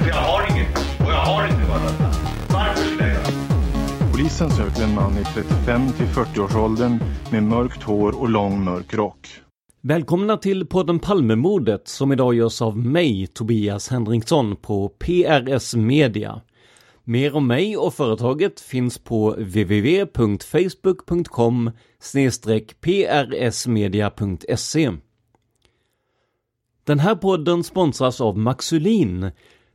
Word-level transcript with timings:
För 0.00 0.08
jag 0.08 0.14
har 0.14 0.50
inget. 0.50 0.78
Och 0.78 1.12
jag 1.12 1.24
har 1.24 1.48
inte 1.48 1.68
varit 1.68 1.82
Varför 2.52 2.84
skulle 2.84 3.02
jag 3.02 3.12
göra 3.12 3.26
Polisen 4.12 4.50
söker 4.50 4.82
en 4.82 4.94
man 4.94 5.18
i 5.18 5.24
35 5.24 5.92
till 5.92 6.06
40-årsåldern 6.06 6.98
med 7.30 7.42
mörkt 7.42 7.82
hår 7.82 8.20
och 8.20 8.28
lång 8.28 8.64
mörk 8.64 8.94
rock. 8.94 9.28
Välkomna 9.80 10.36
till 10.36 10.66
podden 10.66 10.98
Palmemordet 10.98 11.88
som 11.88 12.12
idag 12.12 12.34
görs 12.34 12.62
av 12.62 12.78
mig, 12.78 13.26
Tobias 13.26 13.88
Henriksson 13.88 14.56
på 14.56 14.88
PRS 14.88 15.74
Media. 15.74 16.40
Mer 17.04 17.36
om 17.36 17.46
mig 17.46 17.76
och 17.76 17.94
företaget 17.94 18.60
finns 18.60 18.98
på 18.98 19.30
www.facebook.com 19.30 21.70
prsmedia.se. 22.80 24.90
Den 26.84 26.98
här 26.98 27.14
podden 27.14 27.64
sponsras 27.64 28.20
av 28.20 28.38
Maxulin. 28.38 29.30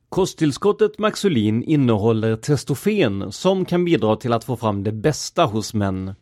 Kosttillskottet 0.09 0.99
Maxulin 0.99 1.63
innehåller 1.63 2.35
testofen 2.35 3.31
som 3.31 3.65
kan 3.65 3.85
bidra 3.85 4.15
till 4.15 4.33
att 4.33 4.43
få 4.43 4.57
fram 4.57 4.83
det 4.83 4.91
bästa 4.91 5.45
hos 5.45 5.73
män. 5.73 6.15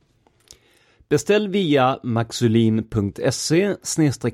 Beställ 1.09 1.47
via 1.47 1.99
maxulin.se 2.03 3.75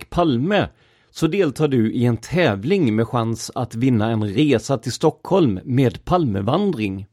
palme 0.10 0.70
så 1.10 1.28
deltar 1.28 1.68
du 1.68 1.94
i 1.94 2.06
en 2.06 2.18
tävling 2.18 2.96
med 2.96 3.08
chans 3.08 3.52
att 3.56 3.76
vinna 3.76 4.12
en 4.12 4.28
resa 4.28 4.78
till 4.78 4.92
Stockholm 4.92 5.60
med 5.64 6.06
Palmevandring. 6.06 7.08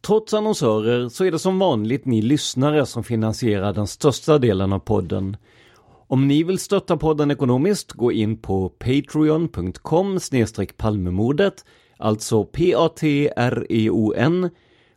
Trots 0.00 0.34
annonsörer 0.34 1.08
så 1.08 1.24
är 1.24 1.30
det 1.30 1.38
som 1.38 1.58
vanligt 1.58 2.04
ni 2.04 2.22
lyssnare 2.22 2.86
som 2.86 3.04
finansierar 3.04 3.72
den 3.72 3.86
största 3.86 4.38
delen 4.38 4.72
av 4.72 4.78
podden. 4.78 5.36
Om 6.12 6.28
ni 6.28 6.42
vill 6.42 6.58
stötta 6.58 6.96
podden 6.96 7.30
ekonomiskt, 7.30 7.92
gå 7.92 8.12
in 8.12 8.36
på 8.36 8.68
patreon.com 8.68 10.18
palmemordet, 10.76 11.64
alltså 11.98 12.44
P-A-T-R-E-O-N 12.44 12.90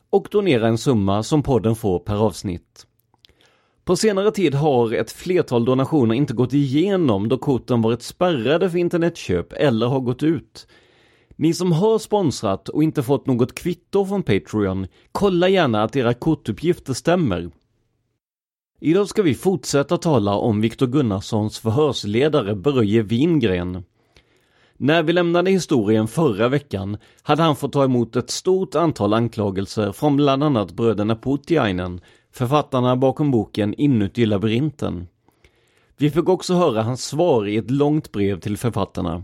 och 0.09 0.27
donera 0.31 0.67
en 0.67 0.77
summa 0.77 1.23
som 1.23 1.43
podden 1.43 1.75
får 1.75 1.99
per 1.99 2.15
avsnitt. 2.15 2.87
På 3.85 3.95
senare 3.95 4.31
tid 4.31 4.55
har 4.55 4.93
ett 4.93 5.11
flertal 5.11 5.65
donationer 5.65 6.15
inte 6.15 6.33
gått 6.33 6.53
igenom 6.53 7.29
då 7.29 7.37
korten 7.37 7.81
varit 7.81 8.01
spärrade 8.01 8.69
för 8.69 8.77
internetköp 8.77 9.53
eller 9.53 9.87
har 9.87 9.99
gått 9.99 10.23
ut. 10.23 10.67
Ni 11.35 11.53
som 11.53 11.71
har 11.71 11.99
sponsrat 11.99 12.69
och 12.69 12.83
inte 12.83 13.03
fått 13.03 13.27
något 13.27 13.55
kvitto 13.55 14.05
från 14.05 14.23
Patreon, 14.23 14.87
kolla 15.11 15.49
gärna 15.49 15.83
att 15.83 15.95
era 15.95 16.13
kortuppgifter 16.13 16.93
stämmer. 16.93 17.51
Idag 18.79 19.09
ska 19.09 19.21
vi 19.21 19.35
fortsätta 19.35 19.97
tala 19.97 20.35
om 20.35 20.61
Viktor 20.61 20.87
Gunnarssons 20.87 21.59
förhörsledare 21.59 22.55
Börje 22.55 23.01
Wingren. 23.01 23.83
När 24.77 25.03
vi 25.03 25.13
lämnade 25.13 25.51
historien 25.51 26.07
förra 26.07 26.49
veckan 26.49 26.97
hade 27.21 27.43
han 27.43 27.55
fått 27.55 27.73
ta 27.73 27.83
emot 27.83 28.15
ett 28.15 28.29
stort 28.29 28.75
antal 28.75 29.13
anklagelser 29.13 29.91
från 29.91 30.15
bland 30.15 30.43
annat 30.43 30.71
bröderna 30.71 31.15
Putiainen, 31.15 32.01
författarna 32.31 32.95
bakom 32.95 33.31
boken 33.31 33.73
Inuti 33.73 34.25
labyrinten. 34.25 35.07
Vi 35.97 36.09
fick 36.09 36.29
också 36.29 36.53
höra 36.53 36.83
hans 36.83 37.05
svar 37.05 37.47
i 37.47 37.57
ett 37.57 37.71
långt 37.71 38.11
brev 38.11 38.39
till 38.39 38.57
författarna. 38.57 39.23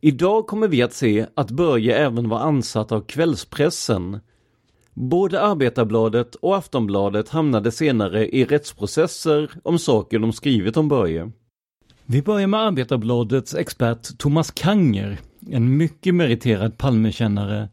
Idag 0.00 0.46
kommer 0.46 0.68
vi 0.68 0.82
att 0.82 0.94
se 0.94 1.26
att 1.34 1.50
Börje 1.50 1.96
även 1.96 2.28
var 2.28 2.38
ansatt 2.38 2.92
av 2.92 3.00
kvällspressen. 3.00 4.20
Både 4.94 5.40
Arbetarbladet 5.40 6.34
och 6.34 6.56
Aftonbladet 6.56 7.28
hamnade 7.28 7.70
senare 7.70 8.28
i 8.28 8.44
rättsprocesser 8.44 9.50
om 9.62 9.78
saker 9.78 10.18
de 10.18 10.32
skrivit 10.32 10.76
om 10.76 10.88
Börje. 10.88 11.30
Vi 12.06 12.22
börjar 12.22 12.46
med 12.46 12.60
Arbetarbladets 12.60 13.54
expert 13.54 14.18
Thomas 14.18 14.50
Kanger, 14.50 15.18
en 15.50 15.76
mycket 15.76 16.14
meriterad 16.14 16.78
Palmekännare, 16.78 17.68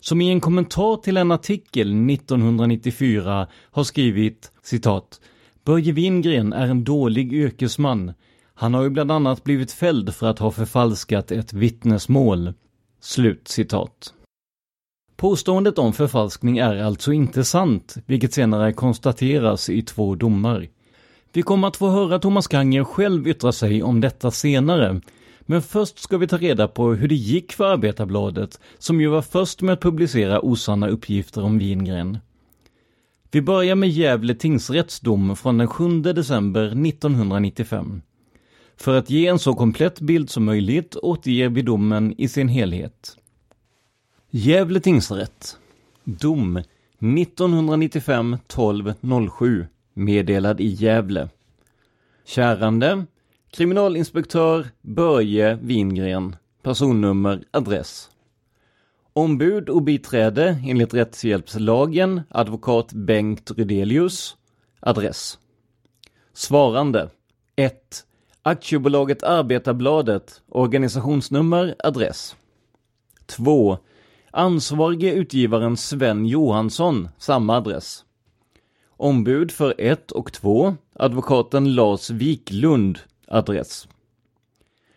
som 0.00 0.20
i 0.20 0.30
en 0.30 0.40
kommentar 0.40 0.96
till 0.96 1.16
en 1.16 1.32
artikel 1.32 2.10
1994 2.10 3.46
har 3.70 3.84
skrivit 3.84 4.52
citat 4.62 5.20
Börje 5.66 5.92
Wingren 5.92 6.52
är 6.52 6.68
en 6.68 6.84
dålig 6.84 7.32
yrkesman. 7.32 8.12
Han 8.54 8.74
har 8.74 8.82
ju 8.82 8.90
bland 8.90 9.12
annat 9.12 9.44
blivit 9.44 9.72
fälld 9.72 10.14
för 10.14 10.26
att 10.26 10.38
ha 10.38 10.50
förfalskat 10.50 11.30
ett 11.30 11.52
vittnesmål. 11.52 12.52
Slut 13.00 13.48
citat. 13.48 14.14
Påståendet 15.16 15.78
om 15.78 15.92
förfalskning 15.92 16.58
är 16.58 16.82
alltså 16.82 17.12
inte 17.12 17.44
sant, 17.44 17.96
vilket 18.06 18.34
senare 18.34 18.72
konstateras 18.72 19.68
i 19.68 19.82
två 19.82 20.14
domar. 20.14 20.68
Vi 21.32 21.42
kommer 21.42 21.68
att 21.68 21.76
få 21.76 21.88
höra 21.88 22.18
Thomas 22.18 22.46
Kanger 22.46 22.84
själv 22.84 23.28
yttra 23.28 23.52
sig 23.52 23.82
om 23.82 24.00
detta 24.00 24.30
senare. 24.30 25.00
Men 25.40 25.62
först 25.62 25.98
ska 25.98 26.18
vi 26.18 26.26
ta 26.26 26.36
reda 26.36 26.68
på 26.68 26.94
hur 26.94 27.08
det 27.08 27.14
gick 27.14 27.52
för 27.52 27.64
Arbetarbladet, 27.64 28.60
som 28.78 29.00
ju 29.00 29.08
var 29.08 29.22
först 29.22 29.62
med 29.62 29.72
att 29.72 29.80
publicera 29.80 30.40
osanna 30.40 30.88
uppgifter 30.88 31.42
om 31.44 31.58
Wingren. 31.58 32.18
Vi 33.30 33.42
börjar 33.42 33.74
med 33.74 33.88
Gävle 33.88 34.34
tingsrätts 34.34 35.00
dom 35.00 35.36
från 35.36 35.58
den 35.58 35.68
7 35.68 36.00
december 36.00 36.66
1995. 36.66 38.02
För 38.76 38.98
att 38.98 39.10
ge 39.10 39.26
en 39.26 39.38
så 39.38 39.54
komplett 39.54 40.00
bild 40.00 40.30
som 40.30 40.44
möjligt 40.44 40.96
återger 40.96 41.48
vi 41.48 41.62
domen 41.62 42.14
i 42.18 42.28
sin 42.28 42.48
helhet. 42.48 43.16
Gävle 44.38 44.80
tingsrätt. 44.80 45.58
Dom 46.04 46.56
1995 46.56 48.36
12 48.46 48.94
07 49.38 49.66
meddelad 49.94 50.60
i 50.60 50.66
Gävle. 50.66 51.28
Kärande 52.24 53.04
Kriminalinspektör 53.50 54.66
Börje 54.82 55.54
Wingren 55.54 56.36
Personnummer, 56.62 57.44
adress 57.50 58.10
Ombud 59.12 59.68
och 59.68 59.82
biträde 59.82 60.58
enligt 60.66 60.94
rättshjälpslagen, 60.94 62.20
advokat 62.28 62.92
Bengt 62.92 63.50
Rydelius. 63.50 64.36
Adress. 64.80 65.38
Svarande 66.32 67.10
1. 67.56 67.74
Aktiebolaget 68.42 69.22
Arbetarbladet, 69.22 70.42
organisationsnummer, 70.48 71.74
adress. 71.78 72.36
2. 73.26 73.78
Ansvarige 74.36 75.12
utgivaren 75.12 75.76
Sven 75.76 76.26
Johansson, 76.26 77.08
samma 77.18 77.56
adress. 77.56 78.04
Ombud 78.96 79.50
för 79.50 79.74
1 79.78 80.10
och 80.10 80.32
2, 80.32 80.76
advokaten 80.92 81.74
Lars 81.74 82.10
Wiklund, 82.10 82.98
adress. 83.28 83.88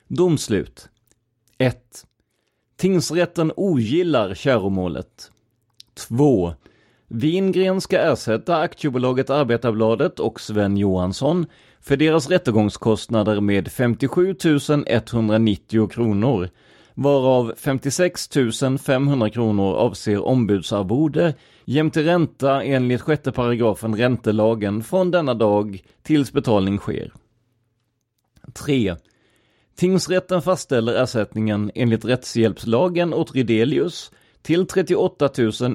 Domslut 0.07 0.89
1. 1.57 2.05
Tingsrätten 2.77 3.51
ogillar 3.55 4.33
käromålet. 4.33 5.31
2. 5.93 6.53
Wingren 7.07 7.81
ska 7.81 7.99
ersätta 7.99 8.57
aktiebolaget 8.57 9.29
Arbetarbladet 9.29 10.19
och 10.19 10.41
Sven 10.41 10.77
Johansson 10.77 11.45
för 11.81 11.97
deras 11.97 12.29
rättegångskostnader 12.29 13.41
med 13.41 13.71
57 13.71 14.35
190 14.87 15.87
kronor, 15.87 16.49
varav 17.01 17.53
56 17.57 18.29
500 18.85 19.29
kronor 19.29 19.75
avser 19.75 20.25
ombudsarvode 20.25 21.33
jämte 21.65 22.03
ränta 22.03 22.63
enligt 22.63 23.01
sjätte 23.01 23.31
paragrafen 23.31 23.95
räntelagen 23.95 24.83
från 24.83 25.11
denna 25.11 25.33
dag 25.33 25.81
tills 26.03 26.31
betalning 26.31 26.77
sker. 26.77 27.13
3. 28.53 28.95
Tingsrätten 29.75 30.41
fastställer 30.41 31.03
ersättningen 31.03 31.71
enligt 31.75 32.05
rättshjälpslagen 32.05 33.13
åt 33.13 33.35
Rydelius 33.35 34.11
till 34.41 34.67
38 34.67 35.29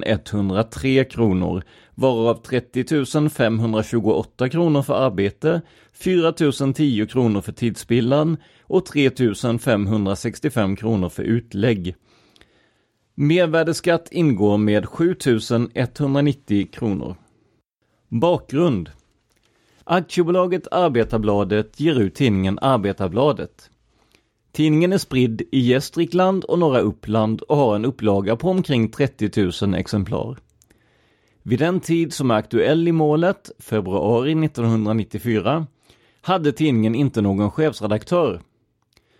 103 0.05 1.03
kronor, 1.03 1.63
varav 1.95 2.35
30 2.35 3.29
528 3.29 4.49
kronor 4.49 4.81
för 4.81 4.93
arbete, 4.93 5.61
4 5.93 6.33
010 6.73 7.05
kronor 7.05 7.41
för 7.41 7.51
tidsspillan 7.51 8.37
och 8.61 8.85
3 8.85 9.11
565 9.59 10.75
kronor 10.75 11.09
för 11.09 11.23
utlägg. 11.23 11.95
Mervärdesskatt 13.15 14.07
ingår 14.11 14.57
med 14.57 14.85
7 14.85 15.15
190 15.73 16.67
kronor. 16.71 17.15
Bakgrund 18.07 18.89
Aktiebolaget 19.83 20.67
Arbetarbladet 20.71 21.79
ger 21.79 21.99
ut 21.99 22.15
tidningen 22.15 22.59
Arbetarbladet. 22.61 23.69
Tidningen 24.55 24.93
är 24.93 24.97
spridd 24.97 25.41
i 25.51 25.59
Gästrikland 25.59 26.43
och 26.43 26.59
norra 26.59 26.79
Uppland 26.79 27.41
och 27.41 27.57
har 27.57 27.75
en 27.75 27.85
upplaga 27.85 28.35
på 28.35 28.49
omkring 28.49 28.89
30 28.91 29.65
000 29.65 29.75
exemplar. 29.75 30.37
Vid 31.43 31.59
den 31.59 31.79
tid 31.79 32.13
som 32.13 32.31
är 32.31 32.35
aktuell 32.35 32.87
i 32.87 32.91
målet, 32.91 33.51
februari 33.59 34.45
1994, 34.45 35.67
hade 36.21 36.51
tidningen 36.51 36.95
inte 36.95 37.21
någon 37.21 37.51
chefsredaktör. 37.51 38.41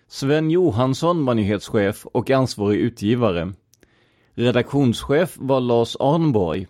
Sven 0.08 0.52
Johansson 0.52 1.26
var 1.26 1.34
nyhetschef 1.34 2.06
och 2.06 2.30
ansvarig 2.30 2.80
utgivare. 2.80 3.54
Redaktionschef 4.34 5.36
var 5.40 5.60
Lars 5.60 5.96
Arnborg. 6.00 6.68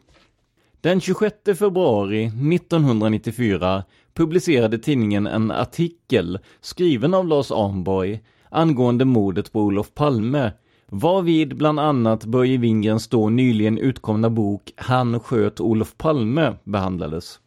Den 0.81 1.01
26 1.01 1.35
februari 1.45 2.25
1994 2.25 3.83
publicerade 4.13 4.77
tidningen 4.77 5.27
en 5.27 5.51
artikel 5.51 6.39
skriven 6.61 7.13
av 7.13 7.27
Lars 7.27 7.51
Arnborg 7.51 8.21
angående 8.49 9.05
mordet 9.05 9.51
på 9.51 9.61
Olof 9.61 9.93
Palme, 9.93 10.51
varvid 10.87 11.57
bland 11.57 11.79
annat 11.79 12.25
Börje 12.25 12.57
Wingrens 12.57 13.07
då 13.07 13.29
nyligen 13.29 13.77
utkomna 13.77 14.29
bok 14.29 14.73
Han 14.75 15.19
sköt 15.19 15.59
Olof 15.59 15.97
Palme 15.97 16.53
behandlades. 16.63 17.39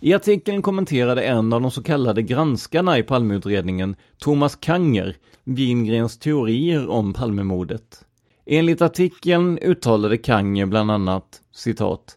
I 0.00 0.14
artikeln 0.14 0.62
kommenterade 0.62 1.22
en 1.22 1.52
av 1.52 1.60
de 1.60 1.70
så 1.70 1.82
kallade 1.82 2.22
granskarna 2.22 2.98
i 2.98 3.02
Palmeutredningen, 3.02 3.96
Thomas 4.18 4.56
Kanger, 4.56 5.16
Wingrens 5.44 6.18
teorier 6.18 6.88
om 6.88 7.12
Palmemordet. 7.12 8.04
Enligt 8.46 8.82
artikeln 8.82 9.58
uttalade 9.58 10.16
Kanger 10.16 10.66
bland 10.66 10.90
annat, 10.90 11.42
citat, 11.52 12.16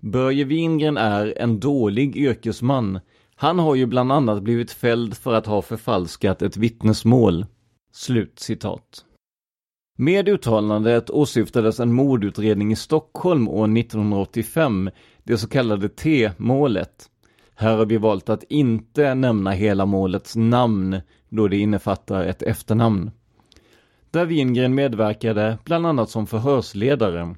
Börje 0.00 0.44
Wingren 0.44 0.96
är 0.96 1.34
en 1.38 1.60
dålig 1.60 2.16
yrkesman. 2.16 3.00
Han 3.40 3.58
har 3.58 3.74
ju 3.74 3.86
bland 3.86 4.12
annat 4.12 4.42
blivit 4.42 4.70
fälld 4.70 5.16
för 5.16 5.34
att 5.34 5.46
ha 5.46 5.62
förfalskat 5.62 6.42
ett 6.42 6.56
vittnesmål. 6.56 7.46
Slut 7.92 8.38
citat. 8.38 9.04
Med 9.98 10.28
uttalandet 10.28 11.10
åsyftades 11.10 11.80
en 11.80 11.92
mordutredning 11.92 12.72
i 12.72 12.76
Stockholm 12.76 13.48
år 13.48 13.78
1985, 13.78 14.90
det 15.22 15.38
så 15.38 15.48
kallade 15.48 15.88
T-målet. 15.88 17.10
Här 17.54 17.76
har 17.76 17.86
vi 17.86 17.96
valt 17.96 18.28
att 18.28 18.44
inte 18.48 19.14
nämna 19.14 19.50
hela 19.50 19.86
målets 19.86 20.36
namn, 20.36 21.00
då 21.28 21.48
det 21.48 21.56
innefattar 21.56 22.24
ett 22.24 22.42
efternamn. 22.42 23.10
Där 24.10 24.24
Wingren 24.24 24.74
medverkade, 24.74 25.58
bland 25.64 25.86
annat 25.86 26.10
som 26.10 26.26
förhörsledare. 26.26 27.34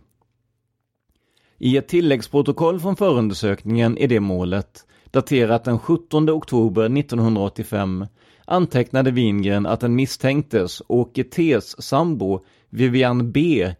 I 1.59 1.77
ett 1.77 1.89
tilläggsprotokoll 1.89 2.81
från 2.81 2.97
förundersökningen 2.97 3.99
i 3.99 4.07
det 4.07 4.21
målet, 4.21 4.87
daterat 5.13 5.65
den 5.65 5.79
17 5.79 6.31
oktober 6.31 6.99
1985, 6.99 8.07
antecknade 8.45 9.11
Wingren 9.11 9.67
att 9.67 9.81
den 9.81 9.95
misstänktes, 9.95 10.83
Åke 10.89 11.23
T's 11.23 11.81
sambo, 11.81 12.45
Vivian 12.71 13.33
B, 13.33 13.75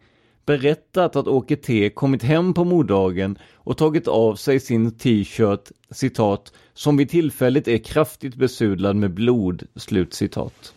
berättat 0.45 1.15
att 1.15 1.27
Åke 1.27 1.55
T 1.55 1.89
kommit 1.89 2.23
hem 2.23 2.53
på 2.53 2.63
morddagen 2.63 3.37
och 3.53 3.77
tagit 3.77 4.07
av 4.07 4.35
sig 4.35 4.59
sin 4.59 4.97
t-shirt, 4.97 5.71
citat, 5.89 6.53
som 6.73 6.97
vid 6.97 7.09
tillfället 7.09 7.67
är 7.67 7.77
kraftigt 7.77 8.35
besudlad 8.35 8.95
med 8.95 9.13
blod, 9.13 9.63
slut 9.75 10.13
citat. 10.13 10.73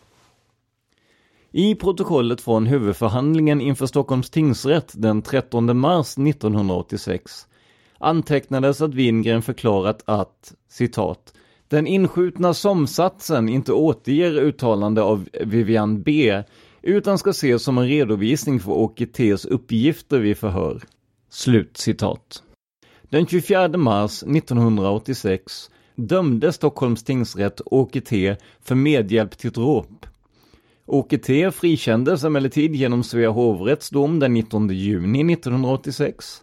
I 1.52 1.74
protokollet 1.74 2.40
från 2.40 2.66
huvudförhandlingen 2.66 3.60
inför 3.60 3.86
Stockholms 3.86 4.30
tingsrätt 4.30 4.92
den 4.96 5.22
13 5.22 5.78
mars 5.78 6.18
1986 6.18 7.46
antecknades 7.98 8.80
att 8.80 8.94
Wingren 8.94 9.42
förklarat 9.42 10.02
att, 10.04 10.54
citat, 10.68 11.32
den 11.68 11.86
inskjutna 11.86 12.54
somsatsen 12.54 13.48
inte 13.48 13.72
återger 13.72 14.32
uttalande 14.32 15.02
av 15.02 15.28
Vivian 15.44 16.02
B 16.02 16.42
utan 16.82 17.18
ska 17.18 17.30
ses 17.30 17.62
som 17.62 17.78
en 17.78 17.88
redovisning 17.88 18.60
för 18.60 18.72
Åke 18.72 19.04
T's 19.04 19.48
uppgifter 19.48 20.18
vid 20.18 20.38
förhör. 20.38 20.82
Slut 21.30 21.76
citat. 21.76 22.42
Den 23.02 23.26
24 23.26 23.68
mars 23.68 24.22
1986 24.22 25.70
dömde 25.94 26.52
Stockholms 26.52 27.04
tingsrätt 27.04 27.60
Åke 27.64 28.00
T 28.00 28.36
för 28.60 28.74
medhjälp 28.74 29.38
till 29.38 29.50
dråp. 29.50 30.06
Åke 30.86 31.18
T 31.18 31.50
frikändes 31.50 32.24
emellertid 32.24 32.74
genom 32.74 33.04
Svea 33.04 33.30
hovrätts 33.30 33.90
dom 33.90 34.18
den 34.18 34.34
19 34.34 34.68
juni 34.68 35.32
1986. 35.32 36.42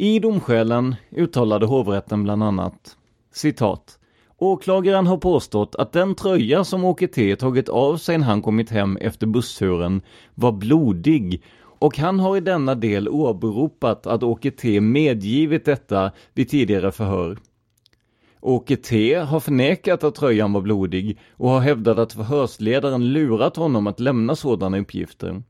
I 0.00 0.18
domskälen 0.18 0.94
uttalade 1.10 1.66
hovrätten 1.66 2.22
bland 2.22 2.42
annat 2.42 2.96
citat 3.32 3.98
Åklagaren 4.36 5.06
har 5.06 5.16
påstått 5.16 5.74
att 5.74 5.92
den 5.92 6.14
tröja 6.14 6.64
som 6.64 6.84
Åke 6.84 7.08
T 7.08 7.36
tagit 7.36 7.68
av 7.68 7.96
sig 7.96 8.18
när 8.18 8.26
han 8.26 8.42
kommit 8.42 8.70
hem 8.70 8.96
efter 8.96 9.26
bussturen 9.26 10.02
var 10.34 10.52
blodig 10.52 11.42
och 11.78 11.98
han 11.98 12.20
har 12.20 12.36
i 12.36 12.40
denna 12.40 12.74
del 12.74 13.08
åberopat 13.08 14.06
att 14.06 14.22
Åke 14.22 14.50
T 14.50 14.80
medgivit 14.80 15.64
detta 15.64 16.12
vid 16.34 16.48
tidigare 16.48 16.92
förhör. 16.92 17.38
Åke 18.40 18.76
T 18.76 19.14
har 19.14 19.40
förnekat 19.40 20.04
att 20.04 20.14
tröjan 20.14 20.52
var 20.52 20.60
blodig 20.60 21.18
och 21.30 21.48
har 21.48 21.60
hävdat 21.60 21.98
att 21.98 22.12
förhörsledaren 22.12 23.12
lurat 23.12 23.56
honom 23.56 23.86
att 23.86 24.00
lämna 24.00 24.36
sådana 24.36 24.78
uppgifter. 24.78 25.42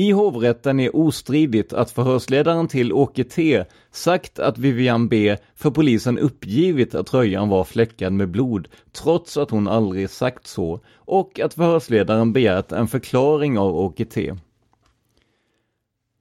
I 0.00 0.12
hovrätten 0.12 0.80
är 0.80 0.96
ostridigt 0.96 1.72
att 1.72 1.90
förhörsledaren 1.90 2.68
till 2.68 2.92
Åke 2.92 3.24
T 3.24 3.64
sagt 3.90 4.38
att 4.38 4.58
Vivian 4.58 5.08
B 5.08 5.36
för 5.54 5.70
polisen 5.70 6.18
uppgivit 6.18 6.94
att 6.94 7.06
tröjan 7.06 7.48
var 7.48 7.64
fläckad 7.64 8.12
med 8.12 8.28
blod, 8.28 8.68
trots 8.92 9.36
att 9.36 9.50
hon 9.50 9.68
aldrig 9.68 10.10
sagt 10.10 10.46
så, 10.46 10.80
och 10.94 11.40
att 11.40 11.54
förhörsledaren 11.54 12.32
begärt 12.32 12.72
en 12.72 12.88
förklaring 12.88 13.58
av 13.58 13.76
Åke 13.76 14.04
T. 14.04 14.34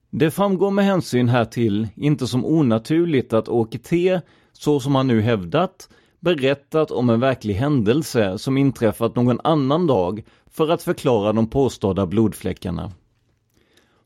Det 0.09 0.31
framgår 0.31 0.71
med 0.71 0.85
hänsyn 0.85 1.29
härtill 1.29 1.87
inte 1.95 2.27
som 2.27 2.45
onaturligt 2.45 3.33
att 3.33 3.49
Åke 3.49 3.77
T, 3.77 4.19
så 4.53 4.79
som 4.79 4.95
han 4.95 5.07
nu 5.07 5.21
hävdat, 5.21 5.89
berättat 6.19 6.91
om 6.91 7.09
en 7.09 7.19
verklig 7.19 7.53
händelse 7.53 8.37
som 8.37 8.57
inträffat 8.57 9.15
någon 9.15 9.39
annan 9.43 9.87
dag 9.87 10.23
för 10.51 10.69
att 10.69 10.83
förklara 10.83 11.33
de 11.33 11.49
påstådda 11.49 12.05
blodfläckarna. 12.05 12.91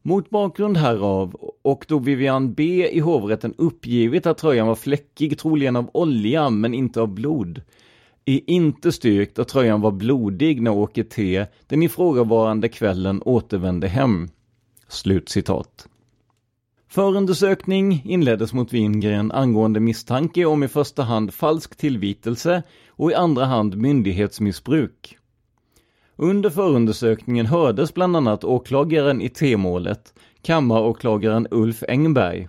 Mot 0.05 0.29
bakgrund 0.29 0.77
härav 0.77 1.35
och 1.61 1.85
då 1.87 1.99
Vivian 1.99 2.53
B 2.53 2.89
i 2.91 2.99
hovrätten 2.99 3.53
uppgivit 3.57 4.25
att 4.25 4.37
tröjan 4.37 4.67
var 4.67 4.75
fläckig, 4.75 5.39
troligen 5.39 5.75
av 5.75 5.89
olja 5.93 6.49
men 6.49 6.73
inte 6.73 7.01
av 7.01 7.07
blod, 7.07 7.61
är 8.25 8.49
inte 8.49 8.91
styrkt 8.91 9.39
att 9.39 9.47
tröjan 9.47 9.81
var 9.81 9.91
blodig 9.91 10.61
när 10.61 10.71
Åke 10.71 11.03
T 11.03 11.45
den 11.67 11.83
ifrågavarande 11.83 12.69
kvällen 12.69 13.21
återvände 13.25 13.87
hem. 13.87 14.27
Slutcitat. 14.87 15.87
Förundersökning 16.87 18.01
inleddes 18.05 18.53
mot 18.53 18.73
Wingren 18.73 19.31
angående 19.31 19.79
misstanke 19.79 20.45
om 20.45 20.63
i 20.63 20.67
första 20.67 21.03
hand 21.03 21.33
falsk 21.33 21.75
tillvitelse 21.75 22.63
och 22.87 23.11
i 23.11 23.13
andra 23.13 23.45
hand 23.45 23.77
myndighetsmissbruk. 23.77 25.17
Under 26.15 26.49
förundersökningen 26.49 27.45
hördes 27.45 27.93
bland 27.93 28.17
annat 28.17 28.43
åklagaren 28.43 29.21
i 29.21 29.29
T-målet, 29.29 30.13
kammaråklagaren 30.41 31.47
Ulf 31.51 31.83
Engberg. 31.87 32.47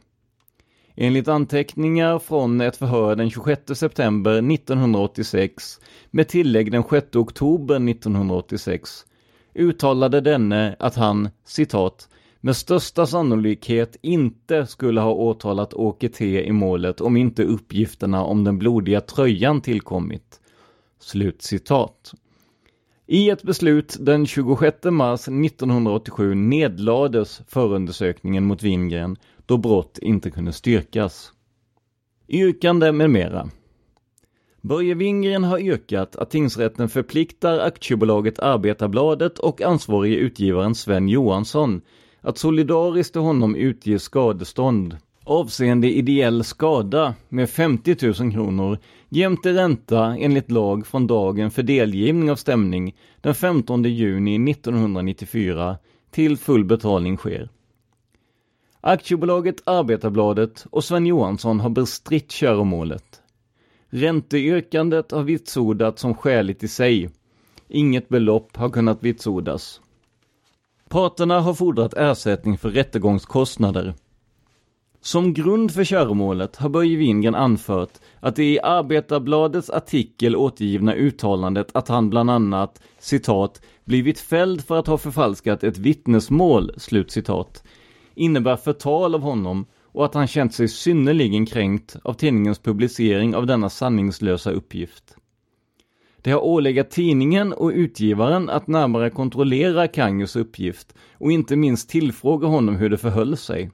Enligt 0.97 1.29
anteckningar 1.29 2.19
från 2.19 2.61
ett 2.61 2.77
förhör 2.77 3.17
den 3.17 3.31
26 3.31 3.63
september 3.75 4.53
1986 4.53 5.81
med 6.11 6.29
tillägg 6.29 6.73
den 6.73 6.85
6 6.91 7.17
oktober 7.17 7.91
1986 7.91 8.91
uttalade 9.55 10.21
denne 10.21 10.77
att 10.79 10.95
han, 10.95 11.29
citat, 11.45 12.09
med 12.41 12.57
största 12.57 13.07
sannolikhet 13.07 13.97
inte 14.03 14.67
skulle 14.67 15.01
ha 15.01 15.13
åtalat 15.13 15.75
Åke 15.75 16.09
T 16.09 16.45
i 16.45 16.53
målet 16.53 17.01
om 17.01 17.17
inte 17.17 17.45
uppgifterna 17.45 18.25
om 18.25 18.45
den 18.45 18.59
blodiga 18.59 19.01
tröjan 19.01 19.61
tillkommit. 19.61 20.41
Slut 21.01 21.43
citat. 21.43 22.15
I 23.15 23.31
ett 23.31 23.43
beslut 23.43 23.97
den 24.01 24.27
26 24.27 24.77
mars 24.85 25.29
1987 25.29 26.35
nedlades 26.35 27.41
förundersökningen 27.49 28.45
mot 28.45 28.63
Wingren 28.63 29.17
då 29.47 29.57
brott 29.57 29.99
inte 30.03 30.31
kunde 30.31 30.53
styrkas. 30.53 31.33
Yrkande 32.29 32.93
med 32.93 33.11
mera. 33.11 33.49
Börje 34.61 34.95
Wingren 34.95 35.45
har 35.45 35.59
yrkat 35.59 36.17
att 36.17 36.31
tingsrätten 36.31 36.89
förpliktar 36.89 37.59
aktiebolaget 37.59 38.39
Arbetarbladet 38.39 39.39
och 39.39 39.63
ansvarige 39.63 40.17
utgivaren 40.17 40.75
Sven 40.75 41.09
Johansson 41.09 41.81
att 42.21 42.39
solidariskt 42.39 43.13
till 43.13 43.23
honom 43.23 43.57
utge 43.57 43.99
skadestånd 43.99 44.97
avseende 45.25 45.91
ideell 45.91 46.45
skada 46.45 47.15
med 47.29 47.51
50 47.51 47.97
000 48.23 48.33
kronor 48.33 48.79
jämte 49.15 49.53
ränta 49.53 50.17
enligt 50.17 50.51
lag 50.51 50.87
från 50.87 51.07
dagen 51.07 51.51
för 51.51 51.63
delgivning 51.63 52.31
av 52.31 52.37
stämning 52.37 52.97
den 53.21 53.35
15 53.35 53.83
juni 53.83 54.51
1994 54.51 55.77
till 56.11 56.37
full 56.37 56.65
betalning 56.65 57.17
sker. 57.17 57.49
Aktiebolaget 58.81 59.57
Arbetarbladet 59.65 60.67
och 60.71 60.85
Sven 60.85 61.07
Johansson 61.07 61.61
har 61.61 61.71
bestritt 61.71 62.33
köromålet. 62.33 63.23
Ränteyrkandet 63.89 65.11
har 65.11 65.23
vitsordats 65.23 66.03
som 66.03 66.15
skäligt 66.15 66.63
i 66.63 66.69
sig. 66.69 67.11
Inget 67.69 68.09
belopp 68.09 68.57
har 68.57 68.71
kunnat 68.71 69.03
vitsordas. 69.03 69.81
Parterna 70.89 71.41
har 71.41 71.55
fordrat 71.55 71.95
ersättning 71.95 72.59
för 72.59 72.71
rättegångskostnader. 72.71 73.95
Som 75.05 75.35
grund 75.35 75.71
för 75.71 75.85
köromålet 75.85 76.57
har 76.57 76.69
Börje 76.69 76.97
Wingren 76.97 77.35
anfört 77.35 77.91
att 78.21 78.37
det 78.37 78.45
i 78.45 78.61
Arbetarbladets 78.61 79.71
artikel 79.71 80.37
återgivna 80.37 80.95
uttalandet 80.95 81.69
att 81.73 81.89
han 81.89 82.11
bland 82.11 82.31
annat 82.31 82.81
citat 82.99 83.63
blivit 83.85 84.19
fälld 84.19 84.65
för 84.65 84.79
att 84.79 84.87
ha 84.87 84.99
förfalskat 84.99 85.65
ett 85.65 85.79
vittnesmål, 85.79 86.71
slut 86.77 87.11
citat 87.11 87.65
innebär 88.15 88.57
förtal 88.57 89.15
av 89.15 89.21
honom 89.21 89.67
och 89.83 90.05
att 90.05 90.15
han 90.15 90.27
känt 90.27 90.55
sig 90.55 90.69
synnerligen 90.69 91.47
kränkt 91.47 91.97
av 92.03 92.15
tidningens 92.15 92.59
publicering 92.59 93.35
av 93.35 93.47
denna 93.47 93.71
sanningslösa 93.71 94.51
uppgift. 94.51 95.17
Det 96.23 96.31
har 96.31 96.45
ålegat 96.45 96.91
tidningen 96.91 97.53
och 97.53 97.71
utgivaren 97.75 98.51
att 98.51 98.67
närmare 98.67 99.11
kontrollera 99.11 99.89
Kangus 99.89 100.37
uppgift 100.37 100.95
och 101.13 101.33
inte 101.33 101.57
minst 101.57 101.89
tillfråga 101.89 102.47
honom 102.47 102.77
hur 102.77 102.91
det 102.91 102.99
förhöll 102.99 103.37
sig. 103.37 103.71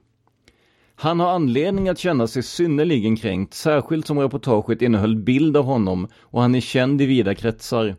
Han 1.01 1.19
har 1.19 1.29
anledning 1.29 1.89
att 1.89 1.97
känna 1.97 2.27
sig 2.27 2.43
synnerligen 2.43 3.15
kränkt, 3.15 3.53
särskilt 3.53 4.07
som 4.07 4.19
reportaget 4.19 4.81
innehöll 4.81 5.15
bild 5.15 5.57
av 5.57 5.65
honom 5.65 6.07
och 6.19 6.41
han 6.41 6.55
är 6.55 6.59
känd 6.59 7.01
i 7.01 7.05
vida 7.05 7.35
kretsar. 7.35 7.95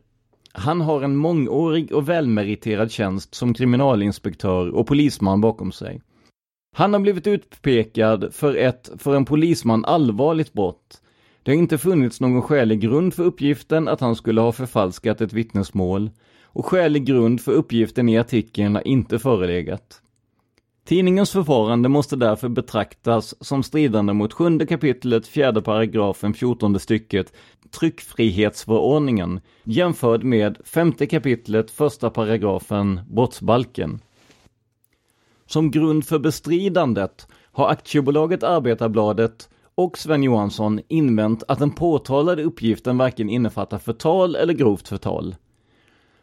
Han 0.52 0.80
har 0.80 1.02
en 1.02 1.16
mångårig 1.16 1.92
och 1.92 2.08
välmeriterad 2.08 2.90
tjänst 2.90 3.34
som 3.34 3.54
kriminalinspektör 3.54 4.74
och 4.74 4.86
polisman 4.86 5.40
bakom 5.40 5.72
sig. 5.72 6.00
Han 6.76 6.92
har 6.92 7.00
blivit 7.00 7.26
utpekad 7.26 8.34
för 8.34 8.54
ett 8.54 8.90
för 8.98 9.16
en 9.16 9.24
polisman 9.24 9.84
allvarligt 9.84 10.52
brott. 10.52 11.02
Det 11.42 11.50
har 11.50 11.58
inte 11.58 11.78
funnits 11.78 12.20
någon 12.20 12.42
skälig 12.42 12.80
grund 12.80 13.14
för 13.14 13.24
uppgiften 13.24 13.88
att 13.88 14.00
han 14.00 14.16
skulle 14.16 14.40
ha 14.40 14.52
förfalskat 14.52 15.20
ett 15.20 15.32
vittnesmål 15.32 16.10
och 16.42 16.66
skälig 16.66 17.04
grund 17.04 17.40
för 17.40 17.52
uppgiften 17.52 18.08
i 18.08 18.18
artikeln 18.18 18.74
har 18.74 18.88
inte 18.88 19.18
förelegat. 19.18 20.01
Tidningens 20.92 21.30
förfarande 21.30 21.88
måste 21.88 22.16
därför 22.16 22.48
betraktas 22.48 23.34
som 23.40 23.62
stridande 23.62 24.12
mot 24.12 24.32
sjunde 24.32 24.66
kapitlet, 24.66 25.26
fjärde 25.26 25.62
paragrafen, 25.62 26.34
fjortonde 26.34 26.78
stycket 26.78 27.32
tryckfrihetsförordningen 27.70 29.40
jämförd 29.64 30.24
med 30.24 30.58
femte 30.64 31.06
kapitlet, 31.06 31.70
första 31.70 32.10
paragrafen 32.10 33.00
brottsbalken. 33.10 34.00
Som 35.46 35.70
grund 35.70 36.06
för 36.06 36.18
bestridandet 36.18 37.28
har 37.52 37.68
aktiebolaget 37.68 38.42
Arbetarbladet 38.42 39.48
och 39.74 39.98
Sven 39.98 40.22
Johansson 40.22 40.80
invänt 40.88 41.42
att 41.48 41.58
den 41.58 41.70
påtalade 41.70 42.42
uppgiften 42.42 42.98
varken 42.98 43.30
innefattar 43.30 43.78
förtal 43.78 44.36
eller 44.36 44.54
grovt 44.54 44.88
förtal. 44.88 45.34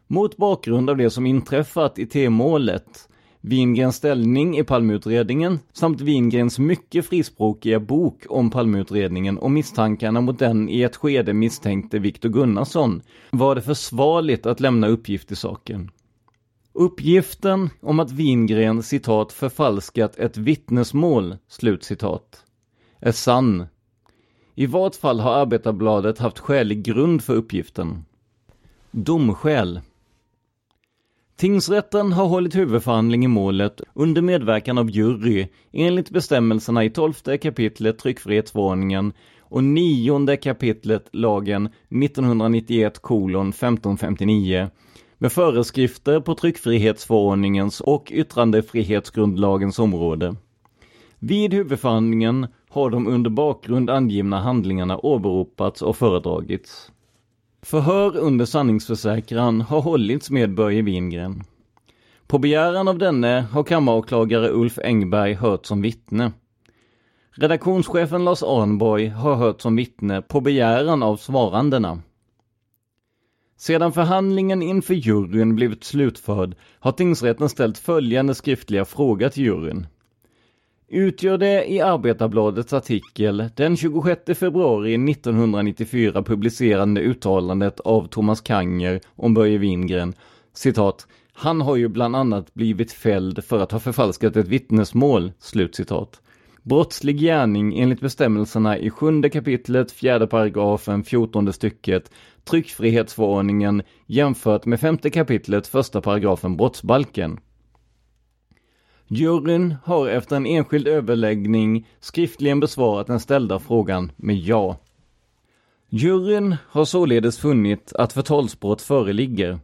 Mot 0.08 0.38
bakgrund 0.38 0.90
av 0.90 0.98
det 0.98 1.10
som 1.10 1.26
inträffat 1.26 2.00
i 2.00 2.06
T-målet, 2.06 3.10
Wingrens 3.42 3.96
ställning 3.96 4.58
i 4.58 4.64
Palmeutredningen 4.64 5.60
samt 5.74 6.02
Wingrens 6.02 6.60
mycket 6.60 7.06
frispråkiga 7.06 7.80
bok 7.80 8.26
om 8.30 8.50
Palmeutredningen 8.50 9.38
och 9.38 9.52
misstankarna 9.52 10.22
mot 10.22 10.40
den 10.40 10.70
i 10.70 10.82
ett 10.82 10.96
skede 10.96 11.34
misstänkte 11.34 12.00
Viktor 12.00 12.30
Gunnarsson 12.30 13.02
var 13.32 13.56
det 13.56 13.62
försvarligt 13.62 14.46
att 14.46 14.60
lämna 14.60 14.88
uppgift 14.88 15.32
i 15.32 15.36
saken. 15.36 15.92
Uppgiften 16.74 17.70
om 17.82 18.00
att 18.00 18.12
Wingren 18.12 18.84
citat 18.84 19.34
förfalskat 19.34 20.20
ett 20.20 20.38
vittnesmål, 20.38 21.38
slutcitat, 21.48 22.44
är 23.00 23.12
sann. 23.12 23.66
I 24.56 24.66
vart 24.66 24.96
fall 24.96 25.20
har 25.20 25.34
Arbetarbladet 25.34 26.20
haft 26.20 26.40
skälig 26.40 26.84
grund 26.84 27.24
för 27.24 27.34
uppgiften. 27.34 28.06
Domskäl 28.92 29.82
Tingsrätten 31.40 32.12
har 32.12 32.26
hållit 32.26 32.56
huvudförhandling 32.56 33.26
i 33.26 33.28
målet 33.28 33.82
under 33.94 34.22
medverkan 34.22 34.78
av 34.78 34.90
jury 34.92 35.48
enligt 35.72 36.10
bestämmelserna 36.10 36.84
i 36.84 36.90
12 36.90 37.14
kapitlet 37.42 38.00
tryckfrihetsförordningen 38.00 39.14
och 39.42 39.64
9 39.64 40.38
kapitlet 40.38 41.10
lagen 41.12 41.66
1991 41.66 43.00
kolon 43.00 43.50
1559 43.50 44.70
med 45.18 45.32
föreskrifter 45.32 46.20
på 46.20 46.36
tryckfrihetsförordningens 46.36 47.82
och 47.82 48.12
yttrandefrihetsgrundlagens 48.12 49.80
område. 49.80 50.36
Vid 51.20 51.54
huvudförhandlingen 51.54 52.48
har 52.70 52.90
de 52.90 53.08
under 53.08 53.30
bakgrund 53.30 53.90
angivna 53.90 54.40
handlingarna 54.40 54.98
åberopats 54.98 55.82
och 55.82 55.98
föredragits. 55.98 56.92
Förhör 57.62 58.18
under 58.18 58.46
sanningsförsäkran 58.46 59.62
har 59.62 59.82
hållits 59.82 60.30
med 60.30 60.54
Börje 60.56 60.82
Wingren. 60.82 61.44
På 62.28 62.40
begäran 62.40 62.88
av 62.88 62.98
denne 62.98 63.46
har 63.52 63.64
kammaråklagare 63.64 64.50
Ulf 64.52 64.80
Engberg 64.84 65.34
hört 65.34 65.66
som 65.66 65.82
vittne. 65.82 66.32
Redaktionschefen 67.32 68.26
Lars 68.26 68.44
Arnborg 68.44 69.08
har 69.08 69.36
hört 69.36 69.62
som 69.62 69.76
vittne 69.76 70.22
på 70.22 70.42
begäran 70.42 71.04
av 71.04 71.18
svarandena. 71.18 72.00
Sedan 73.58 73.92
förhandlingen 73.92 74.62
inför 74.62 74.94
juryn 74.94 75.56
blivit 75.56 75.84
slutförd 75.84 76.56
har 76.80 76.92
tingsrätten 76.92 77.50
ställt 77.50 77.78
följande 77.78 78.36
skriftliga 78.36 78.86
fråga 78.86 79.30
till 79.30 79.44
juryn. 79.44 79.88
Utgör 80.92 81.38
det 81.38 81.72
i 81.72 81.82
Arbetarbladets 81.82 82.74
artikel 82.74 83.50
den 83.56 83.78
26 83.78 84.22
februari 84.40 85.12
1994 85.12 86.24
publicerande 86.24 87.02
uttalandet 87.02 87.80
av 87.80 88.08
Thomas 88.08 88.42
Kanger 88.42 89.02
om 89.16 89.34
Börje 89.34 89.58
Wingren, 89.58 90.14
citat, 90.54 91.08
han 91.34 91.62
har 91.62 91.76
ju 91.76 91.88
bland 91.88 92.16
annat 92.16 92.54
blivit 92.54 92.92
fälld 92.92 93.44
för 93.44 93.60
att 93.60 93.72
ha 93.72 93.80
förfalskat 93.80 94.36
ett 94.36 94.48
vittnesmål, 94.48 95.32
slutcitat. 95.40 96.22
Brottslig 96.64 97.20
gärning 97.20 97.80
enligt 97.80 98.02
bestämmelserna 98.02 98.78
i 98.78 98.90
sjunde 98.90 99.30
kapitlet, 99.30 99.92
fjärde 99.92 100.28
paragrafen, 100.28 101.04
fjortonde 101.04 101.54
stycket 101.54 102.12
tryckfrihetsförordningen 102.50 103.82
jämfört 104.06 104.66
med 104.66 104.80
femte 104.80 105.10
kapitlet, 105.10 105.68
första 105.68 106.02
paragrafen 106.02 106.58
brottsbalken. 106.58 107.40
Juryn 109.12 109.76
har 109.84 110.08
efter 110.08 110.36
en 110.36 110.46
enskild 110.46 110.88
överläggning 110.88 111.88
skriftligen 112.00 112.60
besvarat 112.60 113.08
den 113.08 113.20
ställda 113.20 113.60
frågan 113.60 114.12
med 114.16 114.36
ja. 114.38 114.78
Juryn 115.90 116.56
har 116.68 116.86
således 116.86 117.40
funnit 117.40 117.94
att 117.96 118.14
förtalsbrott 118.14 118.82
föreligger. 118.82 119.60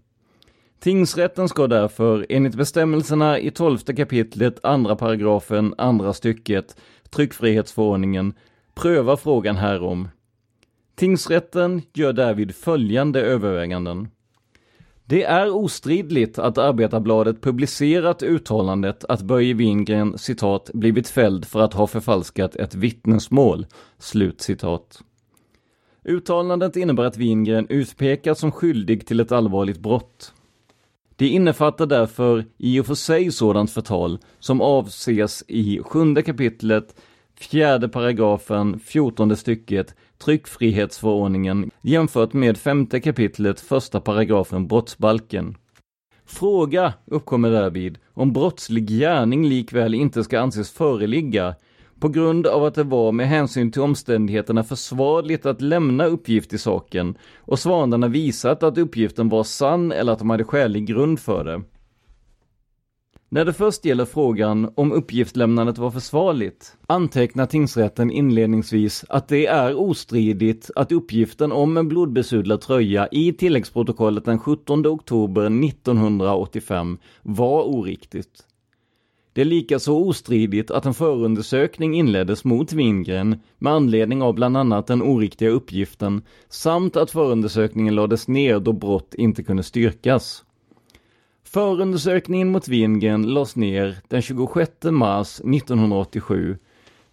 Tingsrätten 0.80 1.50
ska 1.50 1.68
därför 1.68 2.26
enligt 2.30 2.56
bestämmelserna 2.56 3.40
i 3.40 3.52
12 3.52 3.78
kapitlet 3.78 4.66
andra 4.66 4.96
paragrafen 4.96 5.74
andra 5.78 6.14
stycket 6.14 6.78
tryckfrihetsförordningen 7.10 8.34
pröva 8.76 9.18
frågan 9.18 9.56
härom. 9.56 10.08
Tingsrätten 10.96 11.82
gör 11.94 12.14
därvid 12.14 12.56
följande 12.56 13.22
överväganden. 13.22 14.08
Det 15.08 15.24
är 15.24 15.56
ostridligt 15.56 16.40
att 16.40 16.58
Arbetarbladet 16.58 17.42
publicerat 17.42 18.24
uttalandet 18.24 19.06
att 19.06 19.22
Börje 19.22 19.54
Wingren 19.54 20.18
citat 20.18 20.70
blivit 20.74 21.08
fälld 21.08 21.46
för 21.46 21.60
att 21.60 21.74
ha 21.74 21.88
förfalskat 21.88 22.56
ett 22.56 22.76
vittnesmål. 22.76 23.66
Slut 23.98 24.42
citat. 24.42 25.02
Uttalandet 26.04 26.76
innebär 26.76 27.04
att 27.04 27.18
Wingren 27.18 27.68
utpekas 27.70 28.40
som 28.40 28.52
skyldig 28.52 29.08
till 29.08 29.20
ett 29.20 29.32
allvarligt 29.32 29.80
brott. 29.80 30.34
Det 31.16 31.28
innefattar 31.28 31.86
därför 31.86 32.46
i 32.58 32.80
och 32.80 32.86
för 32.86 32.96
sig 32.96 33.32
sådant 33.32 33.72
förtal 33.72 34.20
som 34.40 34.62
avses 34.62 35.44
i 35.48 35.82
sjunde 35.84 36.22
kapitlet, 36.22 36.96
fjärde 37.36 37.90
paragrafen, 37.90 38.80
fjortonde 38.80 39.36
stycket 39.36 39.96
tryckfrihetsförordningen 40.18 41.72
jämfört 41.82 42.34
med 42.34 42.58
femte 42.58 43.00
kapitlet, 43.00 43.60
första 43.60 44.02
paragrafen 44.02 44.68
brottsbalken. 44.68 45.58
Fråga 46.26 46.94
uppkommer 47.06 47.52
därvid 47.52 47.98
om 48.14 48.34
brottslig 48.34 48.90
gärning 48.90 49.48
likväl 49.48 49.94
inte 49.94 50.24
ska 50.24 50.40
anses 50.40 50.72
föreligga 50.72 51.56
på 52.00 52.10
grund 52.10 52.48
av 52.48 52.64
att 52.64 52.76
det 52.76 52.84
var 52.84 53.12
med 53.12 53.28
hänsyn 53.28 53.72
till 53.72 53.82
omständigheterna 53.82 54.64
försvarligt 54.64 55.46
att 55.46 55.62
lämna 55.62 56.06
uppgift 56.06 56.54
i 56.54 56.58
saken 56.58 57.18
och 57.38 57.60
svanarna 57.60 58.08
visat 58.08 58.64
att 58.64 58.78
uppgiften 58.78 59.30
var 59.30 59.44
sann 59.44 59.92
eller 59.92 60.14
att 60.14 60.20
de 60.20 60.30
hade 60.30 60.44
skälig 60.44 60.86
grund 60.86 61.20
för 61.20 61.44
det. 61.44 61.62
När 63.30 63.46
det 63.46 63.54
först 63.54 63.86
gäller 63.86 64.06
frågan 64.06 64.72
om 64.76 64.92
uppgiftslämnandet 64.92 65.78
var 65.78 65.92
försvarligt 65.92 66.78
antecknar 66.88 67.46
tingsrätten 67.46 68.12
inledningsvis 68.12 69.06
att 69.10 69.28
det 69.28 69.46
är 69.46 69.80
ostridigt 69.80 70.70
att 70.76 70.92
uppgiften 70.92 71.52
om 71.52 71.78
en 71.78 71.88
blodbesudlad 71.88 72.62
tröja 72.62 73.08
i 73.12 73.34
tilläggsprotokollet 73.34 74.26
den 74.26 74.40
17 74.40 74.88
oktober 74.88 75.66
1985 75.66 76.98
var 77.24 77.64
oriktigt. 77.64 78.46
Det 79.34 79.42
är 79.42 79.46
likaså 79.46 79.94
ostridigt 79.94 80.72
att 80.72 80.86
en 80.86 80.94
förundersökning 80.94 81.96
inleddes 81.96 82.44
mot 82.44 82.74
Wingren 82.74 83.40
med 83.58 83.74
anledning 83.74 84.22
av 84.22 84.34
bland 84.34 84.58
annat 84.58 84.88
den 84.88 85.02
oriktiga 85.02 85.50
uppgiften 85.50 86.22
samt 86.50 86.96
att 86.96 87.12
förundersökningen 87.12 87.96
lades 87.96 88.28
ner 88.28 88.60
då 88.60 88.74
brott 88.74 89.14
inte 89.14 89.44
kunde 89.44 89.64
styrkas. 89.64 90.45
Förundersökningen 91.56 92.52
mot 92.52 92.68
Wingren 92.68 93.34
lades 93.34 93.56
ner 93.56 93.96
den 94.08 94.22
26 94.22 94.72
mars 94.84 95.40
1987, 95.40 96.58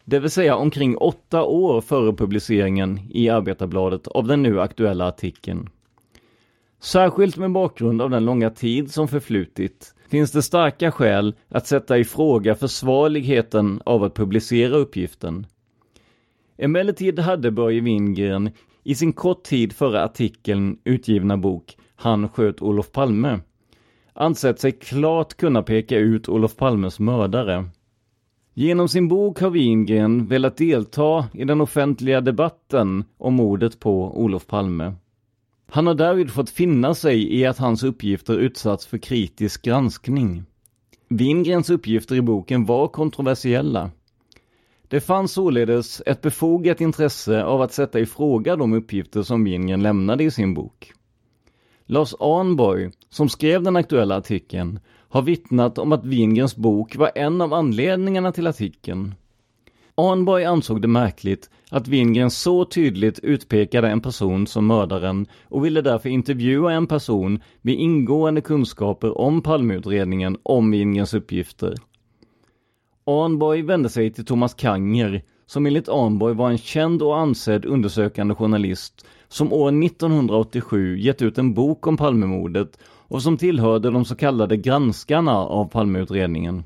det 0.04 0.20
vill 0.20 0.30
säga 0.30 0.56
omkring 0.56 0.96
åtta 0.96 1.42
år 1.42 1.80
före 1.80 2.12
publiceringen 2.12 3.00
i 3.10 3.28
Arbetarbladet 3.28 4.06
av 4.06 4.26
den 4.26 4.42
nu 4.42 4.60
aktuella 4.60 5.08
artikeln. 5.08 5.68
Särskilt 6.80 7.36
med 7.36 7.52
bakgrund 7.52 8.02
av 8.02 8.10
den 8.10 8.24
långa 8.24 8.50
tid 8.50 8.92
som 8.92 9.08
förflutit 9.08 9.94
finns 10.08 10.32
det 10.32 10.42
starka 10.42 10.92
skäl 10.92 11.34
att 11.48 11.66
sätta 11.66 11.98
i 11.98 12.04
fråga 12.04 12.54
försvarligheten 12.54 13.82
av 13.84 14.04
att 14.04 14.14
publicera 14.14 14.76
uppgiften. 14.76 15.46
Emellertid 16.58 17.18
hade 17.18 17.50
Börje 17.50 17.80
Wingren 17.80 18.50
i 18.84 18.94
sin 18.94 19.12
kort 19.12 19.42
tid 19.42 19.72
före 19.72 20.04
artikeln 20.04 20.78
utgivna 20.84 21.36
bok 21.36 21.76
Han 21.94 22.28
sköt 22.28 22.62
Olof 22.62 22.92
Palme 22.92 23.40
ansett 24.14 24.60
sig 24.60 24.72
klart 24.72 25.34
kunna 25.34 25.62
peka 25.62 25.98
ut 25.98 26.28
Olof 26.28 26.56
Palmes 26.56 27.00
mördare. 27.00 27.64
Genom 28.54 28.88
sin 28.88 29.08
bok 29.08 29.40
har 29.40 29.50
Wingren 29.50 30.26
velat 30.26 30.56
delta 30.56 31.28
i 31.32 31.44
den 31.44 31.60
offentliga 31.60 32.20
debatten 32.20 33.04
om 33.18 33.34
mordet 33.34 33.80
på 33.80 34.22
Olof 34.22 34.46
Palme. 34.46 34.94
Han 35.70 35.86
har 35.86 35.94
därvid 35.94 36.30
fått 36.30 36.50
finna 36.50 36.94
sig 36.94 37.34
i 37.34 37.46
att 37.46 37.58
hans 37.58 37.82
uppgifter 37.82 38.38
utsatts 38.38 38.86
för 38.86 38.98
kritisk 38.98 39.62
granskning. 39.62 40.44
Wingrens 41.08 41.70
uppgifter 41.70 42.16
i 42.16 42.22
boken 42.22 42.64
var 42.64 42.88
kontroversiella. 42.88 43.90
Det 44.88 45.00
fanns 45.00 45.32
således 45.32 46.02
ett 46.06 46.20
befogat 46.20 46.80
intresse 46.80 47.44
av 47.44 47.62
att 47.62 47.72
sätta 47.72 48.00
i 48.00 48.06
fråga 48.06 48.56
de 48.56 48.72
uppgifter 48.72 49.22
som 49.22 49.44
Wingren 49.44 49.82
lämnade 49.82 50.24
i 50.24 50.30
sin 50.30 50.54
bok. 50.54 50.92
Lars 51.92 52.14
Arnborg, 52.20 52.90
som 53.10 53.28
skrev 53.28 53.62
den 53.62 53.76
aktuella 53.76 54.16
artikeln, 54.16 54.80
har 55.08 55.22
vittnat 55.22 55.78
om 55.78 55.92
att 55.92 56.04
Wingrens 56.04 56.56
bok 56.56 56.96
var 56.96 57.10
en 57.14 57.40
av 57.40 57.52
anledningarna 57.52 58.32
till 58.32 58.46
artikeln. 58.46 59.14
Arnborg 59.94 60.44
ansåg 60.44 60.82
det 60.82 60.88
märkligt 60.88 61.50
att 61.70 61.88
Wingren 61.88 62.30
så 62.30 62.64
tydligt 62.64 63.18
utpekade 63.18 63.88
en 63.88 64.00
person 64.00 64.46
som 64.46 64.66
mördaren 64.66 65.26
och 65.44 65.64
ville 65.64 65.80
därför 65.80 66.08
intervjua 66.08 66.72
en 66.72 66.86
person 66.86 67.42
med 67.62 67.74
ingående 67.74 68.40
kunskaper 68.40 69.18
om 69.18 69.42
Palmeutredningen 69.42 70.36
om 70.42 70.70
Wingrens 70.70 71.14
uppgifter. 71.14 71.74
Arnborg 73.06 73.62
vände 73.62 73.88
sig 73.88 74.12
till 74.12 74.24
Thomas 74.24 74.54
Kanger, 74.54 75.22
som 75.46 75.66
enligt 75.66 75.88
Arnborg 75.88 76.34
var 76.34 76.50
en 76.50 76.58
känd 76.58 77.02
och 77.02 77.18
ansedd 77.18 77.64
undersökande 77.64 78.34
journalist 78.34 79.06
som 79.32 79.52
år 79.52 79.84
1987 79.84 80.98
gett 80.98 81.22
ut 81.22 81.38
en 81.38 81.54
bok 81.54 81.86
om 81.86 81.96
Palmemordet 81.96 82.78
och 82.84 83.22
som 83.22 83.36
tillhörde 83.36 83.90
de 83.90 84.04
så 84.04 84.14
kallade 84.14 84.56
granskarna 84.56 85.36
av 85.36 85.64
Palmeutredningen. 85.64 86.64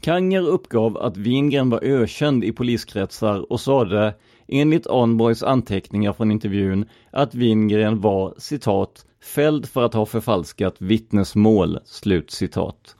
Kanger 0.00 0.48
uppgav 0.48 0.96
att 0.96 1.16
Wingren 1.16 1.70
var 1.70 1.84
ökänd 1.84 2.44
i 2.44 2.52
poliskretsar 2.52 3.52
och 3.52 3.60
sade, 3.60 4.14
enligt 4.48 4.86
Arnborgs 4.86 5.42
anteckningar 5.42 6.12
från 6.12 6.30
intervjun, 6.30 6.88
att 7.10 7.34
Wingren 7.34 8.00
var 8.00 8.34
citat 8.38 9.06
fälld 9.34 9.68
för 9.68 9.82
att 9.82 9.94
ha 9.94 10.06
förfalskat 10.06 10.74
vittnesmål. 10.78 11.78
Slut 11.84 12.30
citat. 12.30 12.96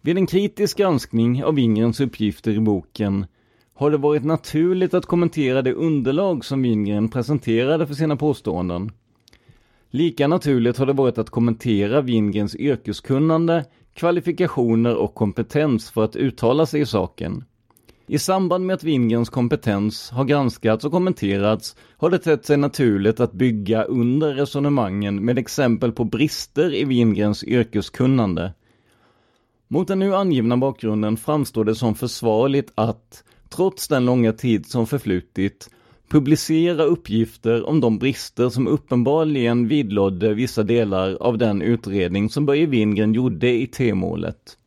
Vid 0.00 0.16
en 0.16 0.26
kritisk 0.26 0.78
granskning 0.78 1.44
av 1.44 1.54
Wingrens 1.54 2.00
uppgifter 2.00 2.50
i 2.50 2.60
boken 2.60 3.26
har 3.76 3.90
det 3.90 3.96
varit 3.96 4.24
naturligt 4.24 4.94
att 4.94 5.06
kommentera 5.06 5.62
det 5.62 5.72
underlag 5.72 6.44
som 6.44 6.62
Wingren 6.62 7.08
presenterade 7.08 7.86
för 7.86 7.94
sina 7.94 8.16
påståenden. 8.16 8.90
Lika 9.90 10.28
naturligt 10.28 10.78
har 10.78 10.86
det 10.86 10.92
varit 10.92 11.18
att 11.18 11.30
kommentera 11.30 12.00
Wingrens 12.00 12.56
yrkeskunnande, 12.56 13.64
kvalifikationer 13.94 14.96
och 14.96 15.14
kompetens 15.14 15.90
för 15.90 16.04
att 16.04 16.16
uttala 16.16 16.66
sig 16.66 16.80
i 16.80 16.86
saken. 16.86 17.44
I 18.06 18.18
samband 18.18 18.66
med 18.66 18.74
att 18.74 18.84
Wingrens 18.84 19.28
kompetens 19.28 20.10
har 20.10 20.24
granskats 20.24 20.84
och 20.84 20.92
kommenterats 20.92 21.76
har 21.96 22.10
det 22.10 22.18
tett 22.18 22.44
sig 22.44 22.56
naturligt 22.56 23.20
att 23.20 23.32
bygga 23.32 23.82
under 23.82 24.34
resonemangen 24.34 25.24
med 25.24 25.38
exempel 25.38 25.92
på 25.92 26.04
brister 26.04 26.74
i 26.74 26.84
Wingrens 26.84 27.44
yrkeskunnande. 27.44 28.52
Mot 29.68 29.88
den 29.88 29.98
nu 29.98 30.14
angivna 30.14 30.56
bakgrunden 30.56 31.16
framstår 31.16 31.64
det 31.64 31.74
som 31.74 31.94
försvarligt 31.94 32.72
att, 32.74 33.24
trots 33.48 33.88
den 33.88 34.04
långa 34.04 34.32
tid 34.32 34.66
som 34.66 34.86
förflutit, 34.86 35.70
publicera 36.08 36.82
uppgifter 36.82 37.68
om 37.68 37.80
de 37.80 37.98
brister 37.98 38.48
som 38.48 38.66
uppenbarligen 38.66 39.68
vidlådde 39.68 40.34
vissa 40.34 40.62
delar 40.62 41.14
av 41.14 41.38
den 41.38 41.62
utredning 41.62 42.30
som 42.30 42.46
Börje 42.46 42.66
Wingren 42.66 43.14
gjorde 43.14 43.50
i 43.50 43.66
T-målet. 43.66 44.58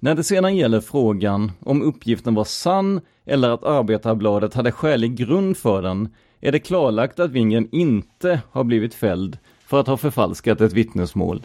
När 0.00 0.14
det 0.14 0.24
sedan 0.24 0.56
gäller 0.56 0.80
frågan 0.80 1.52
om 1.60 1.82
uppgiften 1.82 2.34
var 2.34 2.44
sann 2.44 3.00
eller 3.26 3.50
att 3.50 3.64
Arbetarbladet 3.64 4.54
hade 4.54 4.72
skälig 4.72 5.16
grund 5.16 5.56
för 5.56 5.82
den 5.82 6.08
är 6.40 6.52
det 6.52 6.58
klarlagt 6.58 7.20
att 7.20 7.30
Wingren 7.30 7.68
inte 7.72 8.40
har 8.50 8.64
blivit 8.64 8.94
fälld 8.94 9.38
för 9.66 9.80
att 9.80 9.86
ha 9.86 9.96
förfalskat 9.96 10.60
ett 10.60 10.72
vittnesmål. 10.72 11.42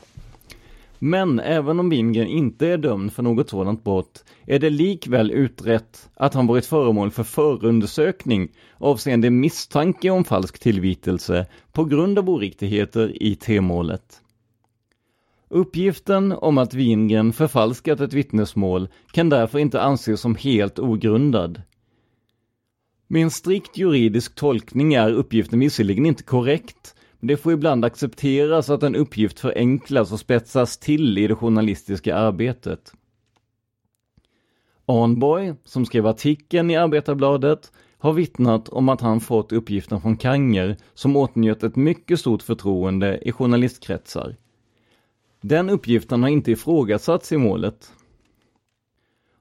Men 1.05 1.39
även 1.39 1.79
om 1.79 1.89
Wingren 1.89 2.27
inte 2.27 2.67
är 2.67 2.77
dömd 2.77 3.13
för 3.13 3.23
något 3.23 3.49
sådant 3.49 3.83
brott 3.83 4.25
är 4.45 4.59
det 4.59 4.69
likväl 4.69 5.31
utrett 5.31 6.09
att 6.15 6.33
han 6.33 6.47
varit 6.47 6.65
föremål 6.65 7.11
för 7.11 7.23
förundersökning 7.23 8.51
avseende 8.77 9.29
misstanke 9.29 10.09
om 10.09 10.23
falsk 10.23 10.59
tillvitelse 10.59 11.47
på 11.71 11.85
grund 11.85 12.19
av 12.19 12.29
oriktigheter 12.29 13.23
i 13.23 13.35
T-målet. 13.35 14.21
Uppgiften 15.49 16.31
om 16.31 16.57
att 16.57 16.73
Wingren 16.73 17.33
förfalskat 17.33 17.99
ett 17.99 18.13
vittnesmål 18.13 18.87
kan 19.11 19.29
därför 19.29 19.59
inte 19.59 19.81
anses 19.81 20.21
som 20.21 20.35
helt 20.35 20.79
ogrundad. 20.79 21.61
Med 23.07 23.21
en 23.21 23.31
strikt 23.31 23.77
juridisk 23.77 24.35
tolkning 24.35 24.93
är 24.93 25.11
uppgiften 25.11 25.59
visserligen 25.59 26.05
inte 26.05 26.23
korrekt, 26.23 26.92
det 27.27 27.37
får 27.37 27.53
ibland 27.53 27.85
accepteras 27.85 28.69
att 28.69 28.83
en 28.83 28.95
uppgift 28.95 29.39
förenklas 29.39 30.11
och 30.11 30.19
spetsas 30.19 30.77
till 30.77 31.17
i 31.17 31.27
det 31.27 31.35
journalistiska 31.35 32.15
arbetet. 32.15 32.93
Arnborg, 34.85 35.53
som 35.63 35.85
skrev 35.85 36.07
artikeln 36.07 36.71
i 36.71 36.75
Arbetarbladet, 36.75 37.71
har 37.97 38.13
vittnat 38.13 38.69
om 38.69 38.89
att 38.89 39.01
han 39.01 39.19
fått 39.19 39.51
uppgiften 39.51 40.01
från 40.01 40.17
Kanger 40.17 40.77
som 40.93 41.15
åtnjöt 41.15 41.63
ett 41.63 41.75
mycket 41.75 42.19
stort 42.19 42.41
förtroende 42.41 43.19
i 43.21 43.31
journalistkretsar. 43.31 44.35
Den 45.41 45.69
uppgiften 45.69 46.23
har 46.23 46.29
inte 46.29 46.51
ifrågasatts 46.51 47.31
i 47.31 47.37
målet. 47.37 47.91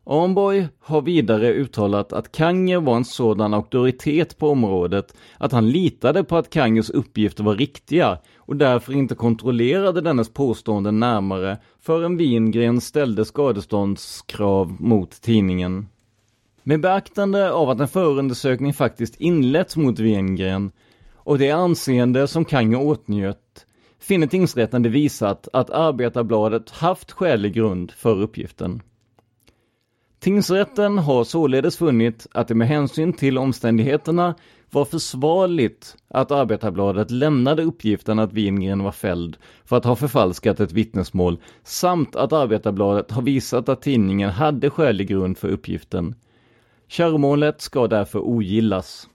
Arnborg 0.04 0.68
har 0.80 1.02
vidare 1.02 1.52
uttalat 1.52 2.12
att 2.12 2.32
Kanger 2.32 2.80
var 2.80 2.96
en 2.96 3.04
sådan 3.04 3.54
auktoritet 3.54 4.38
på 4.38 4.48
området 4.48 5.14
att 5.38 5.52
han 5.52 5.70
litade 5.70 6.24
på 6.24 6.36
att 6.36 6.50
Kangers 6.50 6.90
uppgifter 6.90 7.44
var 7.44 7.54
riktiga 7.54 8.18
och 8.36 8.56
därför 8.56 8.92
inte 8.92 9.14
kontrollerade 9.14 10.00
dennes 10.00 10.28
påståenden 10.28 11.00
närmare 11.00 11.58
förrän 11.80 12.16
Wingren 12.16 12.80
ställde 12.80 13.24
skadeståndskrav 13.24 14.76
mot 14.80 15.10
tidningen. 15.10 15.88
Med 16.62 16.80
beaktande 16.80 17.52
av 17.52 17.70
att 17.70 17.80
en 17.80 17.88
förundersökning 17.88 18.72
faktiskt 18.72 19.20
inletts 19.20 19.76
mot 19.76 19.98
Wingren 19.98 20.72
och 21.14 21.38
det 21.38 21.50
anseende 21.50 22.26
som 22.26 22.44
Kanger 22.44 22.80
åtnjöt 22.80 23.66
finner 24.00 24.26
tingsrätten 24.26 24.82
det 24.82 24.88
visat 24.88 25.48
att 25.52 25.70
Arbetarbladet 25.70 26.70
haft 26.70 27.12
skälig 27.12 27.54
grund 27.54 27.90
för 27.90 28.20
uppgiften. 28.20 28.82
Tingsrätten 30.22 30.98
har 30.98 31.24
således 31.24 31.76
funnit 31.76 32.26
att 32.32 32.48
det 32.48 32.54
med 32.54 32.68
hänsyn 32.68 33.12
till 33.12 33.38
omständigheterna 33.38 34.34
var 34.70 34.84
försvarligt 34.84 35.96
att 36.08 36.30
Arbetarbladet 36.30 37.10
lämnade 37.10 37.62
uppgiften 37.62 38.18
att 38.18 38.32
Wingren 38.32 38.82
var 38.82 38.92
fälld 38.92 39.36
för 39.64 39.76
att 39.76 39.84
ha 39.84 39.96
förfalskat 39.96 40.60
ett 40.60 40.72
vittnesmål 40.72 41.38
samt 41.62 42.16
att 42.16 42.32
Arbetarbladet 42.32 43.10
har 43.10 43.22
visat 43.22 43.68
att 43.68 43.82
tidningen 43.82 44.30
hade 44.30 44.70
skälig 44.70 45.08
grund 45.08 45.38
för 45.38 45.48
uppgiften. 45.48 46.14
Kärmålet 46.88 47.60
ska 47.60 47.86
därför 47.86 48.18
ogillas. 48.18 49.08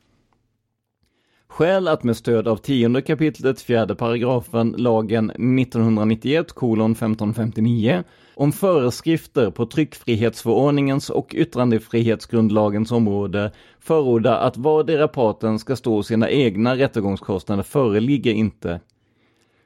Skäl 1.47 1.87
att 1.87 2.03
med 2.03 2.17
stöd 2.17 2.47
av 2.47 2.57
10 2.57 3.01
kapitlet 3.01 3.61
4 3.61 3.95
paragrafen 3.95 4.75
lagen 4.77 5.29
1991 5.29 6.53
kolon 6.53 6.91
1559 6.91 8.03
om 8.39 8.51
föreskrifter 8.51 9.51
på 9.51 9.65
tryckfrihetsförordningens 9.65 11.09
och 11.09 11.33
yttrandefrihetsgrundlagens 11.35 12.91
område 12.91 13.51
förordar 13.79 14.39
att 14.39 14.57
vardera 14.57 15.07
parten 15.07 15.59
ska 15.59 15.75
stå 15.75 16.03
sina 16.03 16.29
egna 16.29 16.75
rättegångskostnader 16.75 17.63
föreligger 17.63 18.33
inte. 18.33 18.79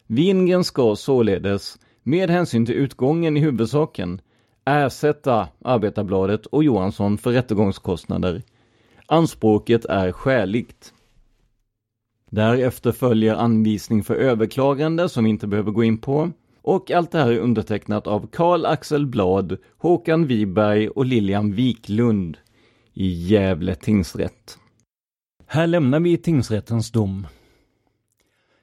Wingren 0.08 0.64
ska 0.64 0.96
således, 0.96 1.80
med 2.04 2.30
hänsyn 2.30 2.66
till 2.66 2.76
utgången 2.76 3.38
i 3.38 3.40
huvudsaken, 3.40 4.22
ersätta 4.66 5.48
Arbetarbladet 5.66 6.46
och 6.46 6.64
Johansson 6.64 7.18
för 7.18 7.32
rättegångskostnader. 7.32 8.42
Anspråket 9.06 9.86
är 9.86 10.12
skäligt. 10.12 10.94
Därefter 12.30 12.92
följer 12.92 13.36
anvisning 13.36 14.04
för 14.04 14.16
överklagande 14.16 15.10
som 15.10 15.24
vi 15.24 15.30
inte 15.30 15.48
behöver 15.48 15.72
gå 15.72 15.84
in 15.84 15.98
på. 15.98 16.32
Och 16.62 16.92
allt 16.92 17.12
det 17.12 17.18
här 17.18 17.32
är 17.32 17.40
undertecknat 17.40 18.08
av 18.08 18.28
Karl 18.28 18.66
Axel 18.66 19.06
Blad, 19.06 19.58
Håkan 19.78 20.28
Wiberg 20.28 20.90
och 20.90 21.06
Lilian 21.06 21.54
Wiklund 21.54 22.38
i 22.94 23.08
Gävle 23.08 23.76
tingsrätt. 23.76 24.58
Här 25.48 25.68
lämnar 25.68 26.00
vi 26.00 26.18
tingsrättens 26.18 26.92
dom. 26.92 27.28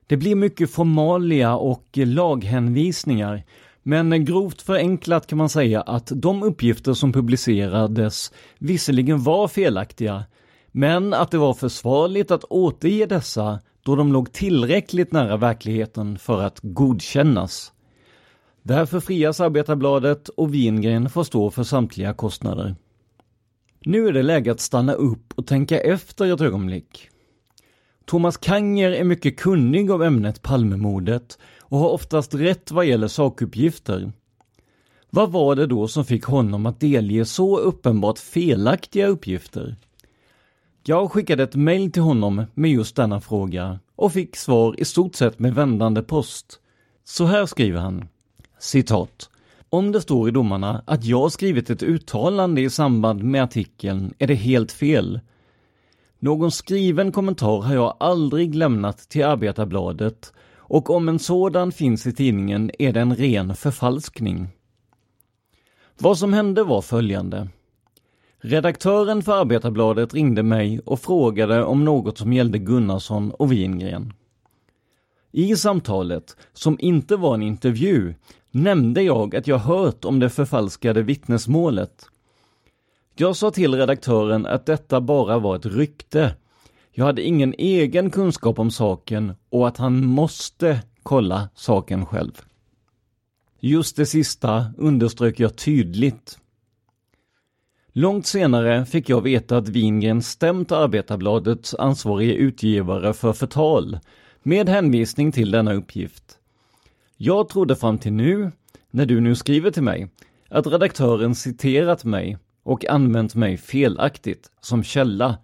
Det 0.06 0.16
blir 0.16 0.34
mycket 0.34 0.70
formalia 0.70 1.56
och 1.56 1.88
laghänvisningar, 1.94 3.44
men 3.82 4.24
grovt 4.24 4.62
förenklat 4.62 5.26
kan 5.26 5.38
man 5.38 5.48
säga 5.48 5.80
att 5.80 6.12
de 6.14 6.42
uppgifter 6.42 6.92
som 6.92 7.12
publicerades 7.12 8.32
visserligen 8.58 9.22
var 9.22 9.48
felaktiga, 9.48 10.24
men 10.72 11.14
att 11.14 11.30
det 11.30 11.38
var 11.38 11.54
försvarligt 11.54 12.30
att 12.30 12.44
återge 12.44 13.06
dessa 13.06 13.60
då 13.82 13.96
de 13.96 14.12
låg 14.12 14.32
tillräckligt 14.32 15.12
nära 15.12 15.36
verkligheten 15.36 16.18
för 16.18 16.42
att 16.42 16.58
godkännas. 16.62 17.72
Därför 18.68 19.00
frias 19.00 19.40
Arbetarbladet 19.40 20.28
och 20.28 20.54
Wingren 20.54 21.10
får 21.10 21.24
stå 21.24 21.50
för 21.50 21.62
samtliga 21.62 22.14
kostnader. 22.14 22.76
Nu 23.80 24.08
är 24.08 24.12
det 24.12 24.22
läge 24.22 24.52
att 24.52 24.60
stanna 24.60 24.92
upp 24.92 25.32
och 25.34 25.46
tänka 25.46 25.80
efter 25.80 26.34
ett 26.34 26.40
ögonblick. 26.40 27.10
Thomas 28.04 28.36
Kanger 28.36 28.90
är 28.90 29.04
mycket 29.04 29.38
kunnig 29.38 29.90
om 29.90 30.02
ämnet 30.02 30.42
Palmemordet 30.42 31.38
och 31.60 31.78
har 31.78 31.88
oftast 31.88 32.34
rätt 32.34 32.70
vad 32.70 32.86
gäller 32.86 33.08
sakuppgifter. 33.08 34.12
Vad 35.10 35.32
var 35.32 35.56
det 35.56 35.66
då 35.66 35.88
som 35.88 36.04
fick 36.04 36.24
honom 36.24 36.66
att 36.66 36.80
delge 36.80 37.24
så 37.24 37.58
uppenbart 37.58 38.18
felaktiga 38.18 39.06
uppgifter? 39.06 39.76
Jag 40.84 41.12
skickade 41.12 41.42
ett 41.42 41.54
mejl 41.54 41.92
till 41.92 42.02
honom 42.02 42.44
med 42.54 42.70
just 42.70 42.96
denna 42.96 43.20
fråga 43.20 43.78
och 43.96 44.12
fick 44.12 44.36
svar 44.36 44.80
i 44.80 44.84
stort 44.84 45.14
sett 45.14 45.38
med 45.38 45.54
vändande 45.54 46.02
post. 46.02 46.60
Så 47.04 47.24
här 47.24 47.46
skriver 47.46 47.80
han. 47.80 48.08
Citat. 48.58 49.30
Om 49.70 49.92
det 49.92 50.00
står 50.00 50.28
i 50.28 50.32
domarna 50.32 50.82
att 50.86 51.04
jag 51.04 51.32
skrivit 51.32 51.70
ett 51.70 51.82
uttalande 51.82 52.60
i 52.60 52.70
samband 52.70 53.22
med 53.22 53.42
artikeln 53.42 54.14
är 54.18 54.26
det 54.26 54.34
helt 54.34 54.72
fel. 54.72 55.20
Någon 56.18 56.50
skriven 56.50 57.12
kommentar 57.12 57.60
har 57.60 57.74
jag 57.74 57.96
aldrig 58.00 58.54
lämnat 58.54 58.98
till 58.98 59.24
Arbetarbladet 59.24 60.32
och 60.56 60.90
om 60.90 61.08
en 61.08 61.18
sådan 61.18 61.72
finns 61.72 62.06
i 62.06 62.12
tidningen 62.12 62.70
är 62.78 62.92
det 62.92 63.00
en 63.00 63.16
ren 63.16 63.54
förfalskning. 63.54 64.48
Vad 65.98 66.18
som 66.18 66.32
hände 66.32 66.64
var 66.64 66.82
följande. 66.82 67.48
Redaktören 68.40 69.22
för 69.22 69.40
Arbetarbladet 69.40 70.14
ringde 70.14 70.42
mig 70.42 70.80
och 70.80 71.00
frågade 71.00 71.64
om 71.64 71.84
något 71.84 72.18
som 72.18 72.32
gällde 72.32 72.58
Gunnarsson 72.58 73.30
och 73.30 73.52
Wingren. 73.52 74.12
I 75.32 75.56
samtalet, 75.56 76.36
som 76.52 76.76
inte 76.80 77.16
var 77.16 77.34
en 77.34 77.42
intervju, 77.42 78.14
nämnde 78.50 79.02
jag 79.02 79.36
att 79.36 79.46
jag 79.46 79.58
hört 79.58 80.04
om 80.04 80.18
det 80.18 80.30
förfalskade 80.30 81.02
vittnesmålet. 81.02 82.06
Jag 83.14 83.36
sa 83.36 83.50
till 83.50 83.74
redaktören 83.74 84.46
att 84.46 84.66
detta 84.66 85.00
bara 85.00 85.38
var 85.38 85.56
ett 85.56 85.66
rykte. 85.66 86.34
Jag 86.92 87.04
hade 87.04 87.22
ingen 87.22 87.54
egen 87.58 88.10
kunskap 88.10 88.58
om 88.58 88.70
saken 88.70 89.32
och 89.50 89.68
att 89.68 89.76
han 89.76 90.06
måste 90.06 90.80
kolla 91.02 91.48
saken 91.54 92.06
själv. 92.06 92.32
Just 93.60 93.96
det 93.96 94.06
sista 94.06 94.66
underströk 94.76 95.40
jag 95.40 95.56
tydligt. 95.56 96.38
Långt 97.92 98.26
senare 98.26 98.86
fick 98.86 99.08
jag 99.08 99.20
veta 99.20 99.56
att 99.56 99.68
Wingren 99.68 100.22
stämt 100.22 100.72
Arbetarbladets 100.72 101.74
ansvarige 101.74 102.34
utgivare 102.34 103.12
för 103.12 103.32
förtal 103.32 103.98
med 104.42 104.68
hänvisning 104.68 105.32
till 105.32 105.50
denna 105.50 105.72
uppgift. 105.72 106.37
Jag 107.20 107.48
trodde 107.48 107.76
fram 107.76 107.98
till 107.98 108.12
nu, 108.12 108.52
när 108.90 109.06
du 109.06 109.20
nu 109.20 109.34
skriver 109.34 109.70
till 109.70 109.82
mig, 109.82 110.08
att 110.48 110.66
redaktören 110.66 111.34
citerat 111.34 112.04
mig 112.04 112.38
och 112.62 112.86
använt 112.86 113.34
mig 113.34 113.56
felaktigt 113.56 114.50
som 114.60 114.82
källa, 114.82 115.38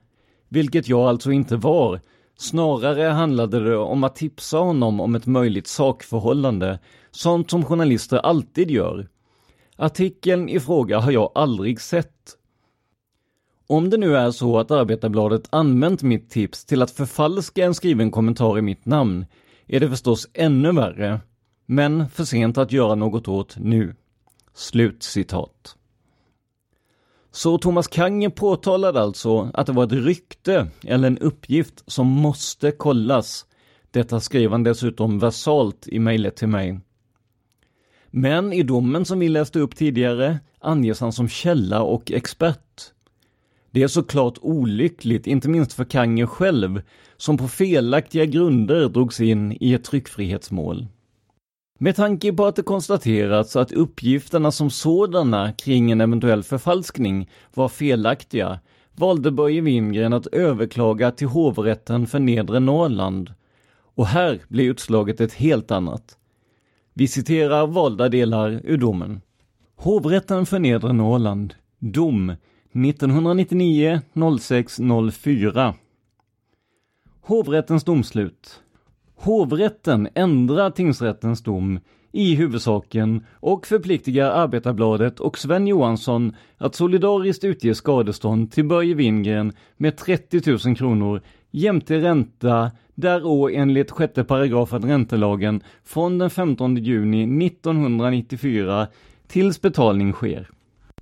vilket 0.48 0.88
jag 0.88 1.00
alltså 1.00 1.32
inte 1.32 1.56
var. 1.56 2.00
Snarare 2.38 3.02
handlade 3.02 3.64
det 3.64 3.76
om 3.76 4.04
att 4.04 4.16
tipsa 4.16 4.58
honom 4.58 5.00
om 5.00 5.14
ett 5.14 5.26
möjligt 5.26 5.66
sakförhållande, 5.66 6.78
sånt 7.10 7.50
som 7.50 7.64
journalister 7.64 8.18
alltid 8.18 8.70
gör. 8.70 9.08
Artikeln 9.76 10.48
i 10.48 10.60
fråga 10.60 10.98
har 10.98 11.12
jag 11.12 11.32
aldrig 11.34 11.80
sett. 11.80 12.36
Om 13.66 13.90
det 13.90 13.96
nu 13.96 14.16
är 14.16 14.30
så 14.30 14.58
att 14.58 14.70
Arbetarbladet 14.70 15.48
använt 15.50 16.02
mitt 16.02 16.30
tips 16.30 16.64
till 16.64 16.82
att 16.82 16.90
förfalska 16.90 17.64
en 17.64 17.74
skriven 17.74 18.10
kommentar 18.10 18.58
i 18.58 18.62
mitt 18.62 18.86
namn, 18.86 19.26
är 19.66 19.80
det 19.80 19.88
förstås 19.88 20.28
ännu 20.34 20.72
värre 20.72 21.20
men 21.66 22.08
för 22.08 22.24
sent 22.24 22.58
att 22.58 22.72
göra 22.72 22.94
något 22.94 23.28
åt 23.28 23.56
nu. 23.58 23.94
Slut 24.54 25.02
citat. 25.02 25.76
Så 27.30 27.58
Thomas 27.58 27.88
Kange 27.88 28.30
påtalade 28.30 29.00
alltså 29.00 29.50
att 29.54 29.66
det 29.66 29.72
var 29.72 29.84
ett 29.84 29.92
rykte 29.92 30.68
eller 30.82 31.08
en 31.08 31.18
uppgift 31.18 31.82
som 31.86 32.06
måste 32.06 32.70
kollas. 32.70 33.46
Detta 33.90 34.20
skrev 34.20 34.50
han 34.50 34.62
dessutom 34.62 35.18
versalt 35.18 35.88
i 35.88 35.98
mejlet 35.98 36.36
till 36.36 36.48
mig. 36.48 36.80
Men 38.10 38.52
i 38.52 38.62
domen 38.62 39.04
som 39.04 39.18
vi 39.18 39.28
läste 39.28 39.58
upp 39.58 39.76
tidigare 39.76 40.38
anges 40.60 41.00
han 41.00 41.12
som 41.12 41.28
källa 41.28 41.82
och 41.82 42.12
expert. 42.12 42.92
Det 43.70 43.82
är 43.82 43.88
såklart 43.88 44.38
olyckligt, 44.40 45.26
inte 45.26 45.48
minst 45.48 45.72
för 45.72 45.84
Kange 45.84 46.26
själv, 46.26 46.82
som 47.16 47.36
på 47.36 47.48
felaktiga 47.48 48.24
grunder 48.24 48.88
drogs 48.88 49.20
in 49.20 49.56
i 49.60 49.74
ett 49.74 49.84
tryckfrihetsmål. 49.84 50.86
Med 51.84 51.96
tanke 51.96 52.32
på 52.32 52.46
att 52.46 52.56
det 52.56 52.62
konstaterats 52.62 53.56
att 53.56 53.72
uppgifterna 53.72 54.50
som 54.52 54.70
sådana 54.70 55.52
kring 55.52 55.90
en 55.90 56.00
eventuell 56.00 56.42
förfalskning 56.42 57.30
var 57.54 57.68
felaktiga 57.68 58.60
valde 58.92 59.30
Börje 59.30 59.60
Wingren 59.60 60.12
att 60.12 60.26
överklaga 60.26 61.10
till 61.10 61.26
hovrätten 61.26 62.06
för 62.06 62.18
Nedre 62.18 62.60
Norrland. 62.60 63.34
Och 63.94 64.06
här 64.06 64.40
blir 64.48 64.70
utslaget 64.70 65.20
ett 65.20 65.32
helt 65.32 65.70
annat. 65.70 66.18
Vi 66.94 67.08
citerar 67.08 67.66
valda 67.66 68.08
delar 68.08 68.60
ur 68.64 68.76
domen. 68.76 69.20
Hovrätten 69.76 70.46
för 70.46 70.58
Nedre 70.58 70.92
Norrland, 70.92 71.54
dom 71.78 72.30
1999 72.30 74.00
06 74.40 74.80
04 75.12 75.74
Hovrättens 77.20 77.84
domslut 77.84 78.63
Hovrätten 79.16 80.08
ändrar 80.14 80.70
tingsrättens 80.70 81.42
dom 81.42 81.80
i 82.12 82.34
huvudsaken 82.34 83.24
och 83.34 83.66
förpliktigar 83.66 84.30
Arbetarbladet 84.30 85.20
och 85.20 85.38
Sven 85.38 85.66
Johansson 85.66 86.36
att 86.58 86.74
solidariskt 86.74 87.44
utge 87.44 87.74
skadestånd 87.74 88.52
till 88.52 88.64
Börje 88.64 88.94
Wingren 88.94 89.52
med 89.76 89.96
30 89.96 90.66
000 90.66 90.76
kronor 90.76 91.20
jämte 91.50 91.98
ränta 91.98 92.70
där 92.94 93.50
enligt 93.50 93.90
sjätte 93.90 94.24
paragrafen 94.24 94.82
räntelagen 94.82 95.60
från 95.84 96.18
den 96.18 96.30
15 96.30 96.76
juni 96.76 97.46
1994 97.46 98.86
tills 99.26 99.60
betalning 99.60 100.12
sker. 100.12 100.53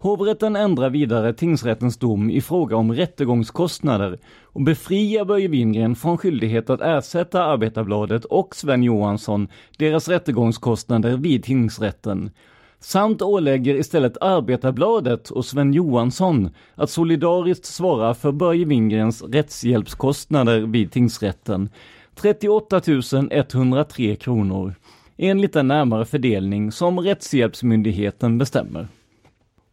Hovrätten 0.03 0.57
ändrar 0.57 0.91
vidare 0.91 1.33
tingsrättens 1.33 1.97
dom 1.97 2.31
i 2.31 2.41
fråga 2.41 2.77
om 2.77 2.93
rättegångskostnader 2.93 4.19
och 4.43 4.63
befriar 4.63 5.25
Börje 5.25 5.49
Wingren 5.49 5.97
från 5.97 6.19
skyldighet 6.19 6.71
att 6.71 6.81
ersätta 6.81 7.45
Arbetarbladet 7.45 8.25
och 8.25 8.57
Sven 8.57 8.83
Johansson 8.83 9.49
deras 9.79 10.09
rättegångskostnader 10.09 11.17
vid 11.17 11.45
tingsrätten 11.45 12.31
samt 12.81 13.23
ålägger 13.23 13.75
istället 13.75 14.17
Arbetarbladet 14.21 15.31
och 15.31 15.45
Sven 15.45 15.73
Johansson 15.73 16.51
att 16.75 16.91
solidariskt 16.91 17.65
svara 17.65 18.15
för 18.15 18.33
Börje 18.33 18.65
Wingrens 18.65 19.23
rättshjälpskostnader 19.23 20.61
vid 20.61 20.93
tingsrätten, 20.93 21.69
38 22.15 22.81
103 23.31 24.17
kronor, 24.17 24.75
enligt 25.17 25.53
den 25.53 25.69
närmare 25.69 26.05
fördelning 26.05 26.73
som 26.73 27.01
Rättshjälpsmyndigheten 27.01 28.39
bestämmer. 28.39 28.89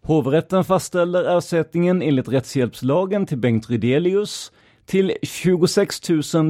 Hovrätten 0.01 0.63
fastställer 0.63 1.37
ersättningen 1.37 2.01
enligt 2.01 2.27
rättshjälpslagen 2.27 3.25
till 3.25 3.37
Bengt 3.37 3.69
Rydelius 3.69 4.51
till 4.85 5.13
26 5.21 6.01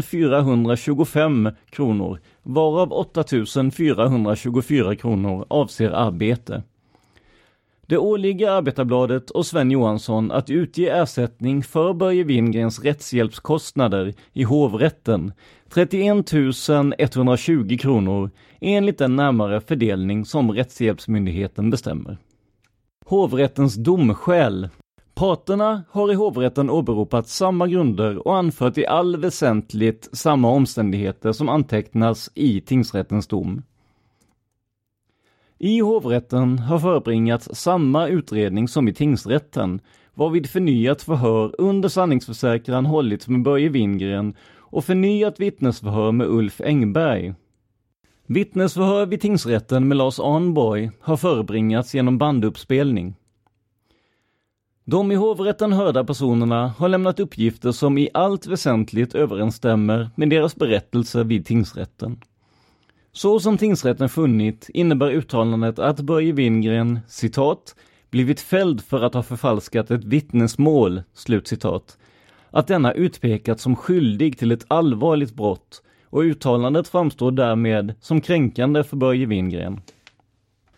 425 0.03 1.49
kronor, 1.69 2.19
varav 2.43 2.93
8 2.93 3.23
424 3.71 4.95
kronor 4.95 5.45
avser 5.49 5.89
arbete. 5.89 6.63
Det 7.89 7.97
åligger 7.97 8.49
Arbetarbladet 8.49 9.29
och 9.29 9.45
Sven 9.45 9.71
Johansson 9.71 10.31
att 10.31 10.49
utge 10.49 10.89
ersättning 10.89 11.63
för 11.63 11.93
Börje 11.93 12.23
Wingrens 12.23 12.83
rättshjälpskostnader 12.83 14.13
i 14.33 14.43
hovrätten, 14.43 15.33
31 15.69 16.33
120 16.97 17.77
kronor, 17.79 18.29
enligt 18.61 18.97
den 18.97 19.15
närmare 19.15 19.61
fördelning 19.61 20.25
som 20.25 20.51
Rättshjälpsmyndigheten 20.51 21.69
bestämmer. 21.69 22.17
Hovrättens 23.09 23.75
domskäl 23.75 24.69
Parterna 25.13 25.83
har 25.89 26.11
i 26.11 26.15
hovrätten 26.15 26.69
åberopat 26.69 27.27
samma 27.27 27.67
grunder 27.67 28.27
och 28.27 28.37
anfört 28.37 28.77
i 28.77 28.85
all 28.85 29.17
väsentligt 29.17 30.09
samma 30.11 30.49
omständigheter 30.49 31.31
som 31.31 31.49
antecknas 31.49 32.31
i 32.35 32.61
tingsrättens 32.61 33.27
dom. 33.27 33.61
I 35.57 35.79
hovrätten 35.79 36.59
har 36.59 36.79
förebringats 36.79 37.49
samma 37.53 38.07
utredning 38.07 38.67
som 38.67 38.87
i 38.87 38.93
tingsrätten, 38.93 39.81
varvid 40.13 40.49
förnyat 40.49 41.01
förhör 41.01 41.55
under 41.57 41.89
sanningsförsäkran 41.89 42.85
hållits 42.85 43.27
med 43.27 43.43
Börje 43.43 43.69
Wingren 43.69 44.35
och 44.57 44.85
förnyat 44.85 45.39
vittnesförhör 45.39 46.11
med 46.11 46.27
Ulf 46.27 46.61
Engberg. 46.61 47.33
Vittnesförhör 48.31 49.05
vid 49.05 49.21
tingsrätten 49.21 49.87
med 49.87 49.97
Lars 49.97 50.19
Arnborg 50.19 50.91
har 51.01 51.17
förebringats 51.17 51.95
genom 51.95 52.17
banduppspelning. 52.17 53.15
De 54.85 55.11
i 55.11 55.15
hovrätten 55.15 55.73
hörda 55.73 56.03
personerna 56.03 56.67
har 56.67 56.89
lämnat 56.89 57.19
uppgifter 57.19 57.71
som 57.71 57.97
i 57.97 58.09
allt 58.13 58.47
väsentligt 58.47 59.15
överensstämmer 59.15 60.09
med 60.15 60.29
deras 60.29 60.55
berättelser 60.55 61.23
vid 61.23 61.45
tingsrätten. 61.45 62.21
Så 63.11 63.39
som 63.39 63.57
tingsrätten 63.57 64.09
funnit 64.09 64.69
innebär 64.73 65.11
uttalandet 65.11 65.79
att 65.79 65.99
Börje 65.99 66.33
Wingren, 66.33 66.99
citat, 67.07 67.75
blivit 68.09 68.41
fälld 68.41 68.81
för 68.81 69.01
att 69.01 69.13
ha 69.13 69.23
förfalskat 69.23 69.91
ett 69.91 70.03
vittnesmål, 70.03 71.03
slutcitat, 71.13 71.97
att 72.51 72.67
denna 72.67 72.93
utpekats 72.93 73.63
som 73.63 73.75
skyldig 73.75 74.37
till 74.37 74.51
ett 74.51 74.65
allvarligt 74.67 75.33
brott 75.33 75.81
och 76.09 76.21
uttalandet 76.21 76.87
framstår 76.87 77.31
därmed 77.31 77.93
som 77.99 78.21
kränkande 78.21 78.83
för 78.83 78.97
Börje 78.97 79.25
Wingren. 79.25 79.81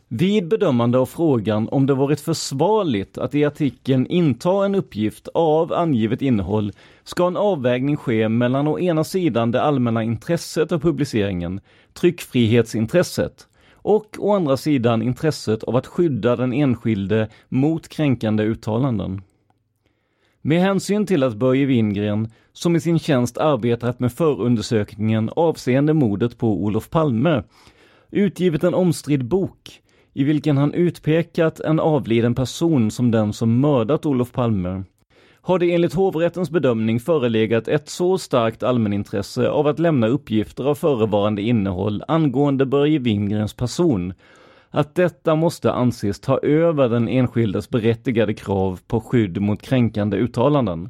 Vid 0.08 0.48
bedömande 0.48 0.98
av 0.98 1.06
frågan 1.06 1.70
om 1.70 1.86
det 1.86 1.94
varit 1.94 2.22
försvarligt 2.22 3.18
att 3.18 3.36
i 3.36 3.46
artikeln 3.46 4.08
inta 4.08 4.66
en 4.66 4.76
uppgift 4.76 5.28
av 5.34 5.74
angivet 5.74 6.22
innehåll 6.22 6.72
ska 7.04 7.28
en 7.28 7.38
avvägning 7.38 7.98
ske 7.98 8.30
mellan 8.30 8.68
å 8.68 8.80
ena 8.80 9.04
sidan 9.04 9.52
det 9.52 9.62
allmänna 9.62 10.04
intresset 10.04 10.72
av 10.72 10.80
publiceringen, 10.80 11.62
tryckfrihetsintresset, 11.94 13.48
och 13.74 14.18
å 14.20 14.34
andra 14.34 14.58
sidan 14.58 15.02
intresset 15.02 15.64
av 15.64 15.76
att 15.76 15.88
skydda 15.88 16.36
den 16.36 16.54
enskilde 16.54 17.30
mot 17.50 17.88
kränkande 17.88 18.44
uttalanden. 18.44 19.22
Med 20.42 20.62
hänsyn 20.62 21.06
till 21.06 21.24
att 21.24 21.36
Börje 21.36 21.66
Wingren, 21.66 22.30
som 22.54 22.76
i 22.76 22.80
sin 22.80 23.00
tjänst 23.00 23.38
arbetat 23.38 24.00
med 24.00 24.14
förundersökningen 24.14 25.30
avseende 25.36 25.94
mordet 25.94 26.38
på 26.38 26.64
Olof 26.64 26.90
Palme, 26.90 27.44
utgivit 28.12 28.64
en 28.64 28.74
omstridd 28.74 29.26
bok 29.26 29.82
i 30.14 30.24
vilken 30.24 30.58
han 30.58 30.74
utpekat 30.74 31.60
en 31.60 31.80
avliden 31.80 32.36
person 32.36 32.92
som 32.92 33.12
den 33.12 33.34
som 33.34 33.60
mördat 33.60 34.06
Olof 34.06 34.32
Palme, 34.32 34.84
har 35.42 35.60
det 35.60 35.74
enligt 35.74 35.94
hovrättens 35.94 36.50
bedömning 36.50 37.00
förelegat 37.00 37.68
ett 37.68 37.90
så 37.90 38.18
starkt 38.18 38.64
allmänintresse 38.64 39.50
av 39.50 39.68
att 39.68 39.80
lämna 39.80 40.08
uppgifter 40.08 40.64
av 40.64 40.76
förevarande 40.76 41.42
innehåll 41.42 42.04
angående 42.08 42.66
Börje 42.66 43.00
Wingrens 43.00 43.54
person, 43.54 44.14
att 44.72 44.96
detta 44.96 45.36
måste 45.36 45.72
anses 45.72 46.20
ta 46.20 46.38
över 46.38 46.90
den 46.90 47.08
enskildes 47.08 47.70
berättigade 47.70 48.34
krav 48.34 48.80
på 48.88 49.02
skydd 49.02 49.42
mot 49.42 49.62
kränkande 49.62 50.18
uttalanden. 50.18 50.90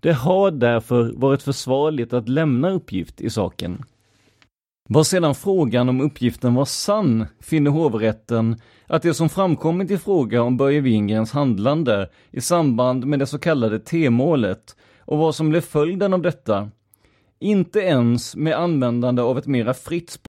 Det 0.00 0.12
har 0.12 0.50
därför 0.50 1.12
varit 1.16 1.42
försvarligt 1.42 2.12
att 2.12 2.28
lämna 2.28 2.70
uppgift 2.70 3.20
i 3.20 3.30
saken. 3.30 3.84
Vad 4.88 5.06
sedan 5.06 5.34
frågan 5.34 5.88
om 5.88 6.00
uppgiften 6.00 6.54
var 6.54 6.64
sann 6.64 7.26
finner 7.40 7.70
hovrätten 7.70 8.56
att 8.86 9.02
det 9.02 9.14
som 9.14 9.28
framkommit 9.28 9.90
i 9.90 9.98
fråga 9.98 10.42
om 10.42 10.56
Börje 10.56 10.80
Wingrens 10.80 11.32
handlande 11.32 12.08
i 12.30 12.40
samband 12.40 13.06
med 13.06 13.18
det 13.18 13.26
så 13.26 13.38
kallade 13.38 13.78
T-målet 13.78 14.76
och 15.00 15.18
vad 15.18 15.34
som 15.34 15.50
blev 15.50 15.60
följden 15.60 16.14
av 16.14 16.22
detta, 16.22 16.70
inte 17.38 17.80
ens 17.80 18.36
med 18.36 18.56
användande 18.58 19.22
av 19.22 19.38
ett 19.38 19.46
mera 19.46 19.74
fritt 19.74 20.10
språk 20.10 20.28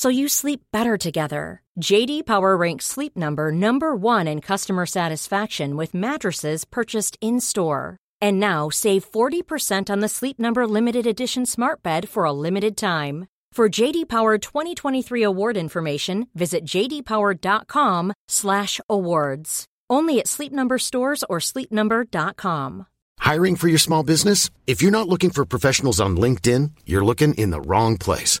so 0.00 0.08
you 0.08 0.28
sleep 0.28 0.62
better 0.72 0.96
together. 0.96 1.62
JD 1.78 2.24
Power 2.24 2.56
ranks 2.56 2.86
Sleep 2.86 3.18
Number 3.18 3.52
number 3.52 3.94
1 3.94 4.26
in 4.26 4.40
customer 4.40 4.86
satisfaction 4.86 5.76
with 5.76 5.92
mattresses 5.92 6.64
purchased 6.64 7.18
in-store. 7.20 7.98
And 8.18 8.40
now 8.40 8.70
save 8.70 9.04
40% 9.04 9.90
on 9.90 10.00
the 10.00 10.08
Sleep 10.08 10.38
Number 10.38 10.66
limited 10.66 11.06
edition 11.06 11.44
Smart 11.44 11.82
Bed 11.82 12.08
for 12.08 12.24
a 12.24 12.32
limited 12.32 12.78
time. 12.78 13.26
For 13.52 13.68
JD 13.68 14.08
Power 14.08 14.38
2023 14.38 15.22
award 15.22 15.58
information, 15.58 16.28
visit 16.34 16.64
jdpower.com/awards. 16.64 19.64
Only 19.90 20.20
at 20.20 20.28
Sleep 20.28 20.52
Number 20.52 20.78
stores 20.78 21.24
or 21.28 21.40
sleepnumber.com. 21.40 22.86
Hiring 23.18 23.56
for 23.56 23.68
your 23.68 23.78
small 23.78 24.02
business? 24.02 24.48
If 24.66 24.80
you're 24.80 24.90
not 24.90 25.08
looking 25.08 25.30
for 25.30 25.44
professionals 25.44 26.00
on 26.00 26.16
LinkedIn, 26.16 26.70
you're 26.86 27.04
looking 27.04 27.34
in 27.34 27.50
the 27.50 27.60
wrong 27.60 27.98
place. 27.98 28.40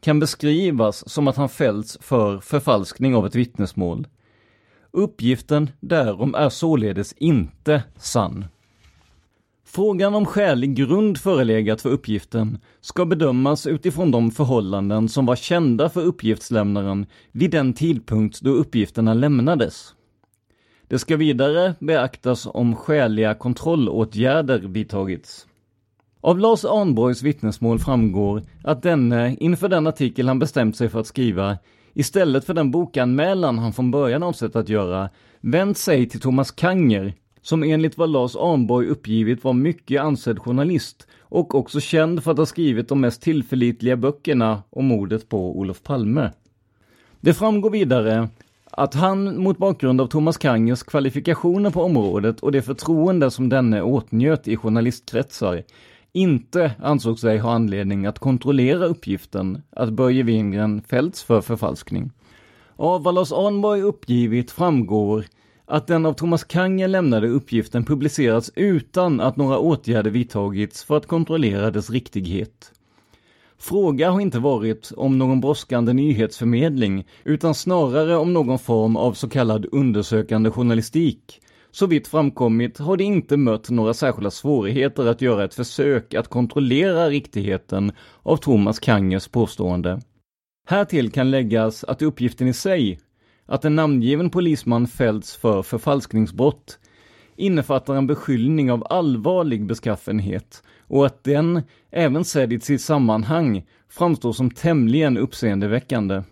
kan 0.00 0.20
beskrivas 0.20 1.08
som 1.08 1.28
att 1.28 1.36
han 1.36 1.48
fällts 1.48 1.98
för 2.00 2.38
förfalskning 2.40 3.14
av 3.14 3.26
ett 3.26 3.34
vittnesmål. 3.34 4.06
Uppgiften 4.90 5.70
därom 5.80 6.34
är 6.34 6.48
således 6.48 7.12
inte 7.12 7.82
sann. 7.96 8.44
Frågan 9.70 10.14
om 10.14 10.26
skälig 10.26 10.74
grund 10.74 11.18
förelegat 11.18 11.80
för 11.80 11.90
uppgiften 11.90 12.58
ska 12.80 13.04
bedömas 13.04 13.66
utifrån 13.66 14.10
de 14.10 14.30
förhållanden 14.30 15.08
som 15.08 15.26
var 15.26 15.36
kända 15.36 15.88
för 15.88 16.00
uppgiftslämnaren 16.00 17.06
vid 17.32 17.50
den 17.50 17.72
tidpunkt 17.72 18.40
då 18.40 18.50
uppgifterna 18.50 19.14
lämnades. 19.14 19.94
Det 20.88 20.98
ska 20.98 21.16
vidare 21.16 21.74
beaktas 21.80 22.46
om 22.46 22.76
skäliga 22.76 23.34
kontrollåtgärder 23.34 24.58
vidtagits. 24.58 25.47
Av 26.20 26.38
Lars 26.38 26.64
Arnborgs 26.64 27.22
vittnesmål 27.22 27.78
framgår 27.78 28.42
att 28.64 28.82
denne 28.82 29.36
inför 29.40 29.68
den 29.68 29.86
artikel 29.86 30.28
han 30.28 30.38
bestämt 30.38 30.76
sig 30.76 30.88
för 30.88 31.00
att 31.00 31.06
skriva 31.06 31.58
istället 31.94 32.44
för 32.44 32.54
den 32.54 32.70
bokanmälan 32.70 33.58
han 33.58 33.72
från 33.72 33.90
början 33.90 34.22
avsett 34.22 34.56
att 34.56 34.68
göra 34.68 35.10
vänt 35.40 35.78
sig 35.78 36.08
till 36.08 36.20
Thomas 36.20 36.50
Kanger 36.50 37.14
som 37.42 37.62
enligt 37.62 37.98
vad 37.98 38.10
Lars 38.10 38.36
Arnborg 38.36 38.86
uppgivit 38.86 39.44
var 39.44 39.52
mycket 39.52 40.00
ansedd 40.00 40.38
journalist 40.38 41.06
och 41.20 41.54
också 41.54 41.80
känd 41.80 42.22
för 42.22 42.30
att 42.30 42.38
ha 42.38 42.46
skrivit 42.46 42.88
de 42.88 43.00
mest 43.00 43.22
tillförlitliga 43.22 43.96
böckerna 43.96 44.62
om 44.70 44.86
mordet 44.86 45.28
på 45.28 45.58
Olof 45.58 45.82
Palme. 45.82 46.30
Det 47.20 47.34
framgår 47.34 47.70
vidare 47.70 48.28
att 48.70 48.94
han 48.94 49.42
mot 49.42 49.58
bakgrund 49.58 50.00
av 50.00 50.06
Thomas 50.06 50.36
Kangers 50.38 50.82
kvalifikationer 50.82 51.70
på 51.70 51.82
området 51.82 52.40
och 52.40 52.52
det 52.52 52.62
förtroende 52.62 53.30
som 53.30 53.48
denne 53.48 53.82
åtnjöt 53.82 54.48
i 54.48 54.56
journalistkretsar 54.56 55.62
inte 56.18 56.72
ansåg 56.78 57.18
sig 57.18 57.38
ha 57.38 57.52
anledning 57.52 58.06
att 58.06 58.18
kontrollera 58.18 58.86
uppgiften 58.86 59.62
att 59.70 59.92
Börje 59.92 60.22
Wingren 60.22 60.82
fällts 60.82 61.22
för 61.22 61.40
förfalskning. 61.40 62.10
Av 62.76 63.02
vad 63.02 63.14
Lars 63.14 63.32
Arnborg 63.32 63.82
uppgivit 63.82 64.50
framgår 64.50 65.24
att 65.66 65.86
den 65.86 66.06
av 66.06 66.12
Thomas 66.12 66.44
Kangen 66.44 66.92
lämnade 66.92 67.28
uppgiften 67.28 67.84
publicerats 67.84 68.50
utan 68.54 69.20
att 69.20 69.36
några 69.36 69.58
åtgärder 69.58 70.10
vidtagits 70.10 70.84
för 70.84 70.96
att 70.96 71.06
kontrollera 71.06 71.70
dess 71.70 71.90
riktighet. 71.90 72.72
Fråga 73.58 74.10
har 74.10 74.20
inte 74.20 74.38
varit 74.38 74.92
om 74.96 75.18
någon 75.18 75.40
brådskande 75.40 75.92
nyhetsförmedling, 75.92 77.06
utan 77.24 77.54
snarare 77.54 78.16
om 78.16 78.32
någon 78.32 78.58
form 78.58 78.96
av 78.96 79.12
så 79.12 79.28
kallad 79.28 79.66
undersökande 79.72 80.50
journalistik. 80.50 81.40
Så 81.78 81.86
vitt 81.86 82.08
framkommit 82.08 82.78
har 82.78 82.96
det 82.96 83.04
inte 83.04 83.36
mött 83.36 83.70
några 83.70 83.94
särskilda 83.94 84.30
svårigheter 84.30 85.06
att 85.06 85.22
göra 85.22 85.44
ett 85.44 85.54
försök 85.54 86.14
att 86.14 86.28
kontrollera 86.28 87.08
riktigheten 87.08 87.92
av 88.22 88.36
Thomas 88.36 88.78
Kangers 88.78 89.28
påstående. 89.28 90.00
Härtill 90.68 91.10
kan 91.10 91.30
läggas 91.30 91.84
att 91.84 92.02
uppgiften 92.02 92.48
i 92.48 92.52
sig 92.52 92.98
att 93.46 93.64
en 93.64 93.76
namngiven 93.76 94.30
polisman 94.30 94.86
fällts 94.86 95.36
för 95.36 95.62
förfalskningsbrott 95.62 96.78
innefattar 97.36 97.94
en 97.94 98.06
beskyllning 98.06 98.72
av 98.72 98.86
allvarlig 98.90 99.66
beskaffenhet 99.66 100.62
och 100.86 101.06
att 101.06 101.24
den, 101.24 101.62
även 101.90 102.24
sedd 102.24 102.52
i 102.52 102.60
sitt 102.60 102.80
sammanhang, 102.80 103.66
framstår 103.88 104.32
som 104.32 104.50
tämligen 104.50 105.18
uppseendeväckande. 105.18 106.22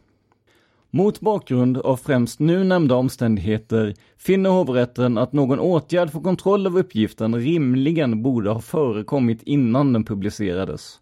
Mot 0.97 1.21
bakgrund 1.21 1.79
av 1.79 1.97
främst 1.97 2.41
nu 2.41 2.65
nämnda 2.65 2.95
omständigheter 2.95 3.95
finner 4.19 4.51
hovrätten 4.51 5.19
att 5.19 5.33
någon 5.33 5.59
åtgärd 5.59 6.11
för 6.11 6.21
kontroll 6.21 6.67
av 6.67 6.79
uppgiften 6.79 7.35
rimligen 7.35 8.23
borde 8.23 8.51
ha 8.51 8.61
förekommit 8.61 9.43
innan 9.43 9.93
den 9.93 10.05
publicerades. 10.05 11.01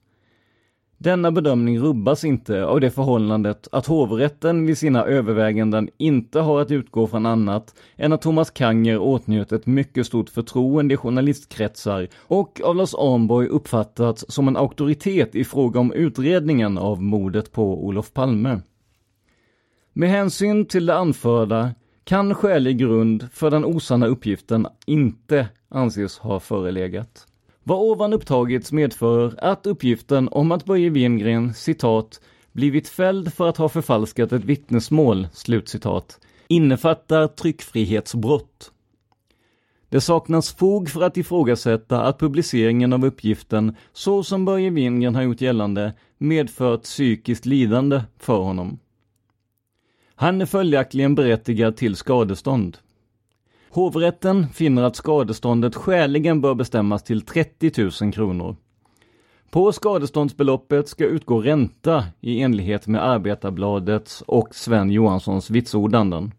Denna 0.98 1.32
bedömning 1.32 1.78
rubbas 1.78 2.24
inte 2.24 2.64
av 2.64 2.80
det 2.80 2.90
förhållandet 2.90 3.68
att 3.72 3.86
hovrätten 3.86 4.66
vid 4.66 4.78
sina 4.78 5.04
överväganden 5.04 5.88
inte 5.96 6.40
har 6.40 6.60
att 6.60 6.70
utgå 6.70 7.06
från 7.06 7.26
annat 7.26 7.74
än 7.96 8.12
att 8.12 8.22
Thomas 8.22 8.50
Kanger 8.50 8.98
åtnjöt 8.98 9.52
ett 9.52 9.66
mycket 9.66 10.06
stort 10.06 10.30
förtroende 10.30 10.94
i 10.94 10.96
journalistkretsar 10.96 12.08
och 12.18 12.60
av 12.64 12.76
Lars 12.76 12.94
Arnborg 12.94 13.48
uppfattats 13.48 14.24
som 14.28 14.48
en 14.48 14.56
auktoritet 14.56 15.34
i 15.34 15.44
fråga 15.44 15.80
om 15.80 15.92
utredningen 15.92 16.78
av 16.78 17.02
mordet 17.02 17.52
på 17.52 17.84
Olof 17.84 18.12
Palme. 18.12 18.60
Med 19.96 20.10
hänsyn 20.10 20.66
till 20.66 20.86
det 20.86 20.96
anförda 20.96 21.74
kan 22.04 22.34
skälig 22.34 22.78
grund 22.78 23.28
för 23.32 23.50
den 23.50 23.64
osanna 23.64 24.06
uppgiften 24.06 24.66
inte 24.86 25.48
anses 25.68 26.18
ha 26.18 26.40
förelegat. 26.40 27.26
Vad 27.62 27.78
ovan 27.78 28.12
upptagits 28.12 28.72
medför 28.72 29.34
att 29.38 29.66
uppgiften 29.66 30.28
om 30.28 30.52
att 30.52 30.64
Börje 30.64 30.90
Wingren 30.90 31.54
citat, 31.54 32.20
blivit 32.52 32.88
fälld 32.88 33.34
för 33.34 33.48
att 33.48 33.56
ha 33.56 33.68
förfalskat 33.68 34.32
ett 34.32 34.44
vittnesmål, 34.44 35.28
slutcitat, 35.32 36.20
innefattar 36.48 37.26
tryckfrihetsbrott. 37.26 38.70
Det 39.88 40.00
saknas 40.00 40.54
fog 40.54 40.88
för 40.88 41.02
att 41.02 41.16
ifrågasätta 41.16 42.02
att 42.02 42.18
publiceringen 42.18 42.92
av 42.92 43.04
uppgiften, 43.04 43.76
så 43.92 44.22
som 44.22 44.44
Börje 44.44 44.70
Wingren 44.70 45.14
har 45.14 45.22
gjort 45.22 45.40
gällande, 45.40 45.92
medfört 46.18 46.82
psykiskt 46.82 47.46
lidande 47.46 48.02
för 48.18 48.36
honom. 48.36 48.78
Han 50.24 50.40
är 50.40 50.46
följaktligen 50.46 51.14
berättigad 51.14 51.76
till 51.76 51.96
skadestånd. 51.96 52.78
Hovrätten 53.70 54.48
finner 54.48 54.82
att 54.82 54.96
skadeståndet 54.96 55.74
skäligen 55.74 56.40
bör 56.40 56.54
bestämmas 56.54 57.02
till 57.02 57.20
30 57.20 57.90
000 58.02 58.12
kronor. 58.12 58.56
På 59.50 59.72
skadeståndsbeloppet 59.72 60.88
ska 60.88 61.04
utgå 61.04 61.40
ränta 61.40 62.04
i 62.20 62.40
enlighet 62.40 62.86
med 62.86 63.04
Arbetarbladets 63.04 64.22
och 64.26 64.54
Sven 64.54 64.90
Johanssons 64.90 65.50
vitsordanden. 65.50 66.32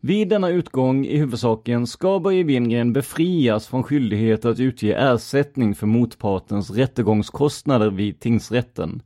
Vid 0.00 0.28
denna 0.28 0.48
utgång 0.48 1.06
i 1.06 1.16
huvudsaken 1.16 1.86
ska 1.86 2.18
Börje 2.18 2.42
Wingren 2.42 2.92
befrias 2.92 3.66
från 3.66 3.82
skyldighet 3.82 4.44
att 4.44 4.60
utge 4.60 4.92
ersättning 4.92 5.74
för 5.74 5.86
motpartens 5.86 6.70
rättegångskostnader 6.70 7.90
vid 7.90 8.20
tingsrätten. 8.20 9.02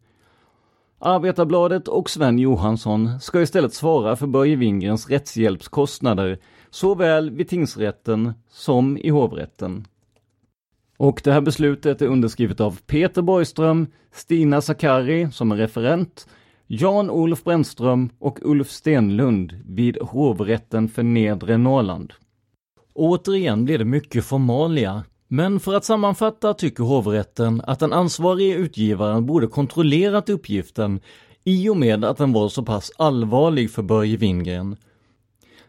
Arbetarbladet 0.98 1.88
och 1.88 2.10
Sven 2.10 2.38
Johansson 2.38 3.20
ska 3.20 3.42
istället 3.42 3.74
svara 3.74 4.16
för 4.16 4.26
Börje 4.26 4.56
Wingrens 4.56 5.10
rättshjälpskostnader 5.10 6.38
såväl 6.70 7.30
vid 7.30 7.48
tingsrätten 7.48 8.32
som 8.48 8.98
i 8.98 9.08
hovrätten. 9.08 9.84
Och 10.96 11.20
det 11.24 11.32
här 11.32 11.40
beslutet 11.40 12.02
är 12.02 12.06
underskrivet 12.06 12.60
av 12.60 12.80
Peter 12.86 13.22
Borgström, 13.22 13.86
Stina 14.12 14.60
Sakari 14.60 15.30
som 15.32 15.52
är 15.52 15.56
referent, 15.56 16.28
Jan-Olof 16.66 17.44
Brännström 17.44 18.10
och 18.18 18.38
Ulf 18.42 18.70
Stenlund 18.70 19.62
vid 19.66 19.98
hovrätten 20.00 20.88
för 20.88 21.02
Nedre 21.02 21.56
Norrland. 21.56 22.12
Återigen 22.92 23.64
blir 23.64 23.78
det 23.78 23.84
mycket 23.84 24.24
formalia, 24.24 25.04
men 25.28 25.60
för 25.60 25.74
att 25.74 25.84
sammanfatta 25.84 26.54
tycker 26.54 26.84
hovrätten 26.84 27.62
att 27.64 27.78
den 27.78 27.92
ansvarige 27.92 28.54
utgivaren 28.54 29.26
borde 29.26 29.46
kontrollerat 29.46 30.28
uppgiften 30.28 31.00
i 31.44 31.68
och 31.68 31.76
med 31.76 32.04
att 32.04 32.16
den 32.16 32.32
var 32.32 32.48
så 32.48 32.62
pass 32.62 32.92
allvarlig 32.98 33.70
för 33.70 33.82
Börje 33.82 34.16
Wingren 34.16 34.76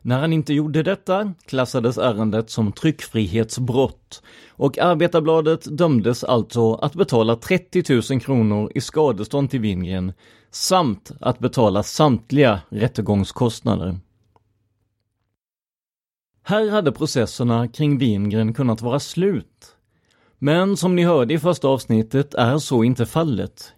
När 0.01 0.20
han 0.20 0.34
inte 0.34 0.53
gjorde 0.53 0.84
detta 0.84 1.34
klassades 1.45 1.97
ärendet 1.97 2.49
som 2.49 2.72
tryckfrihetsbrott 2.72 4.22
och 4.49 4.78
Arbetarbladet 4.78 5.78
dömdes 5.78 6.24
alltså 6.24 6.74
att 6.74 6.93
betala 6.93 7.36
30 7.36 8.12
000 8.12 8.22
kronor 8.22 8.72
i 8.76 8.82
skadestånd 8.82 9.49
till 9.49 9.60
Wingren 9.60 10.14
samt 10.51 11.12
att 11.20 11.39
betala 11.39 11.84
samtliga 11.84 12.62
rättegångskostnader. 12.70 13.99
Här 16.50 16.70
hade 16.70 16.91
processerna 16.91 17.68
kring 17.68 17.98
Wingren 17.98 18.54
kunnat 18.54 18.82
vara 18.82 19.00
slut. 19.00 19.76
Men 20.39 20.78
som 20.78 20.95
ni 20.95 21.04
hörde 21.04 21.34
i 21.34 21.39
första 21.39 21.68
avsnittet 21.68 22.34
är 22.34 22.58
så 22.58 22.84
inte 22.84 23.06
fallet. 23.06 23.74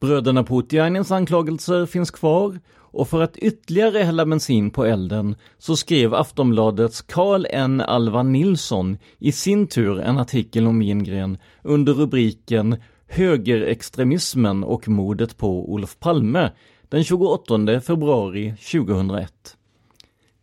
Bröderna 0.00 0.44
Putiainens 0.44 1.10
anklagelser 1.10 1.86
finns 1.86 2.10
kvar 2.10 2.60
och 2.76 3.08
för 3.08 3.22
att 3.22 3.36
ytterligare 3.36 3.98
hälla 3.98 4.26
bensin 4.26 4.70
på 4.70 4.84
elden 4.84 5.36
så 5.58 5.76
skrev 5.76 6.14
Aftonbladets 6.14 7.02
Carl 7.02 7.46
N. 7.50 7.80
Alva 7.80 8.22
Nilsson 8.22 8.98
i 9.18 9.32
sin 9.32 9.66
tur 9.66 10.00
en 10.00 10.18
artikel 10.18 10.66
om 10.66 10.78
Wingren 10.78 11.38
under 11.62 11.92
rubriken 11.92 12.76
Högerextremismen 13.06 14.64
och 14.64 14.88
mordet 14.88 15.36
på 15.36 15.72
Olof 15.72 15.98
Palme 15.98 16.50
den 16.88 17.04
28 17.04 17.80
februari 17.80 18.54
2001. 18.72 19.56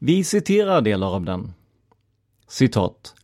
Vi 0.04 0.24
citerar 0.24 0.82
delar 0.82 1.16
av 1.16 1.26
den. 1.26 1.54
Citat. 2.48 3.16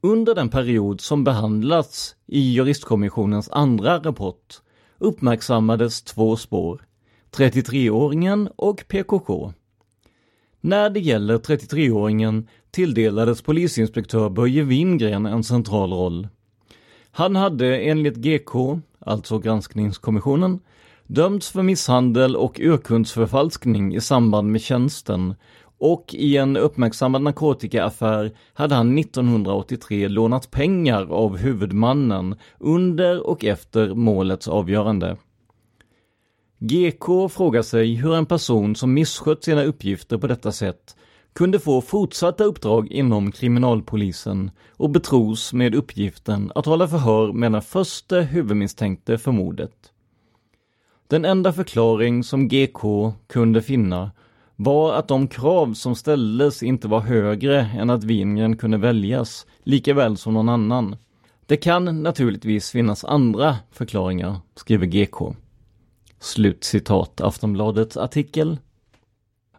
Under 0.00 0.34
den 0.34 0.48
period 0.48 1.00
som 1.00 1.24
behandlats 1.24 2.16
i 2.26 2.40
juristkommissionens 2.40 3.50
andra 3.50 3.98
rapport 3.98 4.60
uppmärksammades 4.98 6.02
två 6.02 6.36
spår, 6.36 6.82
33-åringen 7.30 8.48
och 8.56 8.84
PKK. 8.88 9.52
När 10.60 10.90
det 10.90 11.00
gäller 11.00 11.38
33-åringen 11.38 12.48
tilldelades 12.70 13.42
polisinspektör 13.42 14.28
Börje 14.30 14.62
Wingren 14.62 15.26
en 15.26 15.44
central 15.44 15.92
roll. 15.92 16.28
Han 17.10 17.36
hade 17.36 17.78
enligt 17.78 18.16
GK, 18.16 18.80
alltså 18.98 19.38
granskningskommissionen, 19.38 20.60
dömts 21.06 21.50
för 21.50 21.62
misshandel 21.62 22.36
och 22.36 22.60
urkundsförfalskning 22.60 23.94
i 23.94 24.00
samband 24.00 24.52
med 24.52 24.60
tjänsten 24.60 25.34
och 25.78 26.14
i 26.14 26.36
en 26.36 26.56
uppmärksammad 26.56 27.22
narkotikaaffär 27.22 28.32
hade 28.54 28.74
han 28.74 28.98
1983 28.98 30.08
lånat 30.08 30.50
pengar 30.50 31.06
av 31.12 31.36
huvudmannen 31.36 32.36
under 32.58 33.26
och 33.26 33.44
efter 33.44 33.94
målets 33.94 34.48
avgörande. 34.48 35.16
GK 36.58 37.28
frågar 37.30 37.62
sig 37.62 37.94
hur 37.94 38.14
en 38.14 38.26
person 38.26 38.76
som 38.76 38.94
misskött 38.94 39.44
sina 39.44 39.64
uppgifter 39.64 40.18
på 40.18 40.26
detta 40.26 40.52
sätt 40.52 40.96
kunde 41.32 41.58
få 41.58 41.80
fortsatta 41.80 42.44
uppdrag 42.44 42.92
inom 42.92 43.32
kriminalpolisen 43.32 44.50
och 44.70 44.90
betros 44.90 45.52
med 45.52 45.74
uppgiften 45.74 46.52
att 46.54 46.66
hålla 46.66 46.88
förhör 46.88 47.32
med 47.32 47.52
den 47.52 47.62
första 47.62 48.20
huvudmisstänkte 48.20 49.18
för 49.18 49.32
mordet. 49.32 49.92
Den 51.06 51.24
enda 51.24 51.52
förklaring 51.52 52.24
som 52.24 52.48
GK 52.48 53.12
kunde 53.26 53.62
finna 53.62 54.10
var 54.60 54.94
att 54.94 55.08
de 55.08 55.28
krav 55.28 55.74
som 55.74 55.94
ställdes 55.94 56.62
inte 56.62 56.88
var 56.88 57.00
högre 57.00 57.60
än 57.60 57.90
att 57.90 58.04
Wingren 58.04 58.56
kunde 58.56 58.78
väljas, 58.78 59.46
lika 59.62 59.94
väl 59.94 60.16
som 60.16 60.34
någon 60.34 60.48
annan. 60.48 60.96
Det 61.46 61.56
kan 61.56 62.02
naturligtvis 62.02 62.70
finnas 62.70 63.04
andra 63.04 63.56
förklaringar, 63.70 64.36
skriver 64.54 64.86
GK. 64.86 65.34
Slutcitat 66.20 67.20
Aftonbladets 67.20 67.96
artikel. 67.96 68.58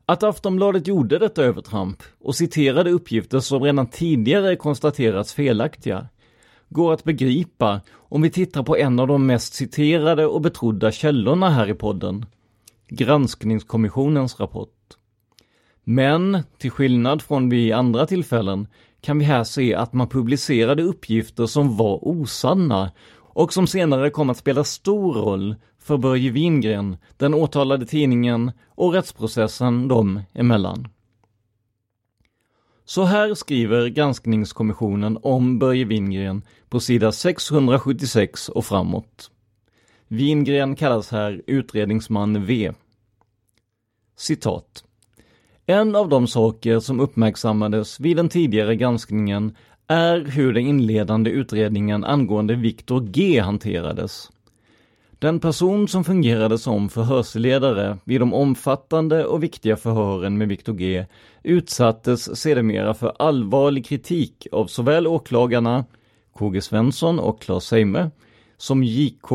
Att 0.05 0.23
Aftonbladet 0.23 0.87
gjorde 0.87 1.19
detta 1.19 1.43
övertramp 1.43 2.03
och 2.19 2.35
citerade 2.35 2.91
uppgifter 2.91 3.39
som 3.39 3.63
redan 3.63 3.87
tidigare 3.87 4.55
konstaterats 4.55 5.33
felaktiga 5.33 6.07
går 6.69 6.93
att 6.93 7.03
begripa 7.03 7.81
om 7.95 8.21
vi 8.21 8.29
tittar 8.29 8.63
på 8.63 8.77
en 8.77 8.99
av 8.99 9.07
de 9.07 9.25
mest 9.25 9.53
citerade 9.53 10.25
och 10.25 10.41
betrodda 10.41 10.91
källorna 10.91 11.49
här 11.49 11.69
i 11.69 11.73
podden. 11.73 12.25
Granskningskommissionens 12.87 14.39
rapport. 14.39 14.78
Men, 15.91 16.43
till 16.57 16.71
skillnad 16.71 17.21
från 17.21 17.49
vid 17.49 17.73
andra 17.73 18.05
tillfällen, 18.05 18.67
kan 19.01 19.19
vi 19.19 19.25
här 19.25 19.43
se 19.43 19.75
att 19.75 19.93
man 19.93 20.09
publicerade 20.09 20.83
uppgifter 20.83 21.45
som 21.45 21.77
var 21.77 22.07
osanna 22.07 22.91
och 23.17 23.53
som 23.53 23.67
senare 23.67 24.09
kom 24.09 24.29
att 24.29 24.37
spela 24.37 24.63
stor 24.63 25.13
roll 25.13 25.55
för 25.79 25.97
Börje 25.97 26.31
Wingren, 26.31 26.97
den 27.17 27.33
åtalade 27.33 27.85
tidningen 27.85 28.51
och 28.67 28.93
rättsprocessen 28.93 29.87
dem 29.87 30.21
emellan. 30.33 30.87
Så 32.85 33.03
här 33.03 33.33
skriver 33.33 33.87
granskningskommissionen 33.87 35.17
om 35.23 35.59
Börje 35.59 35.85
Wingren 35.85 36.41
på 36.69 36.79
sida 36.79 37.11
676 37.11 38.49
och 38.49 38.65
framåt. 38.65 39.31
Wingren 40.07 40.75
kallas 40.75 41.11
här 41.11 41.41
utredningsman 41.47 42.45
V. 42.45 42.71
Citat. 44.17 44.83
En 45.69 45.95
av 45.95 46.09
de 46.09 46.27
saker 46.27 46.79
som 46.79 46.99
uppmärksammades 46.99 47.99
vid 47.99 48.17
den 48.17 48.29
tidigare 48.29 48.75
granskningen 48.75 49.55
är 49.87 50.19
hur 50.19 50.53
den 50.53 50.63
inledande 50.63 51.29
utredningen 51.29 52.03
angående 52.03 52.55
Viktor 52.55 53.01
G 53.01 53.39
hanterades. 53.39 54.31
Den 55.19 55.39
person 55.39 55.87
som 55.87 56.03
fungerade 56.03 56.57
som 56.57 56.89
förhörsledare 56.89 57.97
vid 58.03 58.21
de 58.21 58.33
omfattande 58.33 59.25
och 59.25 59.43
viktiga 59.43 59.77
förhören 59.77 60.37
med 60.37 60.47
Viktor 60.47 60.73
G 60.73 61.05
utsattes 61.43 62.39
sedermera 62.39 62.93
för 62.93 63.13
allvarlig 63.19 63.85
kritik 63.85 64.47
av 64.51 64.67
såväl 64.67 65.07
åklagarna, 65.07 65.85
KG 66.33 66.61
Svensson 66.61 67.19
och 67.19 67.41
Claes 67.41 67.63
Seime, 67.63 68.11
som 68.57 68.83
JK. 68.83 69.31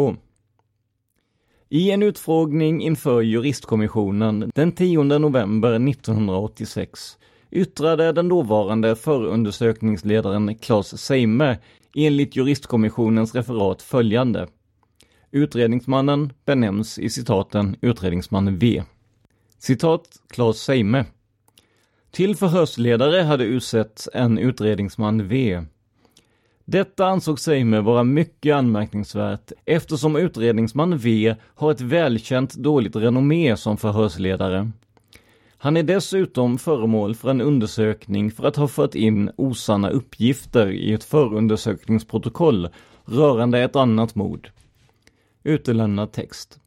I 1.75 1.91
en 1.91 2.03
utfrågning 2.03 2.83
inför 2.83 3.22
juristkommissionen 3.22 4.51
den 4.55 4.72
10 4.72 5.03
november 5.03 5.89
1986 5.89 7.18
yttrade 7.51 8.12
den 8.12 8.29
dåvarande 8.29 8.97
förundersökningsledaren 8.97 10.55
Claes 10.55 11.03
Seime 11.03 11.59
enligt 11.95 12.37
juristkommissionens 12.37 13.35
referat 13.35 13.83
följande. 13.83 14.49
Utredningsmannen 15.31 16.33
benämns 16.45 16.99
i 16.99 17.11
citaten 17.11 17.77
utredningsman 17.81 18.59
V. 18.59 18.83
Citat 19.59 20.09
Claes 20.29 20.62
Seime. 20.62 21.05
Till 22.11 22.37
förhörsledare 22.37 23.22
hade 23.22 23.45
utsetts 23.45 24.09
en 24.14 24.39
utredningsman 24.39 25.29
V. 25.29 25.62
Detta 26.65 27.07
ansåg 27.07 27.41
Seime 27.41 27.81
vara 27.81 28.05
mycket 28.05 28.55
anmärkningsvärt 28.55 29.53
eftersom 29.65 30.17
utredningsman 30.17 30.99
V 30.99 31.35
har 31.55 31.71
ett 31.71 31.81
välkänt 31.81 32.55
dåligt 32.55 32.97
renommé 32.97 33.57
som 33.57 33.77
förhörsledare. 33.77 34.71
Han 35.57 35.77
är 35.77 35.83
dessutom 35.83 36.59
föremål 36.59 37.15
för 37.15 37.31
en 37.31 37.41
undersökning 37.41 38.31
för 38.31 38.45
att 38.45 38.57
ha 38.57 38.69
fört 38.69 38.95
in 38.95 39.31
osanna 39.37 39.91
uppgifter 39.91 40.67
i 40.71 40.93
ett 40.93 41.05
förundersökningsprotokoll 41.05 42.69
rörande 43.05 43.59
ett 43.59 43.77
annat 43.77 44.15
mord. 44.15 44.51
Utelämnad 45.43 46.12
text. 46.12 46.61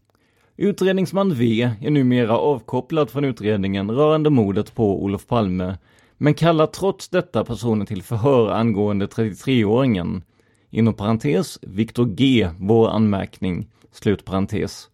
Utredningsman 0.58 1.34
V 1.34 1.72
är 1.82 1.90
numera 1.90 2.38
avkopplad 2.38 3.10
från 3.10 3.26
utredningen 3.26 3.92
rörande 3.92 4.30
mordet 4.30 4.76
på 4.76 5.04
Olof 5.04 5.28
Palme, 5.28 5.78
men 6.18 6.34
kallar 6.34 6.68
trots 6.68 7.10
detta 7.10 7.46
personen 7.46 7.88
till 7.88 8.04
förhör 8.04 8.50
angående 8.50 9.06
33-åringen. 9.06 10.22
Inom 10.70 10.94
parentes, 10.94 11.60
Viktor 11.62 12.06
G, 12.06 12.50
vår 12.60 12.90
anmärkning, 12.90 13.70
slut 13.92 14.26
parentes. 14.26 14.90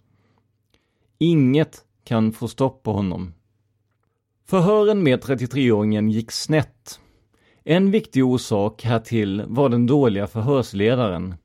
Inget 1.18 1.82
kan 2.04 2.32
få 2.32 2.48
stopp 2.48 2.84
på 2.84 2.94
honom. 2.94 3.34
Förhören 4.46 5.04
med 5.04 5.24
33-åringen 5.24 6.10
gick 6.10 6.32
snett. 6.32 7.00
En 7.64 7.92
viktig 7.92 8.26
orsak 8.26 8.84
härtill 8.84 9.44
var 9.48 9.70
den 9.70 9.86
dåliga 9.86 10.28
förhörsledaren. 10.28 11.36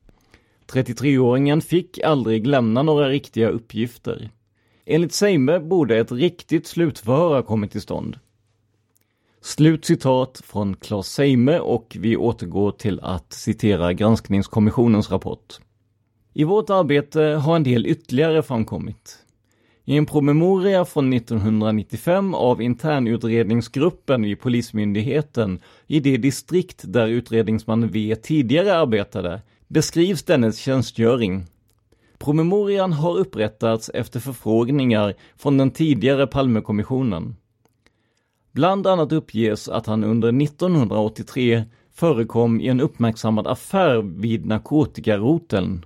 33-åringen 0.71 1.61
fick 1.61 1.99
aldrig 1.99 2.47
lämna 2.47 2.83
några 2.83 3.09
riktiga 3.09 3.49
uppgifter. 3.49 4.29
Enligt 4.85 5.13
Seime 5.13 5.59
borde 5.59 5.97
ett 5.97 6.11
riktigt 6.11 6.67
slutförhör 6.67 7.35
ha 7.35 7.43
kommit 7.43 7.71
till 7.71 7.81
stånd. 7.81 8.19
Slut 9.41 9.85
citat 9.85 10.41
från 10.45 10.75
Claes 10.75 11.07
Seime 11.07 11.59
och 11.59 11.97
vi 11.99 12.17
återgår 12.17 12.71
till 12.71 12.99
att 12.99 13.33
citera 13.33 13.93
granskningskommissionens 13.93 15.11
rapport. 15.11 15.59
I 16.33 16.43
vårt 16.43 16.69
arbete 16.69 17.21
har 17.21 17.55
en 17.55 17.63
del 17.63 17.85
ytterligare 17.85 18.43
framkommit. 18.43 19.17
I 19.85 19.97
en 19.97 20.05
promemoria 20.05 20.85
från 20.85 21.13
1995 21.13 22.33
av 22.33 22.61
internutredningsgruppen 22.61 24.21
vid 24.21 24.39
Polismyndigheten 24.39 25.59
i 25.87 25.99
det 25.99 26.17
distrikt 26.17 26.81
där 26.83 27.07
utredningsman 27.07 27.87
V 27.87 28.15
tidigare 28.15 28.75
arbetade 28.75 29.41
beskrivs 29.67 30.23
dennes 30.23 30.57
tjänstgöring. 30.57 31.45
Promemorian 32.17 32.93
har 32.93 33.17
upprättats 33.17 33.89
efter 33.93 34.19
förfrågningar 34.19 35.13
från 35.37 35.57
den 35.57 35.71
tidigare 35.71 36.27
Palmekommissionen. 36.27 37.35
Bland 38.59 38.87
annat 38.87 39.11
uppges 39.11 39.69
att 39.69 39.85
han 39.85 40.03
under 40.03 40.43
1983 40.43 41.63
förekom 41.93 42.61
i 42.61 42.67
en 42.67 42.81
uppmärksammad 42.81 43.47
affär 43.47 44.01
vid 44.01 44.45
narkotikaroteln. 44.45 45.85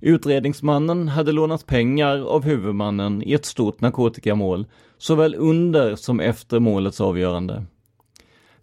Utredningsmannen 0.00 1.08
hade 1.08 1.32
lånat 1.32 1.66
pengar 1.66 2.18
av 2.18 2.44
huvudmannen 2.44 3.22
i 3.22 3.32
ett 3.32 3.44
stort 3.44 3.80
narkotikamål, 3.80 4.66
såväl 4.98 5.34
under 5.34 5.96
som 5.96 6.20
efter 6.20 6.60
målets 6.60 7.00
avgörande. 7.00 7.64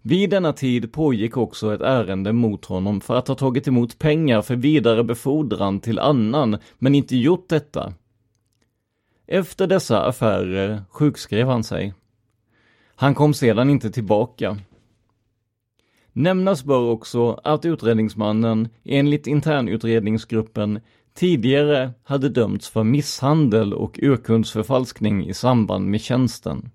Vid 0.02 0.30
denna 0.30 0.52
tid 0.52 0.92
pågick 0.92 1.36
också 1.36 1.74
ett 1.74 1.80
ärende 1.80 2.32
mot 2.32 2.64
honom 2.64 3.00
för 3.00 3.14
att 3.14 3.28
ha 3.28 3.34
tagit 3.34 3.68
emot 3.68 3.98
pengar 3.98 4.42
för 4.42 4.56
vidare 4.56 5.04
befordran 5.04 5.80
till 5.80 5.98
annan, 5.98 6.58
men 6.78 6.94
inte 6.94 7.16
gjort 7.16 7.48
detta. 7.48 7.92
Efter 9.26 9.66
dessa 9.66 10.06
affärer 10.06 10.82
sjukskrev 10.90 11.48
han 11.48 11.64
sig. 11.64 11.94
Han 13.00 13.14
kom 13.14 13.34
sedan 13.34 13.70
inte 13.70 13.90
tillbaka. 13.90 14.58
Nämnas 16.12 16.64
bör 16.64 16.90
också 16.90 17.40
att 17.44 17.64
utredningsmannen 17.64 18.68
enligt 18.84 19.26
internutredningsgruppen 19.26 20.80
tidigare 21.14 21.92
hade 22.04 22.28
dömts 22.28 22.68
för 22.68 22.84
misshandel 22.84 23.74
och 23.74 23.98
urkundsförfalskning 24.02 25.28
i 25.28 25.34
samband 25.34 25.90
med 25.90 26.00
tjänsten. 26.00 26.70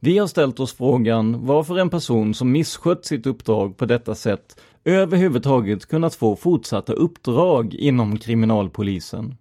Vi 0.00 0.18
har 0.18 0.26
ställt 0.26 0.60
oss 0.60 0.74
frågan 0.74 1.46
varför 1.46 1.78
en 1.78 1.90
person 1.90 2.34
som 2.34 2.52
misskött 2.52 3.04
sitt 3.04 3.26
uppdrag 3.26 3.76
på 3.76 3.86
detta 3.86 4.14
sätt 4.14 4.60
överhuvudtaget 4.84 5.86
kunnat 5.86 6.14
få 6.14 6.36
fortsatta 6.36 6.92
uppdrag 6.92 7.74
inom 7.74 8.18
kriminalpolisen. 8.18 9.36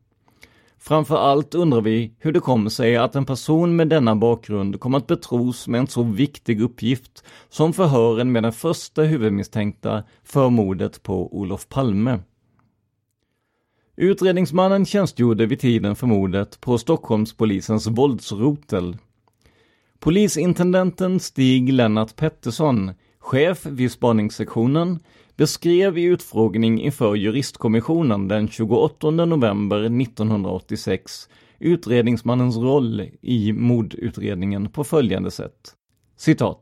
Framför 0.86 1.18
allt 1.18 1.56
undrar 1.56 1.82
vi 1.82 2.14
hur 2.20 2.32
det 2.32 2.40
kommer 2.40 2.70
sig 2.70 2.98
att 2.98 3.16
en 3.16 3.26
person 3.26 3.76
med 3.76 3.90
denna 3.90 4.16
bakgrund 4.16 4.80
kom 4.80 4.96
att 4.96 5.08
betros 5.08 5.68
med 5.68 5.80
en 5.80 5.88
så 5.88 6.04
viktig 6.04 6.62
uppgift 6.62 7.24
som 7.50 7.74
förhören 7.74 8.32
med 8.32 8.44
den 8.44 8.54
första 8.54 9.02
huvudmisstänkta 9.02 10.04
för 10.24 10.50
mordet 10.50 11.04
på 11.04 11.38
Olof 11.38 11.70
Palme. 11.70 12.20
Utredningsmannen 13.96 14.86
tjänstgjorde 14.86 15.46
vid 15.46 15.60
tiden 15.60 15.96
för 15.96 16.08
mordet 16.08 16.62
på 16.62 16.78
Stockholmspolisens 16.78 17.88
våldsrotel. 17.88 18.98
Polisintendenten 20.00 21.20
Stig 21.20 21.74
Lennart 21.74 22.16
Pettersson, 22.16 22.92
chef 23.24 23.66
vid 23.66 23.92
spaningssektionen, 23.92 25.00
beskrev 25.36 25.98
i 25.98 26.04
utfrågning 26.04 26.82
inför 26.82 27.16
juristkommissionen 27.16 28.28
den 28.28 28.48
28 28.48 29.12
november 29.12 29.78
1986 29.78 31.30
utredningsmannens 31.60 32.58
roll 32.58 33.10
i 33.22 33.54
mordutredningen 33.54 34.70
på 34.70 34.84
följande 34.84 35.32
sätt. 35.32 35.76
Citat. 36.18 36.62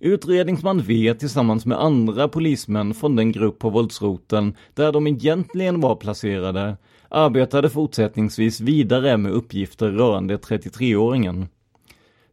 Utredningsman 0.00 0.82
V 0.82 1.14
tillsammans 1.14 1.66
med 1.66 1.82
andra 1.82 2.28
polismän 2.28 2.94
från 2.94 3.16
den 3.16 3.32
grupp 3.32 3.58
på 3.58 3.70
våldsroten 3.70 4.54
där 4.74 4.92
de 4.92 5.06
egentligen 5.06 5.80
var 5.80 5.96
placerade 5.96 6.76
arbetade 7.08 7.70
fortsättningsvis 7.70 8.60
vidare 8.60 9.16
med 9.16 9.32
uppgifter 9.32 9.90
rörande 9.90 10.36
33-åringen. 10.36 11.46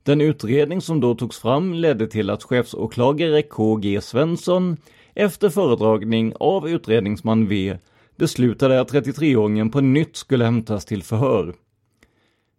Den 0.05 0.21
utredning 0.21 0.81
som 0.81 0.99
då 0.99 1.15
togs 1.15 1.39
fram 1.39 1.73
ledde 1.73 2.07
till 2.07 2.29
att 2.29 2.43
chefsåklagare 2.43 3.41
KG 3.41 4.01
Svensson 4.01 4.77
efter 5.13 5.49
föredragning 5.49 6.33
av 6.39 6.69
utredningsman 6.69 7.47
V 7.47 7.77
beslutade 8.15 8.81
att 8.81 8.91
33-åringen 8.91 9.71
på 9.71 9.81
nytt 9.81 10.15
skulle 10.15 10.45
hämtas 10.45 10.85
till 10.85 11.03
förhör. 11.03 11.55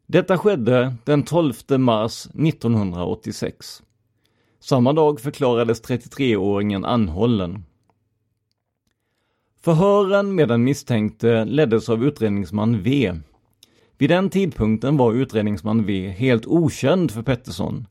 Detta 0.06 0.38
skedde 0.38 0.94
den 1.04 1.22
12 1.22 1.54
mars 1.78 2.26
1986. 2.26 3.82
Samma 4.60 4.92
dag 4.92 5.20
förklarades 5.20 5.82
33-åringen 5.82 6.86
anhållen. 6.86 7.64
Förhören 9.60 10.34
med 10.34 10.48
den 10.48 10.64
misstänkte 10.64 11.44
leddes 11.44 11.88
av 11.88 12.04
utredningsman 12.04 12.82
V. 12.82 13.14
Vid 13.98 14.10
den 14.10 14.30
tidpunkten 14.30 14.96
var 14.96 15.12
utredningsman 15.12 15.86
V 15.86 16.08
helt 16.08 16.46
okänd 16.46 17.10
för 17.10 17.22
Pettersson. 17.22 17.86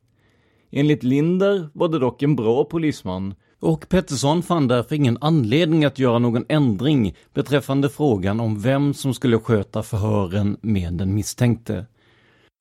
Enligt 0.72 1.04
Linder 1.04 1.70
var 1.74 1.88
det 1.88 2.00
dock 2.00 2.24
en 2.24 2.36
bra 2.36 2.64
polisman 2.66 3.36
och 3.60 3.90
Pettersson 3.90 4.44
fann 4.44 4.68
därför 4.68 4.96
ingen 4.96 5.18
anledning 5.22 5.86
att 5.86 6.00
göra 6.00 6.20
någon 6.20 6.46
ändring 6.50 7.16
beträffande 7.34 7.90
frågan 7.90 8.40
om 8.40 8.62
vem 8.62 8.94
som 8.94 9.14
skulle 9.14 9.40
sköta 9.40 9.84
förhören 9.84 10.58
med 10.62 10.94
den 10.94 11.14
misstänkte. 11.14 11.86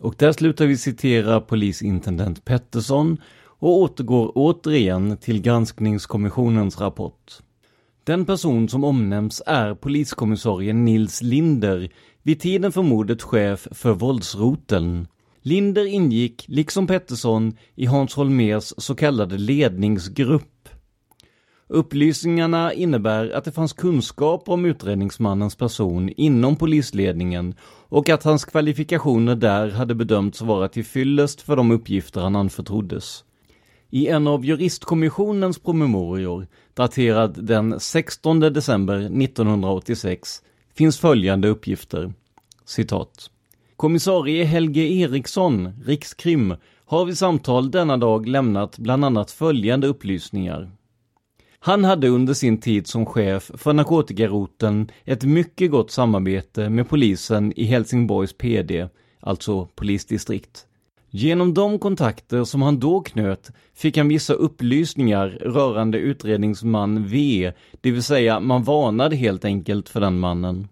Och 0.03 0.15
där 0.19 0.33
slutar 0.33 0.67
vi 0.67 0.77
citera 0.77 1.41
polisintendent 1.41 2.45
Pettersson 2.45 3.19
och 3.59 3.79
återgår 3.79 4.33
återigen 4.35 5.17
till 5.17 5.43
granskningskommissionens 5.43 6.81
rapport. 6.81 7.41
Den 8.05 8.25
person 8.25 8.69
som 8.69 8.85
omnämns 8.85 9.43
är 9.47 9.75
poliskommissarien 9.75 10.85
Nils 10.85 11.23
Linder, 11.23 11.89
vid 12.23 12.41
tiden 12.41 12.73
för 12.73 12.83
mordet 12.83 13.23
chef 13.23 13.69
för 13.71 13.93
våldsroteln. 13.93 15.09
Linder 15.43 15.85
ingick, 15.85 16.45
liksom 16.49 16.87
Pettersson, 16.87 17.57
i 17.75 17.87
Hans 17.87 18.15
Holmers 18.15 18.73
så 18.79 18.95
kallade 18.95 19.39
ledningsgrupp 19.39 20.55
Upplysningarna 21.69 22.73
innebär 22.73 23.31
att 23.31 23.45
det 23.45 23.53
fanns 23.53 23.73
kunskap 23.73 24.49
om 24.49 24.65
utredningsmannens 24.65 25.57
person 25.57 26.09
inom 26.09 26.57
polisledningen 26.57 27.55
och 27.89 28.09
att 28.09 28.23
hans 28.23 28.45
kvalifikationer 28.45 29.35
där 29.35 29.71
hade 29.71 29.95
bedömts 29.95 30.41
vara 30.41 30.69
till 30.69 30.85
fyllest 30.85 31.41
för 31.41 31.57
de 31.57 31.71
uppgifter 31.71 32.21
han 32.21 32.37
anförtroddes. 32.37 33.25
I 33.95 34.09
en 34.09 34.27
av 34.27 34.45
juristkommissionens 34.45 35.59
promemorior, 35.59 36.47
daterad 36.75 37.45
den 37.45 37.81
16 37.81 38.41
december 38.41 38.97
1986, 38.97 40.43
finns 40.75 40.99
följande 40.99 41.49
uppgifter. 41.49 42.13
Citat. 42.65 43.31
Kommissarie 43.77 44.45
Helge 44.45 44.81
Eriksson, 44.81 45.73
Rikskrim, 45.85 46.55
har 46.85 47.05
vid 47.05 47.19
samtal 47.19 47.71
denna 47.71 47.97
dag 47.97 48.29
lämnat 48.29 48.79
bland 48.79 49.05
annat 49.05 49.31
följande 49.31 49.87
upplysningar. 49.87 50.71
Han 51.59 51.85
hade 51.85 52.09
under 52.09 52.35
sin 52.35 52.61
tid 52.61 52.87
som 52.87 53.07
chef 53.07 53.51
för 53.55 53.73
narkotikaroten 53.73 54.91
ett 55.05 55.25
mycket 55.25 55.71
gott 55.71 55.91
samarbete 55.91 56.69
med 56.69 56.89
polisen 56.89 57.53
i 57.57 57.65
Helsingborgs 57.65 58.33
PD, 58.33 58.89
alltså 59.21 59.67
polisdistrikt. 59.67 60.67
Genom 61.17 61.55
de 61.55 61.79
kontakter 61.79 62.45
som 62.45 62.63
han 62.63 62.81
då 62.81 63.01
knöt 63.01 63.51
fick 63.75 63.97
han 63.97 64.09
vissa 64.09 64.35
upplysningar 64.35 65.29
rörande 65.29 65.99
utredningsman 65.99 67.07
V, 67.07 67.53
det 67.81 67.91
vill 67.91 68.03
säga 68.03 68.41
man 68.41 68.63
varnade 68.63 69.17
helt 69.17 69.45
enkelt 69.45 69.89
för 69.89 70.01
den 70.01 70.19
mannen. 70.19 70.69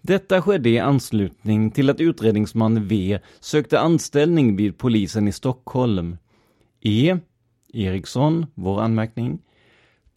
Detta 0.00 0.42
skedde 0.42 0.68
i 0.68 0.78
anslutning 0.78 1.70
till 1.70 1.90
att 1.90 2.00
utredningsman 2.00 2.88
V 2.88 3.18
sökte 3.40 3.80
anställning 3.80 4.56
vid 4.56 4.78
polisen 4.78 5.28
i 5.28 5.32
Stockholm. 5.32 6.16
E. 6.80 7.16
Eriksson, 7.72 8.46
vår 8.54 8.80
anmärkning, 8.80 9.38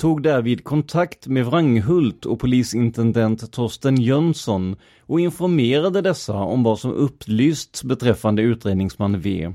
tog 0.02 0.24
därvid 0.24 0.64
kontakt 0.64 1.28
med 1.28 1.46
Wranghult 1.46 2.26
och 2.26 2.40
polisintendent 2.40 3.52
Torsten 3.52 4.02
Jönsson 4.02 4.76
och 5.02 5.20
informerade 5.20 6.02
dessa 6.02 6.34
om 6.34 6.64
vad 6.64 6.80
som 6.80 6.92
upplysts 6.92 7.84
beträffande 7.84 8.42
utredningsman 8.42 9.20
V. 9.20 9.54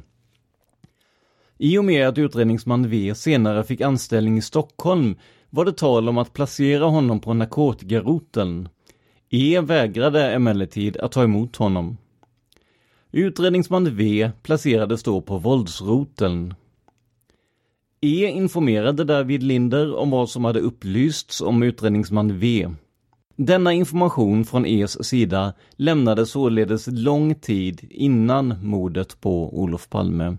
I 1.58 1.78
och 1.78 1.84
med 1.84 2.08
att 2.08 2.18
utredningsman 2.18 2.88
V 2.88 3.14
senare 3.14 3.64
fick 3.64 3.80
anställning 3.80 4.38
i 4.38 4.42
Stockholm 4.42 5.16
var 5.50 5.64
det 5.64 5.72
tal 5.72 6.08
om 6.08 6.18
att 6.18 6.32
placera 6.32 6.84
honom 6.84 7.20
på 7.20 7.34
narkotikaroteln. 7.34 8.68
E 9.30 9.60
vägrade 9.60 10.30
emellertid 10.32 10.96
att 10.96 11.12
ta 11.12 11.22
emot 11.22 11.56
honom. 11.56 11.96
Utredningsman 13.12 13.96
V 13.96 14.30
placerades 14.42 15.02
då 15.02 15.20
på 15.20 15.38
våldsroteln. 15.38 16.54
E 18.00 18.26
informerade 18.26 19.04
David 19.04 19.42
Linder 19.42 19.96
om 19.96 20.10
vad 20.10 20.30
som 20.30 20.44
hade 20.44 20.60
upplysts 20.60 21.40
om 21.40 21.62
utredningsman 21.62 22.38
V. 22.38 22.68
Denna 23.36 23.72
information 23.72 24.44
från 24.44 24.66
E's 24.66 25.02
sida 25.02 25.54
lämnades 25.76 26.30
således 26.30 26.86
lång 26.86 27.34
tid 27.34 27.86
innan 27.90 28.54
mordet 28.62 29.20
på 29.20 29.58
Olof 29.58 29.88
Palme. 29.88 30.36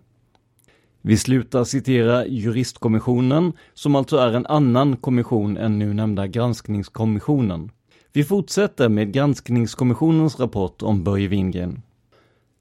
Vi 1.01 1.17
slutar 1.17 1.63
citera 1.63 2.27
juristkommissionen, 2.27 3.53
som 3.73 3.95
alltså 3.95 4.17
är 4.17 4.33
en 4.33 4.45
annan 4.45 4.97
kommission 4.97 5.57
än 5.57 5.79
nu 5.79 5.93
nämnda 5.93 6.27
granskningskommissionen. 6.27 7.71
Vi 8.13 8.23
fortsätter 8.23 8.89
med 8.89 9.13
granskningskommissionens 9.13 10.39
rapport 10.39 10.81
om 10.81 11.03
Börje 11.03 11.27
Wingren. 11.27 11.81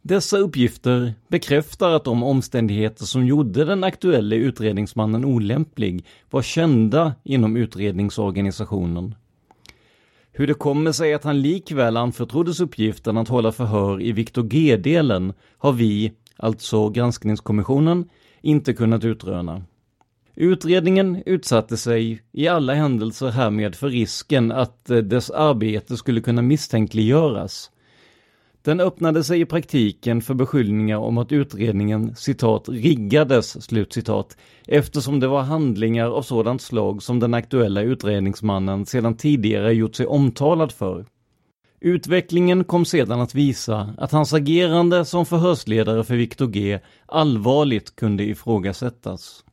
Dessa 0.08 0.38
uppgifter 0.38 1.14
bekräftar 1.28 1.90
att 1.90 2.04
de 2.04 2.22
omständigheter 2.22 3.04
som 3.04 3.26
gjorde 3.26 3.64
den 3.64 3.84
aktuelle 3.84 4.36
utredningsmannen 4.36 5.24
olämplig 5.24 6.04
var 6.30 6.42
kända 6.42 7.14
inom 7.24 7.56
utredningsorganisationen. 7.56 9.14
Hur 10.32 10.46
det 10.46 10.54
kommer 10.54 10.92
sig 10.92 11.14
att 11.14 11.24
han 11.24 11.42
likväl 11.42 11.96
anförtroddes 11.96 12.60
uppgiften 12.60 13.16
att 13.16 13.28
hålla 13.28 13.52
förhör 13.52 14.02
i 14.02 14.12
Viktor 14.12 14.42
G-delen 14.42 15.32
har 15.58 15.72
vi, 15.72 16.12
alltså 16.36 16.88
granskningskommissionen, 16.88 18.08
inte 18.42 18.72
kunnat 18.72 19.04
utröna. 19.04 19.62
Utredningen 20.34 21.22
utsatte 21.26 21.76
sig 21.76 22.22
i 22.32 22.48
alla 22.48 22.74
händelser 22.74 23.28
härmed 23.28 23.74
för 23.74 23.88
risken 23.88 24.52
att 24.52 24.90
eh, 24.90 24.98
dess 24.98 25.30
arbete 25.30 25.96
skulle 25.96 26.20
kunna 26.20 26.42
misstänkliggöras. 26.42 27.70
Den 28.66 28.80
öppnade 28.80 29.24
sig 29.24 29.40
i 29.40 29.44
praktiken 29.44 30.22
för 30.22 30.34
beskyllningar 30.34 30.98
om 30.98 31.18
att 31.18 31.32
utredningen 31.32 32.16
citat 32.16 32.68
riggades 32.68 33.64
slutcitat 33.64 34.36
eftersom 34.66 35.20
det 35.20 35.28
var 35.28 35.42
handlingar 35.42 36.10
av 36.10 36.22
sådant 36.22 36.62
slag 36.62 37.02
som 37.02 37.20
den 37.20 37.34
aktuella 37.34 37.82
utredningsmannen 37.82 38.86
sedan 38.86 39.16
tidigare 39.16 39.74
gjort 39.74 39.94
sig 39.94 40.06
omtalad 40.06 40.72
för. 40.72 41.06
Utvecklingen 41.80 42.64
kom 42.64 42.84
sedan 42.84 43.20
att 43.20 43.34
visa 43.34 43.94
att 43.98 44.12
hans 44.12 44.32
agerande 44.32 45.04
som 45.04 45.26
förhörsledare 45.26 46.04
för 46.04 46.14
Viktor 46.14 46.46
G 46.46 46.78
allvarligt 47.06 47.96
kunde 47.96 48.24
ifrågasättas. 48.24 49.44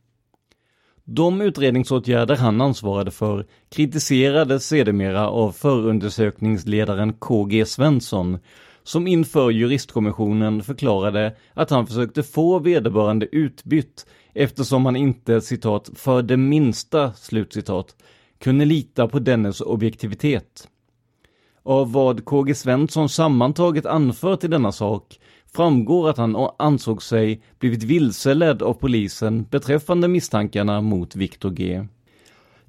De 1.06 1.42
utredningsåtgärder 1.42 2.36
han 2.36 2.62
ansvarade 2.62 3.12
för 3.12 3.46
kritiserades 3.70 4.68
sedermera 4.68 5.30
av 5.30 5.52
förundersökningsledaren 5.52 7.14
KG 7.14 7.66
Svensson 7.66 8.40
som 8.84 9.08
inför 9.08 9.52
juristkommissionen 9.52 10.64
förklarade 10.64 11.36
att 11.54 11.70
han 11.70 11.88
försökte 11.88 12.24
få 12.24 12.60
vederbörande 12.60 13.28
utbytt 13.32 14.06
eftersom 14.34 14.86
han 14.86 14.96
inte 14.96 15.42
citat 15.42 15.90
för 15.96 16.22
det 16.22 16.38
minsta 16.38 17.14
slutcitat 17.14 17.96
kunde 18.40 18.66
lita 18.66 19.08
på 19.08 19.20
dennes 19.20 19.62
objektivitet. 19.62 20.68
Av 21.64 21.92
vad 21.92 22.26
KG 22.26 22.56
Svensson 22.56 23.10
sammantaget 23.10 23.86
anfört 23.86 24.44
i 24.44 24.48
denna 24.48 24.72
sak 24.72 25.20
framgår 25.54 26.10
att 26.10 26.18
han 26.18 26.50
ansåg 26.60 27.04
sig 27.04 27.42
blivit 27.60 27.84
vilseledd 27.84 28.62
av 28.62 28.74
polisen 28.74 29.44
beträffande 29.44 30.08
misstankarna 30.08 30.82
mot 30.82 31.16
Viktor 31.16 31.52
G. 31.52 31.88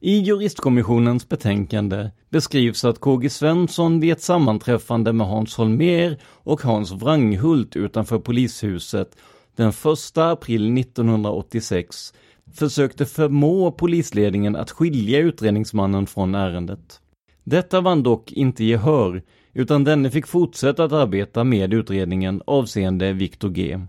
I 0.07 0.19
juristkommissionens 0.19 1.29
betänkande 1.29 2.11
beskrivs 2.31 2.85
att 2.85 3.01
KG 3.01 3.31
Svensson 3.31 4.01
vid 4.01 4.13
ett 4.13 4.23
sammanträffande 4.23 5.13
med 5.13 5.27
Hans 5.27 5.57
Holmer 5.57 6.19
och 6.25 6.63
Hans 6.63 6.93
Wranghult 6.93 7.77
utanför 7.77 8.19
polishuset 8.19 9.17
den 9.57 9.69
1 9.69 9.77
april 10.15 10.79
1986 10.79 12.15
försökte 12.55 13.07
förmå 13.07 13.73
polisledningen 13.73 14.57
att 14.57 14.71
skilja 14.71 15.19
utredningsmannen 15.19 16.07
från 16.07 16.35
ärendet. 16.35 17.01
Detta 17.45 17.81
vann 17.81 18.03
dock 18.03 18.33
inte 18.33 18.65
gehör, 18.65 19.23
utan 19.53 19.85
denne 19.85 20.11
fick 20.11 20.27
fortsätta 20.27 20.85
att 20.85 20.93
arbeta 20.93 21.45
med 21.45 21.75
utredningen 21.75 22.43
avseende 22.47 23.13
Viktor 23.13 23.51
G. 23.51 23.81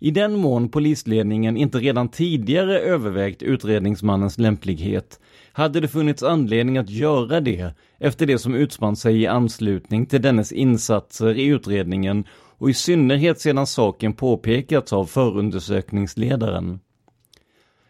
I 0.00 0.10
den 0.10 0.36
mån 0.36 0.68
polisledningen 0.68 1.56
inte 1.56 1.78
redan 1.78 2.08
tidigare 2.08 2.80
övervägt 2.80 3.42
utredningsmannens 3.42 4.38
lämplighet 4.38 5.20
hade 5.52 5.80
det 5.80 5.88
funnits 5.88 6.22
anledning 6.22 6.78
att 6.78 6.90
göra 6.90 7.40
det 7.40 7.74
efter 7.98 8.26
det 8.26 8.38
som 8.38 8.54
utspann 8.54 8.96
sig 8.96 9.22
i 9.22 9.26
anslutning 9.26 10.06
till 10.06 10.22
dennes 10.22 10.52
insatser 10.52 11.38
i 11.38 11.44
utredningen 11.44 12.24
och 12.58 12.70
i 12.70 12.74
synnerhet 12.74 13.40
sedan 13.40 13.66
saken 13.66 14.12
påpekats 14.12 14.92
av 14.92 15.06
förundersökningsledaren. 15.06 16.80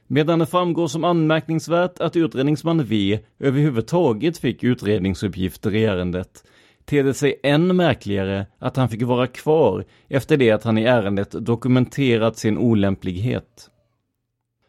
Medan 0.07 0.39
det 0.39 0.47
framgår 0.47 0.89
som 0.89 1.05
anmärkningsvärt 1.05 2.01
att 2.01 2.17
utredningsman 2.17 2.85
V 2.85 3.19
överhuvudtaget 3.39 4.39
fick 4.39 4.65
utredningsuppgifter 4.65 5.75
i 5.75 5.85
ärendet 5.85 6.45
ter 6.89 7.05
det 7.05 7.15
sig 7.15 7.41
än 7.43 7.77
märkligare 7.77 8.47
att 8.59 8.77
han 8.77 8.89
fick 8.89 9.03
vara 9.03 9.27
kvar 9.27 9.85
efter 10.09 10.37
det 10.37 10.51
att 10.51 10.65
han 10.65 10.79
i 10.79 10.85
ärendet 10.85 11.31
dokumenterat 11.31 12.39
sin 12.39 12.59
olämplighet. 12.59 13.71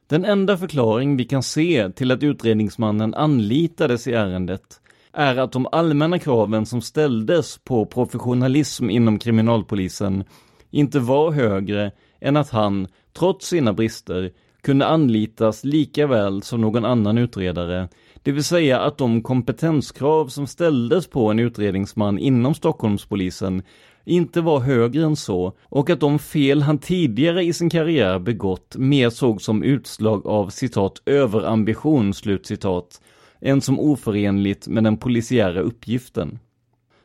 Den 0.10 0.26
enda 0.26 0.58
förklaring 0.58 1.18
vi 1.18 1.26
kan 1.26 1.44
se 1.44 1.90
till 1.90 2.12
att 2.12 2.24
utredningsmannen 2.24 3.14
anlitades 3.14 4.08
i 4.08 4.14
ärendet 4.14 4.82
är 5.14 5.36
att 5.38 5.52
de 5.52 5.68
allmänna 5.72 6.20
kraven 6.20 6.66
som 6.66 6.82
ställdes 6.82 7.58
på 7.58 7.86
professionalism 7.86 8.90
inom 8.90 9.20
kriminalpolisen 9.20 10.24
inte 10.72 11.00
var 11.00 11.32
högre 11.32 11.92
än 12.22 12.38
att 12.38 12.50
han, 12.50 12.88
trots 13.14 13.48
sina 13.48 13.74
brister, 13.74 14.32
kunde 14.62 14.86
anlitas 14.86 15.64
lika 15.64 16.08
väl 16.08 16.42
som 16.42 16.62
någon 16.62 16.86
annan 16.86 17.18
utredare 17.18 17.90
det 18.30 18.34
vill 18.34 18.44
säga 18.44 18.80
att 18.80 18.98
de 18.98 19.22
kompetenskrav 19.22 20.28
som 20.28 20.48
ställdes 20.48 21.08
på 21.08 21.32
en 21.32 21.40
utredningsman 21.40 22.20
inom 22.20 22.54
Stockholmspolisen 22.54 23.64
inte 24.06 24.42
var 24.42 24.60
högre 24.60 25.04
än 25.04 25.16
så 25.16 25.54
och 25.64 25.90
att 25.90 26.00
de 26.00 26.20
fel 26.20 26.62
han 26.62 26.78
tidigare 26.78 27.44
i 27.44 27.54
sin 27.54 27.70
karriär 27.70 28.20
begått 28.20 28.76
mer 28.78 29.10
såg 29.10 29.42
som 29.42 29.64
utslag 29.64 30.28
av 30.28 30.50
citat 30.50 31.02
överambition 31.06 32.14
slutcitat 32.14 33.02
än 33.42 33.62
som 33.62 33.80
oförenligt 33.80 34.68
med 34.68 34.84
den 34.84 34.98
polisiära 34.98 35.60
uppgiften. 35.60 36.40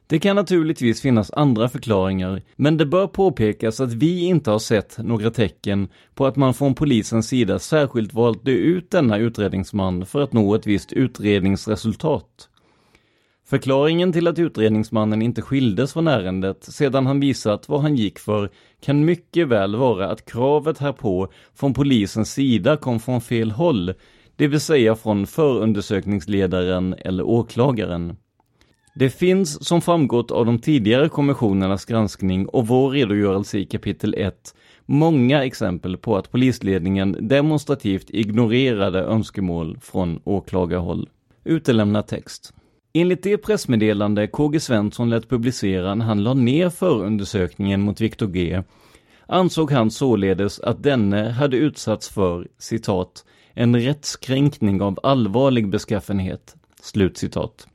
Det 0.07 0.19
kan 0.19 0.37
naturligtvis 0.37 1.01
finnas 1.01 1.31
andra 1.31 1.69
förklaringar, 1.69 2.43
men 2.57 2.77
det 2.77 2.87
bör 2.87 3.07
påpekas 3.07 3.81
att 3.81 3.93
vi 3.93 4.25
inte 4.25 4.51
har 4.51 4.59
sett 4.59 4.99
några 4.99 5.31
tecken 5.31 5.89
på 6.15 6.27
att 6.27 6.37
man 6.37 6.55
från 6.55 6.75
polisens 6.75 7.29
sida 7.29 7.59
särskilt 7.59 8.15
valde 8.15 8.51
ut 8.51 8.91
denna 8.91 9.19
utredningsman 9.19 10.07
för 10.07 10.21
att 10.21 10.33
nå 10.33 10.55
ett 10.55 10.67
visst 10.67 10.93
utredningsresultat. 10.93 12.49
Förklaringen 13.47 14.13
till 14.13 14.29
att 14.29 14.39
utredningsmannen 14.39 15.23
inte 15.23 15.43
skildes 15.43 15.93
från 15.93 16.09
ärendet 16.09 16.65
sedan 16.65 17.07
han 17.07 17.21
visat 17.21 17.69
vad 17.69 17.83
han 17.83 17.97
gick 17.97 18.19
för 18.19 18.51
kan 18.81 19.05
mycket 19.05 19.49
väl 19.49 19.77
vara 19.77 20.11
att 20.11 20.25
kravet 20.25 20.79
härpå 20.79 21.29
från 21.55 21.75
polisens 21.75 22.33
sida 22.33 22.77
kom 22.77 23.01
från 23.01 23.21
fel 23.21 23.51
håll, 23.51 23.95
det 24.37 24.49
vill 24.49 24.61
säga 24.61 24.97
från 24.97 25.27
förundersökningsledaren 25.27 26.95
eller 26.99 27.25
åklagaren. 27.25 28.17
Det 28.97 29.11
finns, 29.11 29.67
som 29.67 29.81
framgått 29.81 30.31
av 30.31 30.47
de 30.47 30.59
tidigare 30.59 31.09
kommissionernas 31.09 31.85
granskning 31.85 32.47
och 32.47 32.67
vår 32.67 32.91
redogörelse 32.91 33.59
i 33.59 33.65
kapitel 33.65 34.15
1, 34.15 34.55
många 34.87 35.45
exempel 35.45 35.97
på 35.97 36.17
att 36.17 36.31
polisledningen 36.31 37.17
demonstrativt 37.21 38.11
ignorerade 38.11 39.03
önskemål 39.03 39.79
från 39.81 40.21
åklagarhåll. 40.25 41.09
Utelämnad 41.45 42.07
text. 42.07 42.55
Enligt 42.93 43.23
det 43.23 43.39
pressmeddelande 43.39 44.27
KG 44.27 44.61
Svensson 44.61 45.11
lät 45.11 45.29
publicera 45.29 45.95
när 45.95 46.05
han 46.05 46.23
la 46.23 46.35
ner 46.35 46.71
förundersökningen 46.71 47.81
mot 47.81 48.01
Viktor 48.01 48.27
G 48.27 48.63
ansåg 49.27 49.73
han 49.73 49.91
således 49.91 50.61
att 50.61 50.83
denne 50.83 51.31
hade 51.31 51.57
utsatts 51.57 52.09
för, 52.09 52.49
citat, 52.59 53.25
en 53.55 53.81
rättskränkning 53.81 54.83
av 54.83 54.99
allvarlig 55.03 55.69
beskaffenhet, 55.69 56.57
slutcitat. 56.81 57.69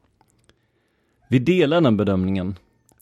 Vi 1.32 1.40
delar 1.40 1.82
den 1.82 1.98
bedömningen. 1.98 2.56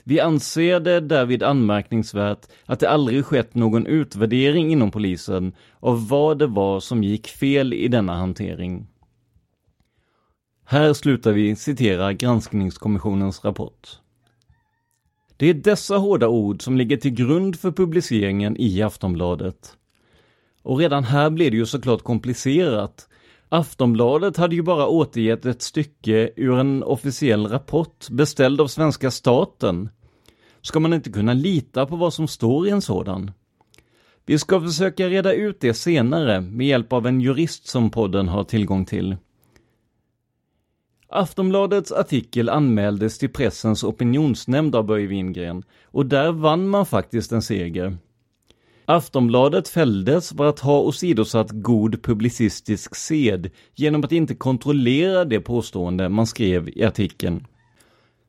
Vi 0.03 0.19
anser 0.19 0.79
det 0.79 0.99
därvid 0.99 1.43
anmärkningsvärt 1.43 2.47
att 2.65 2.79
det 2.79 2.89
aldrig 2.89 3.25
skett 3.25 3.55
någon 3.55 3.87
utvärdering 3.87 4.71
inom 4.71 4.91
polisen 4.91 5.53
av 5.79 6.07
vad 6.07 6.39
det 6.39 6.47
var 6.47 6.79
som 6.79 7.03
gick 7.03 7.27
fel 7.27 7.73
i 7.73 7.87
denna 7.87 8.15
hantering. 8.15 8.87
Här 10.65 10.93
slutar 10.93 11.31
vi 11.31 11.55
citera 11.55 12.13
granskningskommissionens 12.13 13.45
rapport. 13.45 13.99
Det 15.37 15.49
är 15.49 15.53
dessa 15.53 15.97
hårda 15.97 16.27
ord 16.27 16.61
som 16.61 16.77
ligger 16.77 16.97
till 16.97 17.13
grund 17.13 17.59
för 17.59 17.71
publiceringen 17.71 18.57
i 18.57 18.81
Aftonbladet. 18.81 19.77
Och 20.61 20.77
redan 20.77 21.03
här 21.03 21.29
blir 21.29 21.51
det 21.51 21.57
ju 21.57 21.65
såklart 21.65 22.03
komplicerat 22.03 23.07
Aftonbladet 23.49 24.37
hade 24.37 24.55
ju 24.55 24.61
bara 24.61 24.87
återgett 24.87 25.45
ett 25.45 25.61
stycke 25.61 26.31
ur 26.35 26.59
en 26.59 26.83
officiell 26.83 27.47
rapport 27.47 28.09
beställd 28.09 28.61
av 28.61 28.67
svenska 28.67 29.11
staten. 29.11 29.89
Ska 30.61 30.79
man 30.79 30.93
inte 30.93 31.11
kunna 31.11 31.33
lita 31.33 31.85
på 31.85 31.95
vad 31.95 32.13
som 32.13 32.27
står 32.27 32.67
i 32.67 32.69
en 32.69 32.81
sådan? 32.81 33.31
Vi 34.25 34.39
ska 34.39 34.61
försöka 34.61 35.09
reda 35.09 35.33
ut 35.33 35.59
det 35.59 35.73
senare 35.73 36.41
med 36.41 36.67
hjälp 36.67 36.93
av 36.93 37.07
en 37.07 37.21
jurist 37.21 37.67
som 37.67 37.89
podden 37.89 38.27
har 38.27 38.43
tillgång 38.43 38.85
till. 38.85 39.15
Aftonbladets 41.09 41.91
artikel 41.91 42.49
anmäldes 42.49 43.17
till 43.17 43.33
Pressens 43.33 43.83
opinionsnämnd 43.83 44.75
av 44.75 44.85
Börje 44.85 45.07
Wingren 45.07 45.63
och 45.85 46.05
där 46.05 46.31
vann 46.31 46.67
man 46.67 46.85
faktiskt 46.85 47.31
en 47.31 47.41
seger. 47.41 47.97
Aftonbladet 48.89 49.67
fälldes 49.67 50.29
för 50.29 50.45
att 50.45 50.59
ha 50.59 50.79
åsidosatt 50.79 51.51
god 51.51 52.03
publicistisk 52.03 52.95
sed 52.95 53.49
genom 53.75 54.03
att 54.03 54.11
inte 54.11 54.35
kontrollera 54.35 55.25
det 55.25 55.39
påstående 55.39 56.09
man 56.09 56.27
skrev 56.27 56.69
i 56.69 56.83
artikeln. 56.83 57.47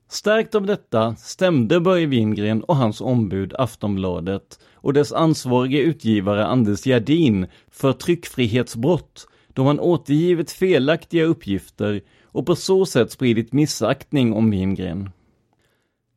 Stärkt 0.08 0.54
av 0.54 0.66
detta 0.66 1.16
stämde 1.16 1.80
Börje 1.80 2.06
Wingren 2.06 2.62
och 2.62 2.76
hans 2.76 3.00
ombud 3.00 3.54
Aftonbladet 3.58 4.58
och 4.74 4.92
dess 4.92 5.12
ansvarige 5.12 5.80
utgivare 5.80 6.46
Anders 6.46 6.86
Gerdin 6.86 7.46
för 7.70 7.92
tryckfrihetsbrott 7.92 9.28
då 9.52 9.64
man 9.64 9.80
återgivit 9.80 10.50
felaktiga 10.50 11.24
uppgifter 11.24 12.00
och 12.24 12.46
på 12.46 12.56
så 12.56 12.86
sätt 12.86 13.12
spridit 13.12 13.52
missaktning 13.52 14.32
om 14.32 14.50
Wingren. 14.50 15.10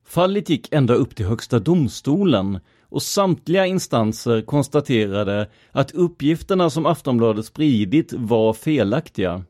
Fallet 0.05 0.49
gick 0.49 0.73
ända 0.73 0.93
upp 0.93 1.15
till 1.15 1.25
Högsta 1.25 1.59
domstolen 1.59 2.59
och 2.91 3.01
samtliga 3.01 3.65
instanser 3.65 4.41
konstaterade 4.41 5.49
att 5.71 5.91
uppgifterna 5.91 6.69
som 6.69 6.85
Aftonbladet 6.85 7.45
spridit 7.45 8.13
var 8.13 8.53
felaktiga. 8.53 9.43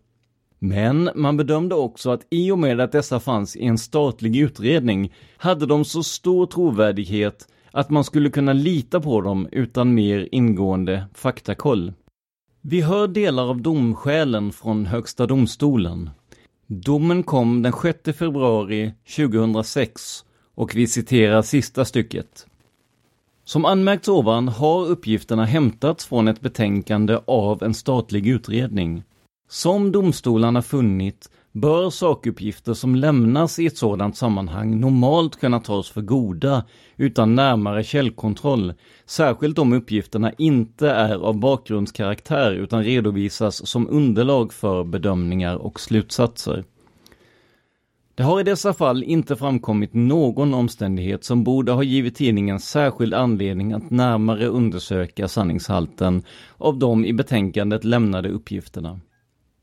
Men 0.60 1.10
man 1.16 1.38
bedömde 1.38 1.76
också 1.76 2.10
att 2.12 2.28
i 2.30 2.52
och 2.52 2.60
med 2.60 2.80
att 2.80 2.92
dessa 2.92 3.20
fanns 3.20 3.56
i 3.56 3.66
en 3.66 3.78
statlig 3.78 4.36
utredning 4.36 5.14
hade 5.38 5.66
de 5.66 5.86
så 5.86 6.04
stor 6.04 6.46
trovärdighet 6.46 7.48
att 7.72 7.90
man 7.90 8.04
skulle 8.04 8.30
kunna 8.30 8.54
lita 8.54 9.02
på 9.02 9.22
dem 9.22 9.48
utan 9.52 9.94
mer 9.94 10.30
ingående 10.32 11.06
faktakoll. 11.14 11.94
Vi 12.62 12.82
hör 12.82 13.08
delar 13.08 13.50
av 13.50 13.62
domskälen 13.62 14.52
från 14.52 14.86
Högsta 14.86 15.28
domstolen. 15.28 16.10
Domen 16.68 17.24
kom 17.24 17.62
den 17.62 17.74
6 17.74 18.18
februari 18.18 18.94
2006 19.16 20.26
och 20.56 20.76
vi 20.76 20.88
citerar 20.88 21.42
sista 21.42 21.86
stycket. 21.86 22.48
Som 23.52 23.66
anmärkts 23.66 24.10
ovan 24.10 24.48
har 24.48 24.86
uppgifterna 24.86 25.46
hämtats 25.46 26.06
från 26.06 26.28
ett 26.28 26.42
betänkande 26.42 27.20
av 27.28 27.64
en 27.64 27.74
statlig 27.74 28.28
utredning. 28.28 29.04
Som 29.50 29.92
domstolarna 29.92 30.62
funnit 30.62 31.30
bör 31.52 31.90
sakuppgifter 31.90 32.74
som 32.74 32.96
lämnas 32.96 33.60
i 33.60 33.66
ett 33.66 33.78
sådant 33.78 34.18
sammanhang 34.18 34.80
normalt 34.80 35.40
kunna 35.40 35.60
tas 35.60 35.90
för 35.90 36.02
goda 36.02 36.66
utan 36.98 37.36
närmare 37.36 37.84
källkontroll, 37.84 38.74
särskilt 39.06 39.60
om 39.60 39.74
uppgifterna 39.74 40.32
inte 40.38 40.90
är 40.90 41.16
av 41.16 41.40
bakgrundskaraktär 41.40 42.52
utan 42.52 42.84
redovisas 42.84 43.68
som 43.68 43.90
underlag 43.90 44.54
för 44.54 44.84
bedömningar 44.84 45.56
och 45.56 45.80
slutsatser. 45.80 46.64
Det 48.16 48.24
har 48.24 48.40
i 48.40 48.44
dessa 48.44 48.74
fall 48.74 49.04
inte 49.04 49.36
framkommit 49.36 49.94
någon 49.94 50.54
omständighet 50.54 51.24
som 51.24 51.44
borde 51.44 51.72
ha 51.72 51.84
givit 51.84 52.16
tidningen 52.16 52.60
särskild 52.60 53.14
anledning 53.14 53.74
att 53.74 53.90
närmare 53.90 54.48
undersöka 54.48 55.28
sanningshalten 55.28 56.24
av 56.58 56.80
de 56.80 57.06
i 57.06 57.14
betänkandet 57.14 57.84
lämnade 57.84 58.30
uppgifterna. 58.30 59.00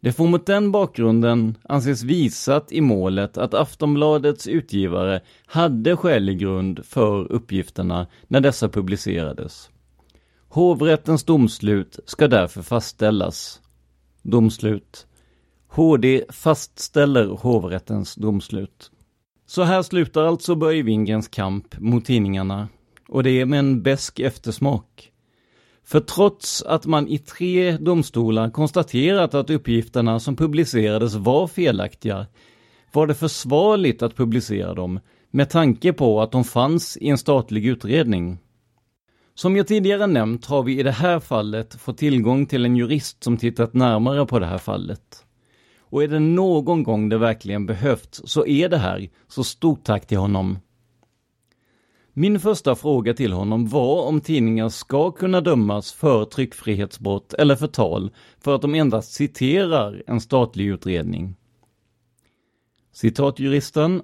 Det 0.00 0.12
får 0.12 0.26
mot 0.28 0.46
den 0.46 0.72
bakgrunden 0.72 1.54
anses 1.64 2.02
visat 2.02 2.72
i 2.72 2.80
målet 2.80 3.38
att 3.38 3.54
Aftonbladets 3.54 4.46
utgivare 4.46 5.20
hade 5.46 5.96
skälig 5.96 6.38
grund 6.38 6.84
för 6.84 7.32
uppgifterna 7.32 8.06
när 8.28 8.40
dessa 8.40 8.68
publicerades. 8.68 9.70
Hovrättens 10.48 11.24
domslut 11.24 11.98
ska 12.04 12.28
därför 12.28 12.62
fastställas. 12.62 13.60
Domslut 14.22 15.06
HD 15.68 16.24
fastställer 16.28 17.26
hovrättens 17.26 18.14
domslut. 18.14 18.90
Så 19.46 19.62
här 19.62 19.82
slutar 19.82 20.24
alltså 20.24 20.54
Börje 20.54 20.82
Wingrens 20.82 21.28
kamp 21.28 21.78
mot 21.78 22.04
tidningarna 22.04 22.68
och 23.08 23.22
det 23.22 23.30
är 23.30 23.46
med 23.46 23.58
en 23.58 23.82
besk 23.82 24.18
eftersmak. 24.18 25.12
För 25.84 26.00
trots 26.00 26.62
att 26.62 26.86
man 26.86 27.08
i 27.08 27.18
tre 27.18 27.76
domstolar 27.76 28.50
konstaterat 28.50 29.34
att 29.34 29.50
uppgifterna 29.50 30.20
som 30.20 30.36
publicerades 30.36 31.14
var 31.14 31.46
felaktiga 31.46 32.26
var 32.92 33.06
det 33.06 33.14
försvarligt 33.14 34.02
att 34.02 34.16
publicera 34.16 34.74
dem 34.74 35.00
med 35.30 35.50
tanke 35.50 35.92
på 35.92 36.20
att 36.22 36.32
de 36.32 36.44
fanns 36.44 36.96
i 36.96 37.08
en 37.08 37.18
statlig 37.18 37.66
utredning. 37.66 38.38
Som 39.34 39.56
jag 39.56 39.66
tidigare 39.66 40.06
nämnt 40.06 40.46
har 40.46 40.62
vi 40.62 40.80
i 40.80 40.82
det 40.82 40.92
här 40.92 41.20
fallet 41.20 41.74
fått 41.74 41.98
tillgång 41.98 42.46
till 42.46 42.64
en 42.64 42.76
jurist 42.76 43.24
som 43.24 43.36
tittat 43.36 43.74
närmare 43.74 44.26
på 44.26 44.38
det 44.38 44.46
här 44.46 44.58
fallet. 44.58 45.24
Och 45.90 46.02
är 46.02 46.08
det 46.08 46.18
någon 46.18 46.82
gång 46.82 47.08
det 47.08 47.18
verkligen 47.18 47.66
behövts 47.66 48.22
så 48.24 48.46
är 48.46 48.68
det 48.68 48.78
här, 48.78 49.08
så 49.28 49.44
stort 49.44 49.84
tack 49.84 50.06
till 50.06 50.18
honom. 50.18 50.58
Min 52.12 52.40
första 52.40 52.74
fråga 52.74 53.14
till 53.14 53.32
honom 53.32 53.68
var 53.68 54.02
om 54.02 54.20
tidningar 54.20 54.68
ska 54.68 55.10
kunna 55.10 55.40
dömas 55.40 55.92
för 55.92 56.24
tryckfrihetsbrott 56.24 57.34
eller 57.34 57.56
förtal 57.56 58.10
för 58.40 58.54
att 58.54 58.62
de 58.62 58.74
endast 58.74 59.12
citerar 59.12 60.02
en 60.06 60.20
statlig 60.20 60.66
utredning. 60.66 61.36
Citatjuristen. 62.92 64.02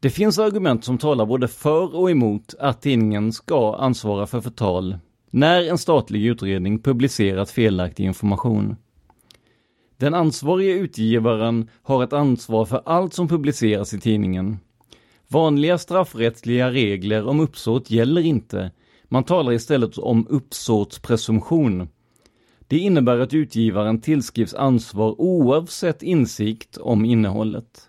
Det 0.00 0.10
finns 0.10 0.38
argument 0.38 0.84
som 0.84 0.98
talar 0.98 1.26
både 1.26 1.48
för 1.48 1.96
och 1.96 2.10
emot 2.10 2.54
att 2.58 2.82
tidningen 2.82 3.32
ska 3.32 3.76
ansvara 3.76 4.26
för 4.26 4.40
förtal 4.40 4.98
när 5.30 5.68
en 5.68 5.78
statlig 5.78 6.26
utredning 6.26 6.82
publicerat 6.82 7.50
felaktig 7.50 8.04
information. 8.04 8.76
Den 10.02 10.14
ansvariga 10.14 10.74
utgivaren 10.74 11.68
har 11.82 12.04
ett 12.04 12.12
ansvar 12.12 12.64
för 12.64 12.82
allt 12.84 13.14
som 13.14 13.28
publiceras 13.28 13.94
i 13.94 14.00
tidningen. 14.00 14.58
Vanliga 15.28 15.78
straffrättsliga 15.78 16.70
regler 16.70 17.26
om 17.26 17.40
uppsåt 17.40 17.90
gäller 17.90 18.20
inte. 18.20 18.70
Man 19.04 19.24
talar 19.24 19.52
istället 19.52 19.98
om 19.98 20.26
uppsåtspresumtion. 20.30 21.88
Det 22.68 22.78
innebär 22.78 23.18
att 23.18 23.34
utgivaren 23.34 24.00
tillskrivs 24.00 24.54
ansvar 24.54 25.20
oavsett 25.20 26.02
insikt 26.02 26.76
om 26.76 27.04
innehållet. 27.04 27.88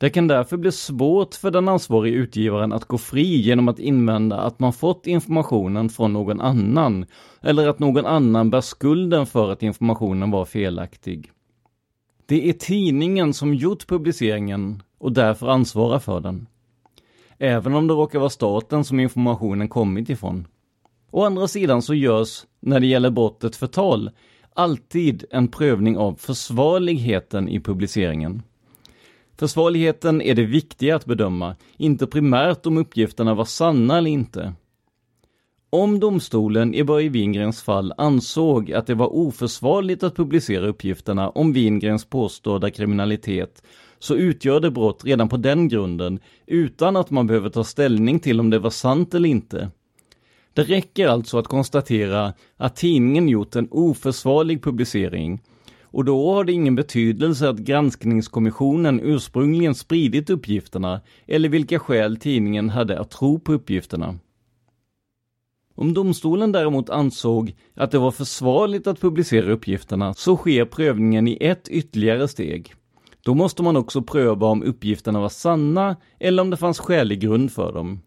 Det 0.00 0.10
kan 0.10 0.28
därför 0.28 0.56
bli 0.56 0.72
svårt 0.72 1.34
för 1.34 1.50
den 1.50 1.68
ansvarige 1.68 2.14
utgivaren 2.14 2.72
att 2.72 2.84
gå 2.84 2.98
fri 2.98 3.36
genom 3.36 3.68
att 3.68 3.78
invända 3.78 4.36
att 4.36 4.60
man 4.60 4.72
fått 4.72 5.06
informationen 5.06 5.88
från 5.88 6.12
någon 6.12 6.40
annan, 6.40 7.06
eller 7.42 7.68
att 7.68 7.78
någon 7.78 8.06
annan 8.06 8.50
bär 8.50 8.60
skulden 8.60 9.26
för 9.26 9.52
att 9.52 9.62
informationen 9.62 10.30
var 10.30 10.44
felaktig. 10.44 11.30
Det 12.26 12.48
är 12.48 12.52
tidningen 12.52 13.34
som 13.34 13.54
gjort 13.54 13.86
publiceringen 13.86 14.82
och 14.98 15.12
därför 15.12 15.48
ansvarar 15.48 15.98
för 15.98 16.20
den. 16.20 16.46
Även 17.38 17.74
om 17.74 17.86
det 17.86 17.94
råkar 17.94 18.18
vara 18.18 18.30
staten 18.30 18.84
som 18.84 19.00
informationen 19.00 19.68
kommit 19.68 20.10
ifrån. 20.10 20.46
Å 21.10 21.24
andra 21.24 21.48
sidan 21.48 21.82
så 21.82 21.94
görs, 21.94 22.44
när 22.60 22.80
det 22.80 22.86
gäller 22.86 23.10
brottet 23.10 23.56
förtal, 23.56 24.10
alltid 24.54 25.24
en 25.30 25.48
prövning 25.48 25.96
av 25.96 26.14
försvarligheten 26.14 27.48
i 27.48 27.60
publiceringen. 27.60 28.42
Försvarligheten 29.40 30.22
är 30.22 30.34
det 30.34 30.44
viktiga 30.44 30.96
att 30.96 31.06
bedöma, 31.06 31.56
inte 31.76 32.06
primärt 32.06 32.66
om 32.66 32.76
uppgifterna 32.76 33.34
var 33.34 33.44
sanna 33.44 33.98
eller 33.98 34.10
inte. 34.10 34.54
Om 35.70 36.00
domstolen 36.00 36.74
i 36.74 36.84
Börje 36.84 37.08
Wingrens 37.08 37.62
fall 37.62 37.92
ansåg 37.96 38.72
att 38.72 38.86
det 38.86 38.94
var 38.94 39.14
oförsvarligt 39.14 40.02
att 40.02 40.16
publicera 40.16 40.66
uppgifterna 40.66 41.30
om 41.30 41.52
Wingrens 41.52 42.04
påstådda 42.04 42.70
kriminalitet 42.70 43.62
så 43.98 44.14
utgör 44.16 44.60
det 44.60 44.70
brott 44.70 45.04
redan 45.04 45.28
på 45.28 45.36
den 45.36 45.68
grunden 45.68 46.20
utan 46.46 46.96
att 46.96 47.10
man 47.10 47.26
behöver 47.26 47.50
ta 47.50 47.64
ställning 47.64 48.20
till 48.20 48.40
om 48.40 48.50
det 48.50 48.58
var 48.58 48.70
sant 48.70 49.14
eller 49.14 49.28
inte. 49.28 49.70
Det 50.52 50.62
räcker 50.62 51.08
alltså 51.08 51.38
att 51.38 51.48
konstatera 51.48 52.32
att 52.56 52.76
tidningen 52.76 53.28
gjort 53.28 53.56
en 53.56 53.68
oförsvarlig 53.70 54.62
publicering 54.62 55.40
och 55.92 56.04
då 56.04 56.34
har 56.34 56.44
det 56.44 56.52
ingen 56.52 56.74
betydelse 56.74 57.48
att 57.48 57.58
granskningskommissionen 57.58 59.00
ursprungligen 59.00 59.74
spridit 59.74 60.30
uppgifterna 60.30 61.00
eller 61.26 61.48
vilka 61.48 61.78
skäl 61.78 62.16
tidningen 62.16 62.70
hade 62.70 63.00
att 63.00 63.10
tro 63.10 63.40
på 63.40 63.52
uppgifterna. 63.52 64.18
Om 65.74 65.94
domstolen 65.94 66.52
däremot 66.52 66.90
ansåg 66.90 67.54
att 67.74 67.90
det 67.90 67.98
var 67.98 68.10
försvarligt 68.10 68.86
att 68.86 69.00
publicera 69.00 69.52
uppgifterna 69.52 70.14
så 70.14 70.36
sker 70.36 70.64
prövningen 70.64 71.28
i 71.28 71.38
ett 71.40 71.68
ytterligare 71.68 72.28
steg. 72.28 72.74
Då 73.22 73.34
måste 73.34 73.62
man 73.62 73.76
också 73.76 74.02
pröva 74.02 74.46
om 74.46 74.62
uppgifterna 74.62 75.20
var 75.20 75.28
sanna 75.28 75.96
eller 76.18 76.42
om 76.42 76.50
det 76.50 76.56
fanns 76.56 76.78
skälig 76.78 77.20
grund 77.20 77.52
för 77.52 77.72
dem. 77.72 78.00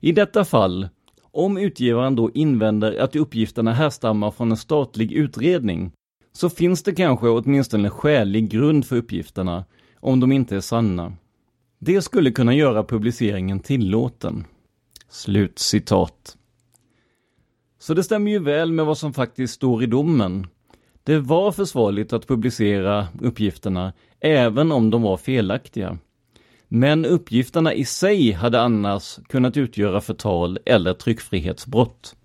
I 0.00 0.12
detta 0.12 0.44
fall, 0.44 0.88
om 1.22 1.58
utgivaren 1.58 2.16
då 2.16 2.30
invänder 2.34 2.98
att 2.98 3.16
uppgifterna 3.16 3.72
härstammar 3.72 4.30
från 4.30 4.50
en 4.50 4.56
statlig 4.56 5.12
utredning, 5.12 5.92
så 6.38 6.50
finns 6.50 6.82
det 6.82 6.94
kanske 6.94 7.28
åtminstone 7.28 7.90
skälig 7.90 8.50
grund 8.50 8.86
för 8.86 8.96
uppgifterna, 8.96 9.64
om 10.00 10.20
de 10.20 10.32
inte 10.32 10.56
är 10.56 10.60
sanna. 10.60 11.12
Det 11.78 12.02
skulle 12.02 12.30
kunna 12.30 12.54
göra 12.54 12.84
publiceringen 12.84 13.60
tillåten. 13.60 14.44
Slut 15.08 15.58
citat. 15.58 16.36
Så 17.78 17.94
det 17.94 18.04
stämmer 18.04 18.30
ju 18.30 18.38
väl 18.38 18.72
med 18.72 18.86
vad 18.86 18.98
som 18.98 19.14
faktiskt 19.14 19.54
står 19.54 19.82
i 19.82 19.86
domen. 19.86 20.46
Det 21.02 21.18
var 21.18 21.52
försvarligt 21.52 22.12
att 22.12 22.28
publicera 22.28 23.08
uppgifterna, 23.20 23.92
även 24.20 24.72
om 24.72 24.90
de 24.90 25.02
var 25.02 25.16
felaktiga. 25.16 25.98
Men 26.68 27.04
uppgifterna 27.04 27.74
i 27.74 27.84
sig 27.84 28.32
hade 28.32 28.60
annars 28.60 29.18
kunnat 29.28 29.56
utgöra 29.56 30.00
förtal 30.00 30.58
eller 30.66 30.94
tryckfrihetsbrott. 30.94 32.16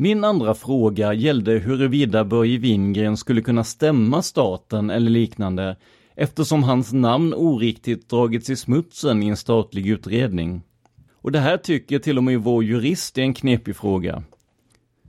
Min 0.00 0.24
andra 0.24 0.54
fråga 0.54 1.14
gällde 1.14 1.52
huruvida 1.52 2.24
Börje 2.24 2.58
Wingren 2.58 3.16
skulle 3.16 3.42
kunna 3.42 3.64
stämma 3.64 4.22
staten 4.22 4.90
eller 4.90 5.10
liknande 5.10 5.76
eftersom 6.14 6.62
hans 6.62 6.92
namn 6.92 7.34
oriktigt 7.34 8.08
dragits 8.08 8.50
i 8.50 8.56
smutsen 8.56 9.22
i 9.22 9.28
en 9.28 9.36
statlig 9.36 9.86
utredning. 9.86 10.62
Och 11.14 11.32
det 11.32 11.38
här 11.38 11.56
tycker 11.56 11.98
till 11.98 12.18
och 12.18 12.24
med 12.24 12.40
vår 12.40 12.64
jurist 12.64 13.18
är 13.18 13.22
en 13.22 13.34
knepig 13.34 13.76
fråga. 13.76 14.22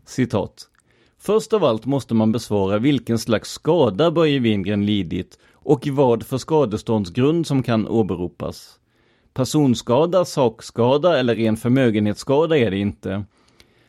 Citat. 0.06 0.68
Först 1.20 1.54
av 1.54 1.64
allt 1.64 1.86
måste 1.86 2.14
man 2.14 2.32
besvara 2.32 2.78
vilken 2.78 3.20
slags 3.20 3.52
skada 3.52 4.12
Börje 4.12 4.40
Wingren 4.40 4.86
lidit 4.86 5.40
och 5.54 5.88
vad 5.88 6.24
för 6.24 6.38
skadeståndsgrund 6.38 7.48
som 7.48 7.64
kan 7.64 7.88
åberopas. 7.88 8.80
Personskada, 9.34 10.26
sakskada 10.26 11.20
eller 11.20 11.36
ren 11.36 11.58
förmögenhetsskada 11.58 12.58
är 12.58 12.72
det 12.72 12.78
inte. 12.78 13.26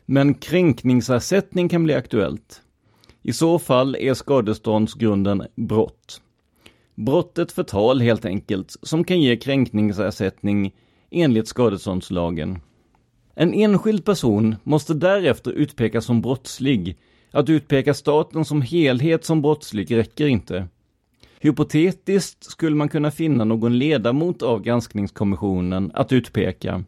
Men 0.06 0.34
kränkningsersättning 0.34 1.68
kan 1.68 1.84
bli 1.84 1.94
aktuellt. 1.94 2.62
I 3.22 3.32
så 3.32 3.58
fall 3.58 3.96
är 3.96 4.14
skadeståndsgrunden 4.14 5.46
brott. 5.54 6.20
Brottet 6.94 7.52
förtal 7.52 8.00
helt 8.00 8.24
enkelt, 8.24 8.76
som 8.82 9.04
kan 9.04 9.20
ge 9.20 9.36
kränkningsersättning 9.36 10.74
enligt 11.10 11.48
skadeståndslagen. 11.48 12.58
En 13.34 13.54
enskild 13.54 14.04
person 14.04 14.56
måste 14.62 14.94
därefter 14.94 15.50
utpekas 15.50 16.04
som 16.04 16.20
brottslig. 16.20 16.96
Att 17.30 17.48
utpeka 17.48 17.94
staten 17.94 18.44
som 18.44 18.62
helhet 18.62 19.24
som 19.24 19.42
brottslig 19.42 19.96
räcker 19.96 20.26
inte. 20.26 20.68
Hypotetiskt 21.40 22.44
skulle 22.44 22.76
man 22.76 22.88
kunna 22.88 23.10
finna 23.10 23.44
någon 23.44 23.78
ledamot 23.78 24.42
av 24.42 24.62
granskningskommissionen 24.62 25.90
att 25.94 26.12
utpeka. 26.12 26.84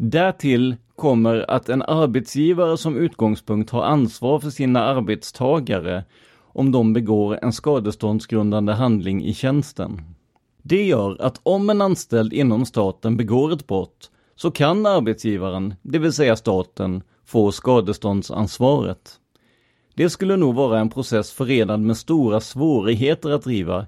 Därtill 0.00 0.76
kommer 0.96 1.50
att 1.50 1.68
en 1.68 1.82
arbetsgivare 1.82 2.78
som 2.78 2.96
utgångspunkt 2.96 3.70
har 3.70 3.82
ansvar 3.82 4.38
för 4.40 4.50
sina 4.50 4.84
arbetstagare 4.84 6.04
om 6.40 6.72
de 6.72 6.92
begår 6.92 7.38
en 7.42 7.52
skadeståndsgrundande 7.52 8.72
handling 8.72 9.24
i 9.24 9.34
tjänsten. 9.34 10.00
Det 10.62 10.84
gör 10.84 11.22
att 11.22 11.40
om 11.42 11.70
en 11.70 11.82
anställd 11.82 12.32
inom 12.32 12.66
staten 12.66 13.16
begår 13.16 13.52
ett 13.52 13.66
brott 13.66 14.10
så 14.36 14.50
kan 14.50 14.86
arbetsgivaren, 14.86 15.74
det 15.82 15.98
vill 15.98 16.12
säga 16.12 16.36
staten, 16.36 17.02
få 17.24 17.52
skadeståndsansvaret. 17.52 19.20
Det 19.94 20.10
skulle 20.10 20.36
nog 20.36 20.54
vara 20.54 20.80
en 20.80 20.90
process 20.90 21.32
förenad 21.32 21.80
med 21.80 21.96
stora 21.96 22.40
svårigheter 22.40 23.30
att 23.30 23.44
driva. 23.44 23.86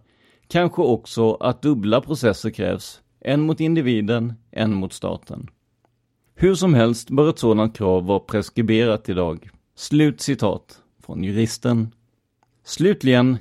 Kanske 0.48 0.82
också 0.82 1.34
att 1.34 1.62
dubbla 1.62 2.00
processer 2.00 2.50
krävs, 2.50 3.00
en 3.20 3.40
mot 3.40 3.60
individen, 3.60 4.32
en 4.50 4.74
mot 4.74 4.92
staten. 4.92 5.50
Hur 6.42 6.54
som 6.54 6.74
helst 6.74 7.10
bör 7.10 7.30
ett 7.30 7.38
sådant 7.38 7.76
krav 7.76 8.06
vara 8.06 8.18
preskriberat 8.18 9.08
idag. 9.08 9.50
Slut 9.74 10.20
citat 10.20 10.82
från 11.06 11.24
juristen. 11.24 11.94
Slutligen, 12.64 13.38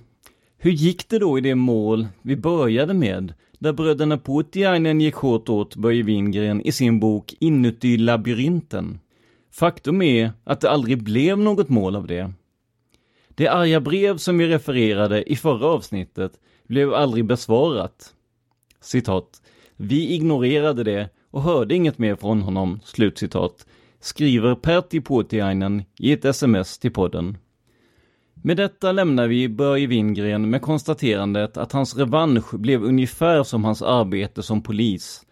hur 0.58 0.72
gick 0.72 1.10
det 1.10 1.20
då 1.20 1.38
i 1.38 1.42
det 1.42 1.56
mål 1.56 2.08
vi 2.22 2.36
började 2.36 2.94
med, 2.94 3.34
där 3.60 3.74
bröderna 3.74 4.18
Puutiainen 4.18 5.02
gick 5.02 5.16
hårt 5.16 5.50
åt 5.50 5.76
Börje 5.76 6.04
Wingren 6.04 6.62
i 6.62 6.72
sin 6.72 7.00
bok 7.00 7.34
Inuti 7.40 7.98
labyrinten? 7.98 9.00
Faktum 9.52 10.02
är 10.02 10.32
att 10.44 10.62
det 10.62 10.70
aldrig 10.70 11.04
blev 11.04 11.38
något 11.38 11.70
mål 11.70 11.96
av 11.96 12.08
det. 12.08 12.34
Det 13.30 13.48
arga 13.48 13.80
brev 13.80 14.18
som 14.18 14.38
vi 14.38 14.48
refererade 14.48 15.32
i 15.32 15.36
förra 15.36 15.68
avsnittet 15.68 16.32
blev 16.68 16.94
aldrig 16.94 17.26
besvarat. 17.26 18.14
Citat. 18.82 19.42
Vi 19.76 20.14
ignorerade 20.14 20.84
det 20.84 21.10
och 21.32 21.42
hörde 21.42 21.76
inget 21.76 21.98
mer 21.98 22.16
från 22.16 22.42
honom, 22.42 22.80
slutcitat, 22.84 23.66
skriver 24.00 24.56
Pertti 24.56 25.02
Puotiainen 25.02 25.84
i 26.00 26.12
ett 26.12 26.26
sms 26.26 26.80
till 26.80 26.94
podden. 26.94 27.38
Med 28.34 28.58
detta 28.58 28.92
lämnar 28.92 29.28
vi 29.28 29.50
Börje 29.50 29.88
Wingren 29.88 30.50
med 30.50 30.62
konstaterandet 30.62 31.58
att 31.58 31.72
hans 31.72 31.98
revansch 31.98 32.56
blev 32.56 32.84
ungefär 32.84 33.44
som 33.44 33.64
hans 33.64 33.82
arbete 33.82 34.44
som 34.44 34.64
polis. 34.64 35.26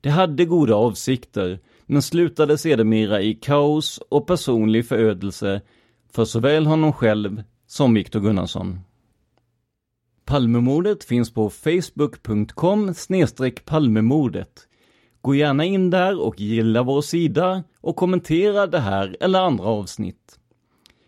Det 0.00 0.10
hade 0.10 0.44
goda 0.44 0.74
avsikter, 0.74 1.60
men 1.86 2.02
slutade 2.02 2.58
sedermera 2.58 3.22
i 3.22 3.34
kaos 3.34 4.00
och 4.08 4.26
personlig 4.26 4.86
förödelse 4.86 5.60
för 6.12 6.24
såväl 6.24 6.66
honom 6.66 6.92
själv 6.92 7.42
som 7.66 7.94
Viktor 7.94 8.20
Gunnarsson. 8.20 8.80
Palmemordet 10.24 11.04
finns 11.04 11.34
på 11.34 11.50
facebook.com 11.50 12.94
palmemordet. 13.64 14.66
Gå 15.22 15.34
gärna 15.34 15.64
in 15.64 15.90
där 15.90 16.20
och 16.20 16.40
gilla 16.40 16.82
vår 16.82 17.02
sida 17.02 17.62
och 17.80 17.96
kommentera 17.96 18.66
det 18.66 18.78
här 18.78 19.16
eller 19.20 19.40
andra 19.40 19.64
avsnitt. 19.64 20.38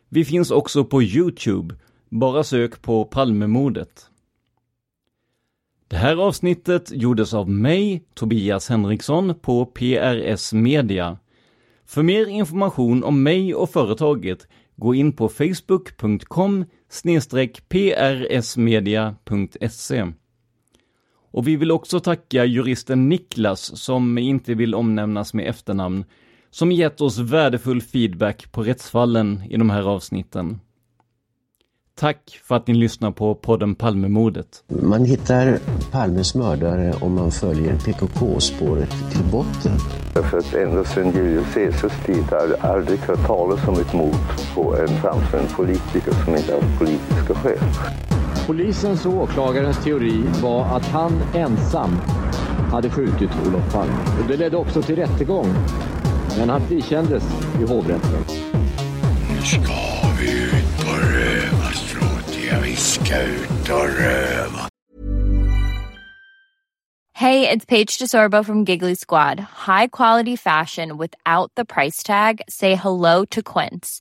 Vi 0.09 0.25
finns 0.25 0.51
också 0.51 0.85
på 0.85 1.03
Youtube. 1.03 1.75
Bara 2.09 2.45
sök 2.45 2.83
på 2.83 3.05
Palmemordet. 3.05 4.07
Det 5.89 5.97
här 5.97 6.17
avsnittet 6.17 6.91
gjordes 6.95 7.35
av 7.35 7.51
mig, 7.51 8.05
Tobias 8.15 8.69
Henriksson, 8.69 9.35
på 9.35 9.67
PRS 9.67 10.53
Media. 10.53 11.19
För 11.87 12.03
mer 12.03 12.27
information 12.27 13.05
om 13.05 13.23
mig 13.23 13.55
och 13.55 13.71
företaget, 13.71 14.47
gå 14.77 14.95
in 14.95 15.13
på 15.13 15.29
facebook.com 15.29 16.65
prsmedia.se. 18.29 20.13
Och 21.33 21.49
vi 21.49 21.57
vill 21.57 21.73
också 21.73 22.01
tacka 22.01 22.45
juristen 22.45 23.09
Niklas, 23.09 23.81
som 23.81 24.19
inte 24.19 24.55
vill 24.55 24.75
omnämnas 24.75 25.35
med 25.35 25.49
efternamn, 25.49 26.05
som 26.51 26.73
gett 26.73 27.01
oss 27.01 27.19
värdefull 27.19 27.83
feedback 27.83 28.53
på 28.53 28.63
rättsfallen 28.63 29.43
i 29.51 29.57
de 29.57 29.71
här 29.71 29.83
avsnitten. 29.83 30.61
Tack 31.95 32.41
för 32.45 32.55
att 32.55 32.67
ni 32.67 32.75
lyssnar 32.75 33.11
på 33.11 33.35
podden 33.35 33.75
Palmemordet. 33.75 34.65
Man 34.83 35.05
hittar 35.05 35.59
Palmes 35.91 36.35
mördare 36.35 36.95
om 37.01 37.15
man 37.15 37.31
följer 37.31 37.77
PKK-spåret 37.77 38.91
till 39.11 39.25
botten. 39.33 39.79
För 40.31 40.39
att 40.39 40.55
ända 40.55 40.85
sedan 40.85 41.13
Julius 41.17 41.55
Caesars 41.55 42.07
tid 42.07 42.23
har 42.23 42.49
det 42.49 42.57
aldrig 42.61 42.99
hört 42.99 43.27
talas 43.27 43.69
om 43.69 43.75
ett 43.75 43.93
mord 43.93 44.55
på 44.55 44.77
en 44.77 44.89
framstående 44.89 45.51
politiker 45.57 46.13
som 46.25 46.37
inte 46.37 46.53
har 46.53 46.79
politiska 46.79 47.35
skäl. 47.35 47.59
Polisens 48.47 49.07
och 49.07 49.15
åklagarens 49.15 49.85
teori 49.85 50.25
var 50.43 50.77
att 50.77 50.87
han 50.87 51.13
ensam 51.35 51.91
hade 52.71 52.91
skjutit 52.91 53.31
Olof 53.47 53.73
Palme. 53.73 53.95
Och 54.23 54.29
det 54.29 54.37
ledde 54.37 54.57
också 54.57 54.83
till 54.83 54.97
rättegång 54.97 55.47
men 56.39 56.49
han 56.49 56.61
frikändes 56.61 57.25
i 57.61 57.65
hovrätten. 57.65 58.25
Nu 59.31 59.43
ska 59.43 59.73
vi 60.21 60.43
ut 60.43 60.81
och 60.81 61.13
röva, 61.13 61.73
Stråtiga. 61.73 62.61
Vi 62.61 62.77
ska 62.77 63.23
ut 63.23 63.71
och 63.71 63.99
röva. 63.99 64.69
Hey, 67.15 67.49
it's 67.49 67.65
Paige 67.65 67.99
DeSorbo 67.99 68.45
from 68.45 68.65
Giggly 68.65 68.97
Squad. 68.97 69.39
High 69.39 69.87
quality 69.87 70.37
fashion 70.37 70.99
without 70.99 71.53
the 71.55 71.65
price 71.65 72.03
tag. 72.03 72.41
Say 72.49 72.75
hello 72.75 73.25
to 73.27 73.43
Quince. 73.43 74.01